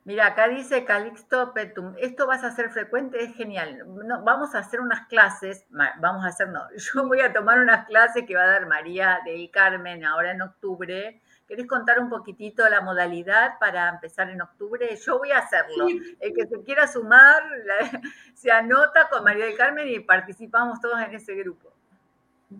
[0.03, 3.83] Mira, acá dice Calixto Petum, esto vas a hacer frecuente, es genial.
[4.05, 7.87] No, vamos a hacer unas clases, vamos a hacer, no, yo voy a tomar unas
[7.87, 11.21] clases que va a dar María del Carmen ahora en octubre.
[11.51, 14.95] ¿Querés contar un poquitito la modalidad para empezar en octubre?
[15.05, 15.85] Yo voy a hacerlo.
[16.21, 17.43] El que se quiera sumar
[18.33, 21.73] se anota con María del Carmen y participamos todos en ese grupo.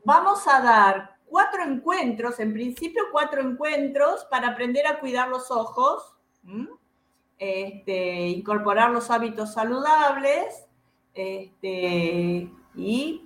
[0.04, 6.14] Vamos a dar cuatro encuentros, en principio cuatro encuentros para aprender a cuidar los ojos
[7.40, 10.66] este, incorporar los hábitos saludables
[11.14, 13.26] este, y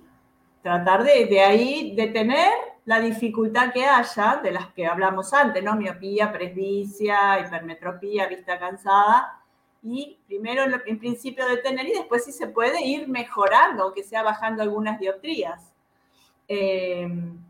[0.62, 2.52] tratar de, de, ahí detener
[2.86, 5.74] la dificultad que haya, de las que hablamos antes, ¿no?
[5.74, 9.42] Miopía, presbicia, hipermetropía, vista cansada.
[9.82, 14.62] Y primero, en principio, detener y después, si se puede, ir mejorando, que sea bajando
[14.62, 15.72] algunas dioptrías.
[16.46, 17.08] Eh,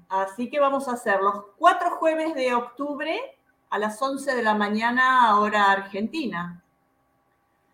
[0.08, 3.20] así que vamos a hacer los cuatro jueves de octubre
[3.68, 6.62] a las 11 de la mañana, hora argentina.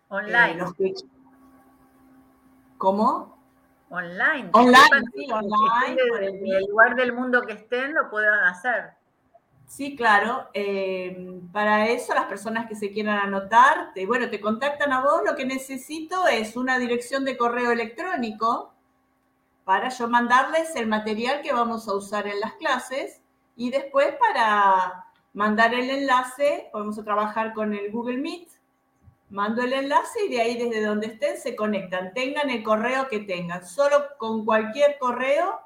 [0.09, 0.65] Online.
[0.79, 0.93] Eh,
[2.77, 3.32] ¿Cómo?
[3.93, 4.49] Online.
[4.53, 6.01] Online, sí, online.
[6.27, 8.95] En el lugar del mundo que estén lo puedan hacer.
[9.67, 10.49] Sí, claro.
[10.55, 15.21] Eh, para eso, las personas que se quieran anotar, bueno, te contactan a vos.
[15.23, 18.73] Lo que necesito es una dirección de correo electrónico
[19.63, 23.21] para yo mandarles el material que vamos a usar en las clases
[23.55, 28.49] y después para mandar el enlace, vamos a trabajar con el Google Meet,
[29.33, 33.19] mando el enlace y de ahí desde donde estén se conectan, tengan el correo que
[33.19, 35.59] tengan, solo con cualquier correo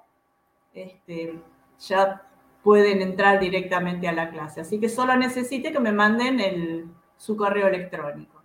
[0.73, 1.37] este,
[1.79, 2.23] ya
[2.63, 7.67] pueden entrar directamente a la clase, así que solo necesite que me manden su correo
[7.67, 8.41] electrónico.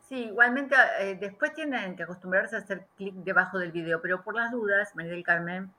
[0.00, 4.34] Sí, igualmente eh, después tienen que acostumbrarse a hacer clic debajo del video, pero por
[4.34, 5.72] las dudas, María del Carmen,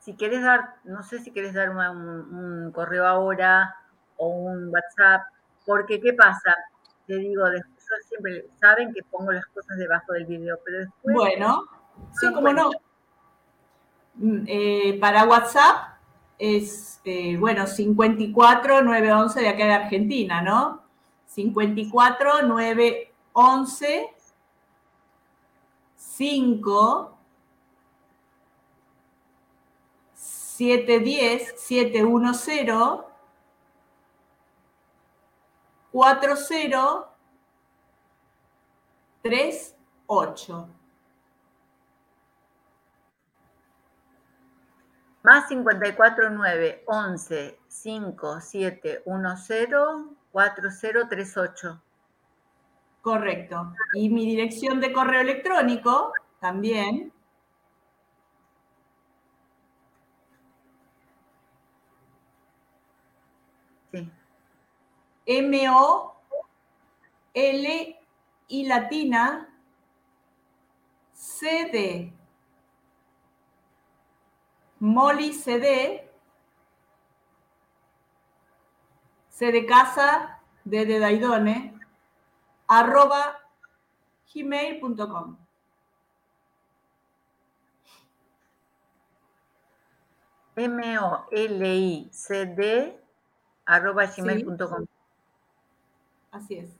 [0.00, 3.76] si quieres dar, no sé si quieres dar un correo ahora
[4.16, 5.28] o un WhatsApp,
[5.64, 6.56] porque ¿qué pasa?
[7.06, 7.75] Te digo, después
[8.08, 11.14] siempre saben que pongo las cosas debajo del video, pero después...
[11.14, 11.64] Bueno,
[12.18, 12.70] sí, como no.
[14.14, 15.98] Mm, eh, para WhatsApp
[16.38, 20.82] es, eh, bueno, 54 911 de acá de Argentina, ¿no?
[21.26, 24.14] 54 911
[25.96, 27.18] 5
[30.14, 33.16] 710 710
[39.28, 40.68] 4038.
[45.22, 51.82] Más 54 9 11 5 7 1 0 4 0 3 8.
[53.02, 53.74] Correcto.
[53.94, 57.12] Y mi dirección de correo electrónico también.
[63.92, 64.08] Sí.
[65.26, 66.16] M-O-L
[68.48, 69.48] y latina
[71.12, 72.12] CD.
[74.78, 76.02] Molly CD.
[79.30, 81.78] C de casa, D de Daidone,
[82.68, 83.38] arroba
[84.32, 85.36] gmail.com.
[90.56, 92.16] M-O-L-I-C-D
[93.66, 94.86] arroba gmail.com.
[96.30, 96.75] Así es.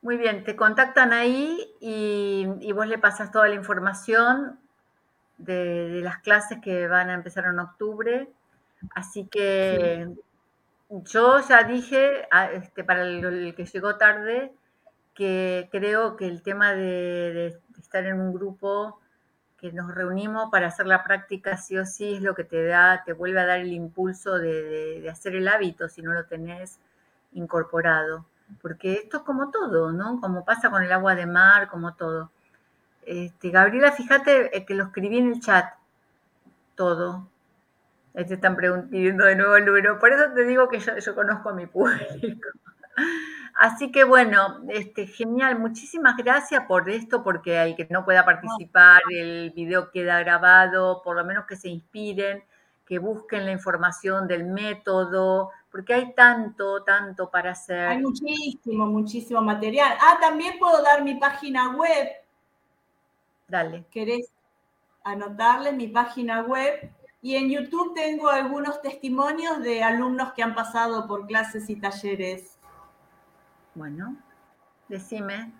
[0.00, 4.58] Muy bien, te contactan ahí y, vos le pasas toda la información
[5.38, 8.28] de, las clases que van a empezar en octubre.
[8.94, 10.08] Así que
[10.88, 14.52] yo ya dije este, para el, que llegó tarde
[15.14, 19.00] que creo que el tema de, estar en un grupo
[19.58, 23.02] que nos reunimos para hacer la práctica sí o sí es lo que te da,
[23.04, 26.78] te vuelve a dar el impulso de hacer el hábito si no lo tenés
[27.32, 28.24] incorporado
[28.60, 30.20] porque esto es como todo, ¿no?
[30.20, 32.30] Como pasa con el agua de mar, como todo.
[33.02, 35.74] Este, Gabriela, fíjate eh, que lo escribí en el chat,
[36.74, 37.28] todo.
[38.14, 39.98] Ahí te están pidiendo de nuevo el número.
[39.98, 42.48] Por eso te digo que yo, conozco a mi público.
[43.54, 49.00] Así que bueno, este, genial, muchísimas gracias por esto, porque hay que no pueda participar,
[49.10, 52.44] el video queda grabado, por lo menos que se inspiren,
[52.86, 57.86] que busquen la información del método, porque hay tanto, tanto para hacer.
[57.86, 59.96] Hay muchísimo, muchísimo material.
[60.00, 62.08] Ah, también puedo dar mi página web.
[63.46, 63.86] Dale.
[63.88, 64.32] ¿Querés
[65.04, 66.92] anotarle mi página web?
[67.22, 72.58] Y en YouTube tengo algunos testimonios de alumnos que han pasado por clases y talleres.
[73.76, 74.16] Bueno,
[74.88, 75.52] decime.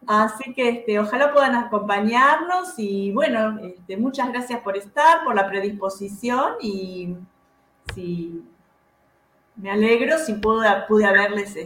[0.07, 3.59] Así que ojalá puedan acompañarnos y bueno,
[3.99, 7.13] muchas gracias por estar, por la predisposición y
[7.93, 8.41] si
[9.57, 11.57] me alegro si pude, pude haberles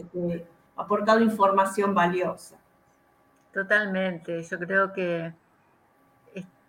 [0.81, 2.57] aportado información valiosa.
[3.53, 5.33] Totalmente, yo creo que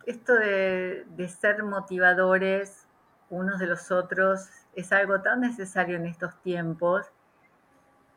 [0.07, 2.87] esto de, ser motivadores
[3.31, 7.07] unos de los otros es algo tan necesario en estos tiempos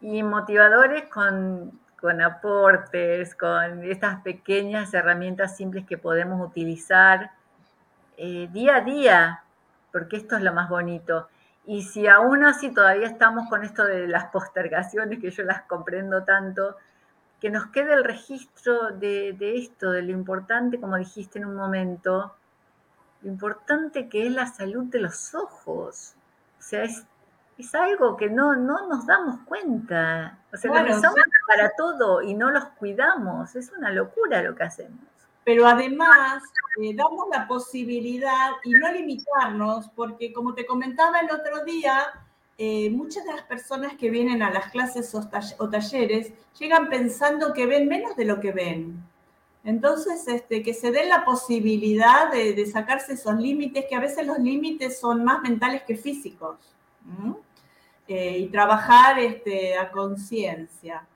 [0.01, 1.80] y motivadores con,
[2.22, 7.31] aportes, con estas pequeñas herramientas simples que podemos utilizar
[8.17, 9.43] eh, día a día,
[9.91, 11.27] porque esto es lo más bonito.
[11.68, 16.24] Y si aún así todavía estamos con esto de las postergaciones, que yo las comprendo
[16.24, 16.78] tanto,
[17.42, 22.36] que nos quede el registro de, esto, de lo importante, como dijiste en un momento,
[23.22, 26.14] lo importante que es la salud de los ojos.
[26.60, 27.06] O sea, es,
[27.74, 30.38] algo que no, no nos damos cuenta.
[30.54, 31.16] O sea, bueno, usamos
[31.48, 33.56] para todo y no los cuidamos.
[33.56, 35.15] Es una locura lo que hacemos.
[35.45, 36.43] Pero además,
[36.81, 42.03] eh, damos la posibilidad y no limitarnos, porque como te comentaba el otro día,
[42.57, 47.67] eh, muchas de las personas que vienen a las clases o, talleres llegan pensando que
[47.67, 49.03] ven menos de lo que ven.
[49.63, 54.39] Entonces, este, que se den la posibilidad de, sacarse esos límites, que a veces los
[54.39, 56.57] límites son más mentales que físicos,
[58.07, 61.07] eh, y trabajar este, a conciencia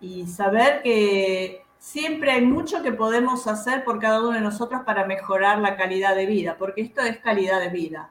[0.00, 5.06] y saber que siempre hay mucho que podemos hacer por cada uno de nosotros para
[5.06, 8.10] mejorar la calidad de vida, porque esto es calidad de vida.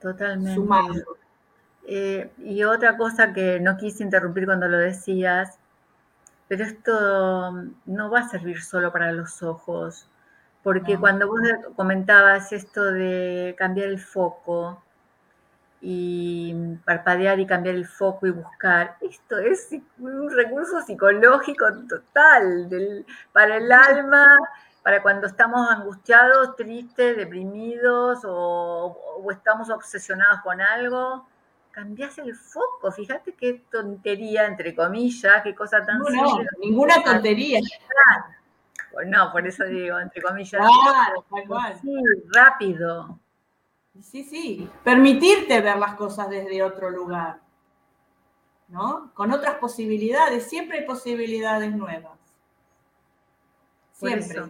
[0.00, 1.04] Totalmente.
[1.84, 5.58] Eh, y otra cosa que no quise interrumpir cuando lo decías,
[6.48, 7.50] pero esto
[7.86, 10.08] no va a servir solo para los ojos,
[10.62, 11.40] porque cuando vos
[11.74, 14.82] comentabas esto de cambiar el foco
[15.84, 16.54] y
[16.84, 19.68] parpadear y cambiar el foco y buscar, esto es
[19.98, 24.26] un recurso psicológico total para el alma
[24.82, 31.26] para cuando estamos angustiados, tristes, deprimidos o, estamos obsesionados con algo,
[31.70, 32.90] cambias el foco.
[32.90, 37.60] Fíjate qué tontería, entre comillas, qué cosa tan no, no, ninguna tontería.
[39.06, 40.60] No, por eso digo, entre comillas.
[40.60, 41.78] Claro.
[41.80, 41.94] Sí,
[42.34, 43.18] rápido.
[44.00, 44.68] Sí, sí.
[44.82, 47.40] Permitirte ver las cosas desde otro lugar.
[48.68, 49.12] ¿No?
[49.14, 50.48] Con otras posibilidades.
[50.48, 52.18] Siempre hay posibilidades nuevas.
[53.92, 54.40] Siempre.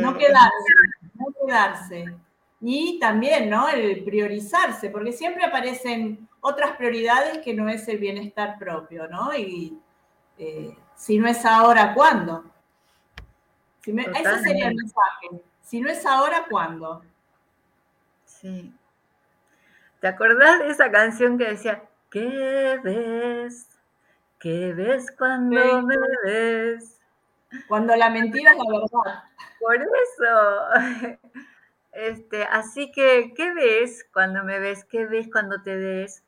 [0.00, 0.74] No quedarse,
[1.14, 2.14] no quedarse.
[2.60, 3.68] Y también, ¿no?
[3.68, 9.34] El priorizarse, porque siempre aparecen otras prioridades que no es el bienestar propio, ¿no?
[9.34, 9.78] Y
[10.38, 12.44] eh, si no es ahora, ¿cuándo?
[13.84, 15.42] ese sería el mensaje.
[15.62, 17.02] Si no es ahora, ¿cuándo?
[18.40, 18.72] Sí.
[20.00, 23.68] ¿Te acordás de esa canción que decía, ¿qué ves?
[24.38, 26.98] ¿Qué ves cuando me ves?
[27.68, 29.24] Cuando la mentira es la verdad.
[29.60, 31.18] Por eso.
[31.92, 34.84] Este, así que, ¿qué ves cuando me ves?
[34.84, 36.22] ¿Qué ves cuando te ves?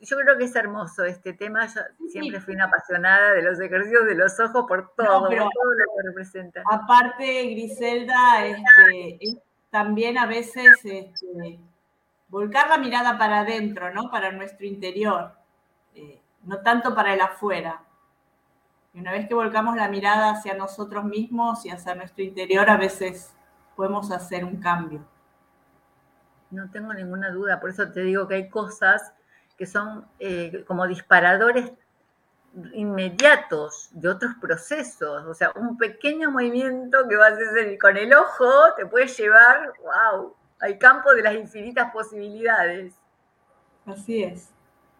[0.00, 1.66] yo creo que es hermoso este tema.
[1.66, 5.38] Yo siempre fui una apasionada de los ejercicios de los ojos por todo, todo lo
[5.38, 6.62] que representa.
[6.70, 11.58] Aparte, Griselda, este, también a veces este,
[12.28, 14.10] volcar la mirada para adentro, ¿no?
[14.10, 15.32] Para nuestro interior,
[15.94, 17.82] eh, no tanto para el afuera.
[18.94, 22.76] Y una vez que volcamos la mirada hacia nosotros mismos y hacia nuestro interior, a
[22.76, 23.34] veces
[23.76, 25.04] podemos hacer un cambio.
[26.50, 29.12] No tengo ninguna duda, por eso te digo que hay cosas
[29.58, 31.72] que son eh, como disparadores
[32.72, 35.24] inmediatos de otros procesos.
[35.26, 39.72] O sea, un pequeño movimiento que vas a hacer con el ojo te puede llevar,
[39.82, 42.94] wow, al campo de las infinitas posibilidades.
[43.86, 44.50] Así es.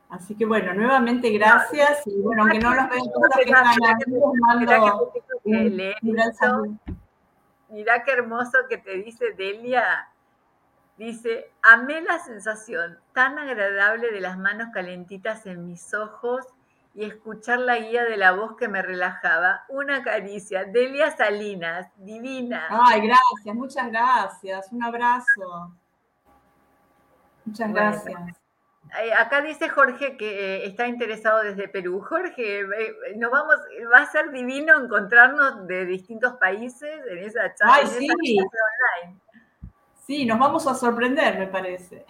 [0.09, 4.11] Así que bueno, nuevamente gracias y bueno, aunque no los veo todos que están aquí,
[4.41, 5.05] mando
[5.45, 6.81] un,
[7.69, 10.09] Mirá qué hermoso que te dice Delia
[10.99, 16.45] Dice, amé la sensación tan agradable de las manos calentitas en mis ojos
[16.99, 19.65] y escuchar la guía de la voz que me relajaba.
[19.69, 20.65] Una caricia.
[20.65, 22.67] Delia Salinas, divina.
[22.69, 24.73] Ay, gracias, muchas gracias.
[24.73, 25.77] Un abrazo.
[27.45, 28.21] Muchas gracias.
[29.01, 32.01] Eh, acá dice Jorge que eh, está interesado desde Perú.
[32.01, 33.55] Jorge, eh, nos vamos,
[33.93, 38.09] va a ser divino encontrarnos de distintos países en esa charla, Ay, sí.
[38.11, 39.21] online.
[40.05, 42.05] Sí, nos vamos a sorprender, me parece.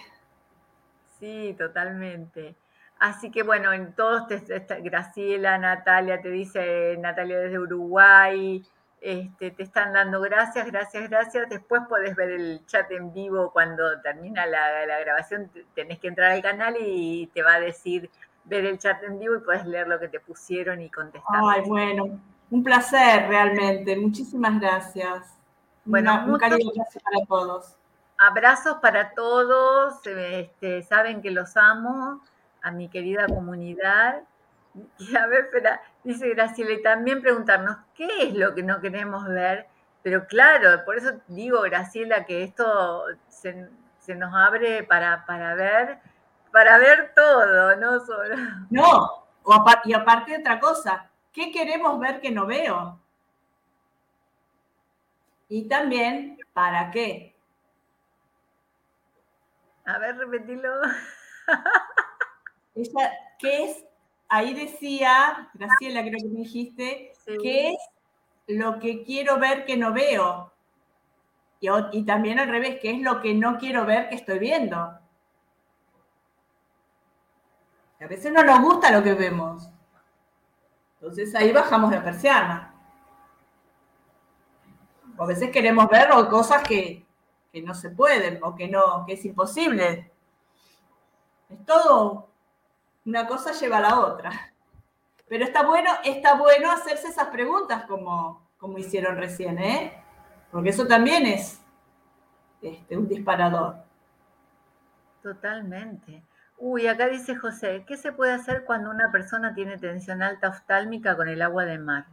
[1.19, 2.57] Sí, totalmente.
[2.99, 4.41] Así que bueno, en todos, te,
[4.81, 8.65] Graciela, Natalia, te dice Natalia desde Uruguay,
[9.01, 11.49] este, te están dando gracias, gracias, gracias.
[11.49, 16.33] Después podés ver el chat en vivo cuando termina la, la, grabación, tenés que entrar
[16.33, 18.11] al canal y te va a decir
[18.45, 21.41] ver el chat en vivo y puedes leer lo que te pusieron y contestar.
[21.45, 22.19] Ay, bueno,
[22.51, 23.97] un placer realmente.
[23.97, 25.39] Muchísimas gracias.
[25.85, 27.77] Bueno, un cariño gracias para todos.
[28.19, 32.21] Abrazos para todos, este, saben que los amo,
[32.63, 34.23] a mi querida comunidad.
[34.99, 39.27] Y a ver, espera, dice Graciela, y también preguntarnos qué es lo que no queremos
[39.27, 39.67] ver.
[40.03, 43.69] Pero claro, por eso digo, Graciela, que esto se,
[44.15, 45.99] nos abre para, para ver,
[46.53, 48.37] para ver todo, no solo.
[48.71, 49.27] No,
[49.85, 53.01] y aparte de otra cosa, ¿qué queremos ver que no veo?
[55.49, 57.35] Y también, ¿para qué?
[59.87, 60.71] A ver, repetilo.
[62.79, 63.85] Ella, ¿qué es?
[64.29, 67.79] Ahí decía, Graciela, creo que me dijiste, ¿qué es
[68.47, 70.53] lo que quiero ver que no veo?
[71.61, 74.77] Y, y, también al revés, ¿qué es lo que no quiero ver que estoy viendo?
[78.01, 79.69] A veces no nos gusta lo que vemos.
[81.01, 82.75] Entonces ahí bajamos la persiana.
[85.17, 87.05] O a veces queremos ver cosas que,
[87.53, 90.13] que no se pueden o que no, que es imposible.
[91.49, 92.29] Es todo,
[93.09, 94.53] una cosa lleva a la otra.
[95.29, 100.03] Pero está bueno, está bueno hacerse esas preguntas como, como hicieron recién, ¿eh?
[100.53, 101.61] Porque eso también es
[102.61, 103.77] este, un disparador.
[105.23, 106.23] Totalmente.
[106.59, 111.17] Uy, acá dice José, ¿qué se puede hacer cuando una persona tiene tensión alta oftálmica
[111.17, 112.07] con el agua de mar?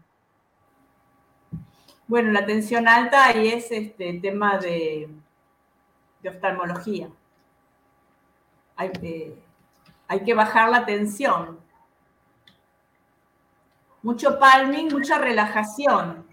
[2.07, 5.09] Bueno, la tensión alta ahí es este tema de,
[6.27, 7.09] oftalmología.
[8.75, 9.44] Hay que,
[10.07, 11.59] hay que bajar la tensión.
[14.01, 16.25] Mucho palming, mucha relajación.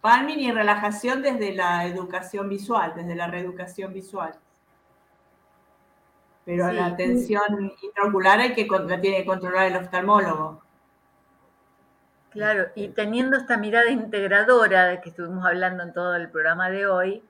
[0.00, 4.34] Palming y relajación desde la educación visual, desde la reeducación visual.
[6.44, 10.62] Pero la tensión intraocular hay que, la tiene que controlar el oftalmólogo.
[12.30, 16.86] Claro, y teniendo esta mirada integradora de que estuvimos hablando en todo el programa de
[16.86, 17.24] hoy,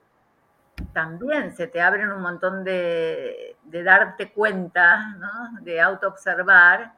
[0.92, 5.60] también se te abren un montón de, darte cuenta, ¿no?
[5.60, 6.94] de autoobservar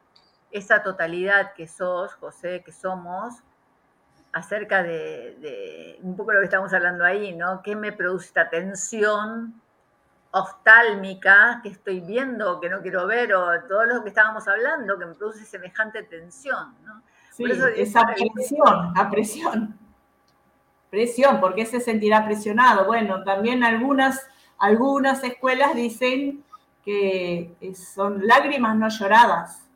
[0.50, 3.42] esa totalidad que sos, José, que somos,
[4.32, 7.62] acerca de, un poco lo que estamos hablando ahí, ¿no?
[7.62, 9.60] ¿Qué me produce esta tensión
[10.30, 15.04] oftálmica que estoy viendo, que no quiero ver, o todo lo que estábamos hablando, que
[15.04, 17.02] me produce semejante tensión, ¿no?
[17.30, 17.44] Sí,
[17.76, 19.78] esa presión, a presión.
[20.90, 22.84] Presión, ¿por qué se sentirá presionado?
[22.84, 24.26] Bueno, también algunas,
[24.58, 26.44] algunas escuelas dicen
[26.84, 29.68] que son lágrimas no lloradas.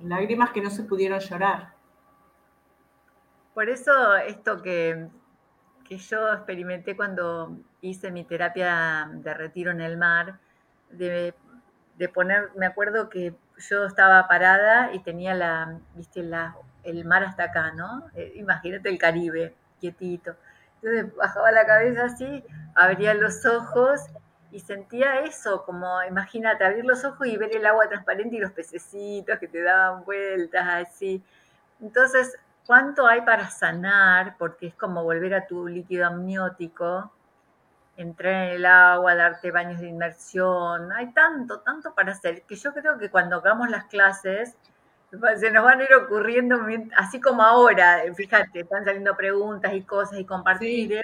[0.00, 1.74] Lágrimas que no se pudieron llorar.
[3.54, 5.08] Por eso esto que,
[5.88, 10.40] que yo experimenté cuando hice mi terapia de retiro en el mar,
[10.90, 11.34] de,
[11.96, 17.24] de poner, me acuerdo que yo estaba parada y tenía la, viste, la, el mar
[17.24, 18.10] hasta acá, ¿no?
[18.14, 20.36] Eh, imagínate el Caribe, quietito.
[20.84, 22.44] Entonces bajaba la cabeza así,
[22.74, 24.00] abría los ojos
[24.50, 28.52] y sentía eso, como imagínate abrir los ojos y ver el agua transparente y los
[28.52, 31.24] pececitos que te daban vueltas así.
[31.80, 32.36] Entonces,
[32.66, 34.36] ¿cuánto hay para sanar?
[34.38, 37.10] Porque es como volver a tu líquido amniótico,
[37.96, 40.92] entrar en el agua, darte baños de inmersión.
[40.92, 44.54] Hay tanto, tanto para hacer que yo creo que cuando hagamos las clases
[45.40, 46.58] se nos van a ir ocurriendo,
[46.96, 51.00] así como ahora, fíjate, están saliendo preguntas y cosas y compartir.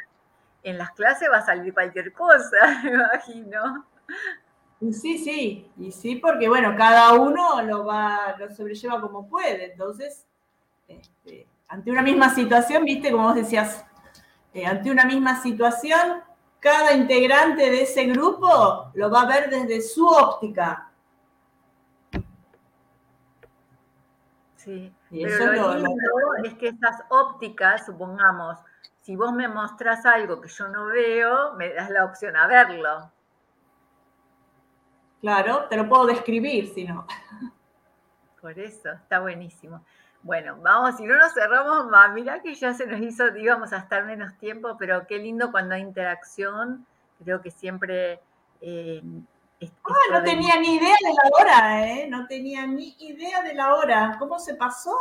[0.63, 3.87] En las clases va a salir cualquier cosa, me imagino.
[4.93, 9.73] Sí, sí, y sí, porque bueno, cada uno lo va, lo sobrelleva como puede.
[9.73, 10.27] Entonces,
[10.89, 13.85] este, ante una misma situación, viste, como vos decías,
[14.55, 16.23] eh, ante una misma situación,
[16.59, 20.90] cada integrante de ese grupo lo va a ver desde su óptica.
[24.65, 28.59] Sí, pero lo, lindo es que esas ópticas, supongamos,
[29.01, 33.11] si vos me mostrás algo que yo no veo, me das la opción a verlo.
[35.23, 37.07] Claro, te lo puedo describir si no.
[38.39, 39.83] Por eso, está buenísimo.
[40.23, 43.79] Bueno, vamos, si no nos cerramos más, mirá que ya se nos hizo, íbamos a
[43.79, 46.87] estar menos tiempo, pero qué lindo cuando hay interacción,
[47.25, 48.21] creo que siempre...
[48.61, 49.03] Eh,
[49.85, 52.07] ah, no tenía ni idea de la hora, ¿eh?
[52.09, 54.17] No tenía ni idea de la hora.
[54.19, 54.97] ¿Cómo se pasó?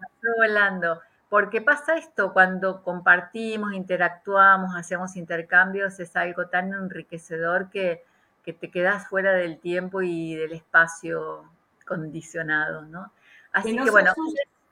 [0.00, 1.00] Pasó volando.
[1.28, 8.04] Porque pasa esto, cuando compartimos, interactuamos, hacemos intercambios, es algo tan enriquecedor que,
[8.44, 11.44] que te quedas fuera del tiempo y del espacio
[11.86, 13.12] condicionado, ¿no?
[13.52, 14.12] Así que, bueno.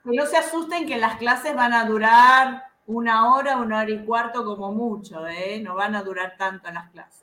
[0.05, 4.05] Que no se asusten que las clases van a durar una hora, una hora y
[4.05, 5.61] cuarto como mucho, ¿eh?
[5.63, 7.20] No van a durar tanto las clases.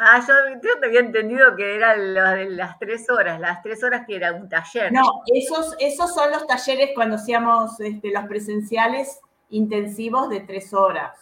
[0.00, 0.34] Ah, yo,
[0.80, 2.14] te había entendido que eran
[2.56, 4.92] las tres horas, las tres horas que era un taller.
[4.92, 11.16] No, esos, esos son los talleres cuando hacíamos este, los presenciales intensivos de tres horas.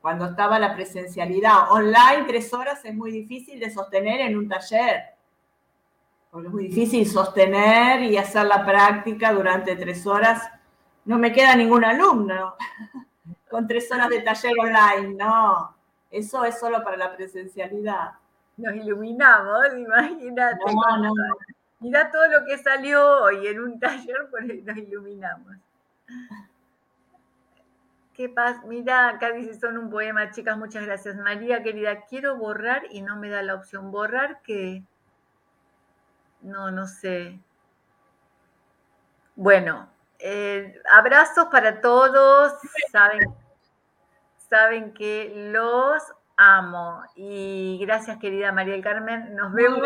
[0.00, 1.70] Cuando estaba la presencialidad.
[1.70, 5.20] Online, tres horas es muy difícil de sostener en un taller
[6.30, 10.48] porque es muy difícil sostener y hacer la práctica durante tres horas.
[11.04, 12.54] No me queda ningún alumno
[13.50, 15.76] con tres horas de taller online, no.
[16.10, 18.12] Eso es solo para la presencialidad.
[18.56, 20.58] Nos iluminamos, imagínate.
[21.80, 25.56] No, todo lo que salió hoy en un taller, pues nos iluminamos.
[28.14, 28.60] ¿Qué pasa?
[28.66, 31.16] Mira, acá dice son un poema, chicas, muchas gracias.
[31.16, 33.90] María, querida, quiero borrar y no me da la opción.
[33.90, 34.82] ¿Borrar qué?
[36.42, 37.38] No, no sé.
[39.36, 39.88] Bueno,
[40.18, 42.52] eh, abrazos para todos.
[42.92, 43.20] Saben,
[44.50, 46.02] saben que los
[46.36, 47.02] amo.
[47.14, 49.34] Y gracias, querida María del Carmen.
[49.34, 49.80] Nos vemos.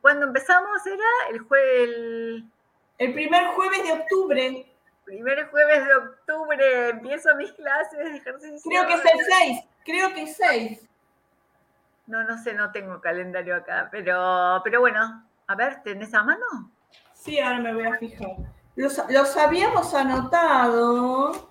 [0.00, 2.44] cuando empezamos era el jueves.
[2.98, 4.66] El, primer jueves de octubre.
[5.04, 6.88] Primer jueves de octubre.
[6.88, 8.70] Empiezo mis clases de ejercicio.
[8.70, 9.64] Creo que es el 6.
[9.84, 10.88] Creo que es 6.
[12.08, 16.72] No, no sé, no tengo calendario acá, pero, pero bueno, a ver, ¿tenés a mano?
[17.12, 18.30] Sí, ahora me voy a fijar.
[18.76, 21.50] Los, habíamos anotado.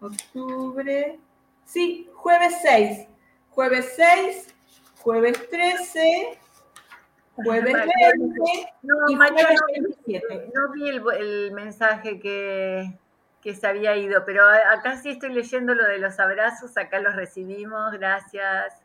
[0.00, 1.18] Octubre.
[1.64, 3.08] Sí, jueves 6.
[3.50, 4.54] Jueves 6,
[5.00, 6.38] jueves 13,
[7.34, 10.52] jueves 20 no, y jueves 27.
[10.54, 12.96] No vi el, mensaje que,
[13.40, 17.16] que se había ido, pero acá sí estoy leyendo lo de los abrazos, acá los
[17.16, 18.80] recibimos, gracias.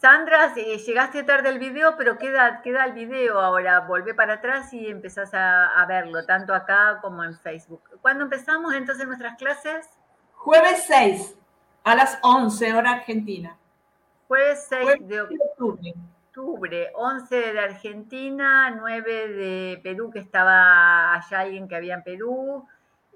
[0.00, 3.80] Sandra, llegaste tarde al video, pero queda, queda el video ahora.
[3.80, 7.82] Volvé para atrás y empezás a, verlo, tanto acá como en Facebook.
[8.00, 9.88] ¿Cuándo empezamos entonces nuestras clases?
[10.34, 11.36] Jueves 6,
[11.82, 13.56] a las 11, hora argentina.
[14.28, 15.94] Jueves 6 de octubre.
[16.28, 16.92] octubre.
[16.94, 22.64] 11 de Argentina, 9 de Perú, que estaba allá alguien que había en Perú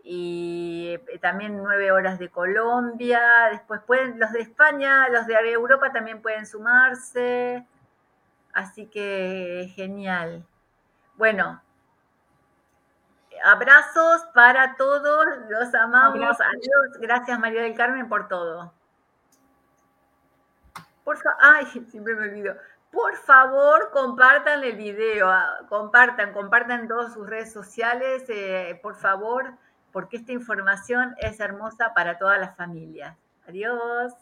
[0.05, 5.93] y eh, también nueve horas de Colombia, después pueden, los de España, los de Europa
[5.93, 7.66] también pueden sumarse,
[8.53, 10.45] así que genial.
[11.16, 11.62] Bueno,
[13.45, 18.73] abrazos para todos, los amamos, adiós, gracias María del Carmen por todo.
[21.05, 22.57] Por ay, siempre me olvido.
[22.91, 29.55] Por favor, compartan el video, ah, compartan, compartan todas sus redes sociales, eh, por favor
[29.93, 33.16] porque esta información es hermosa para todas las familias.
[33.47, 34.12] Adiós.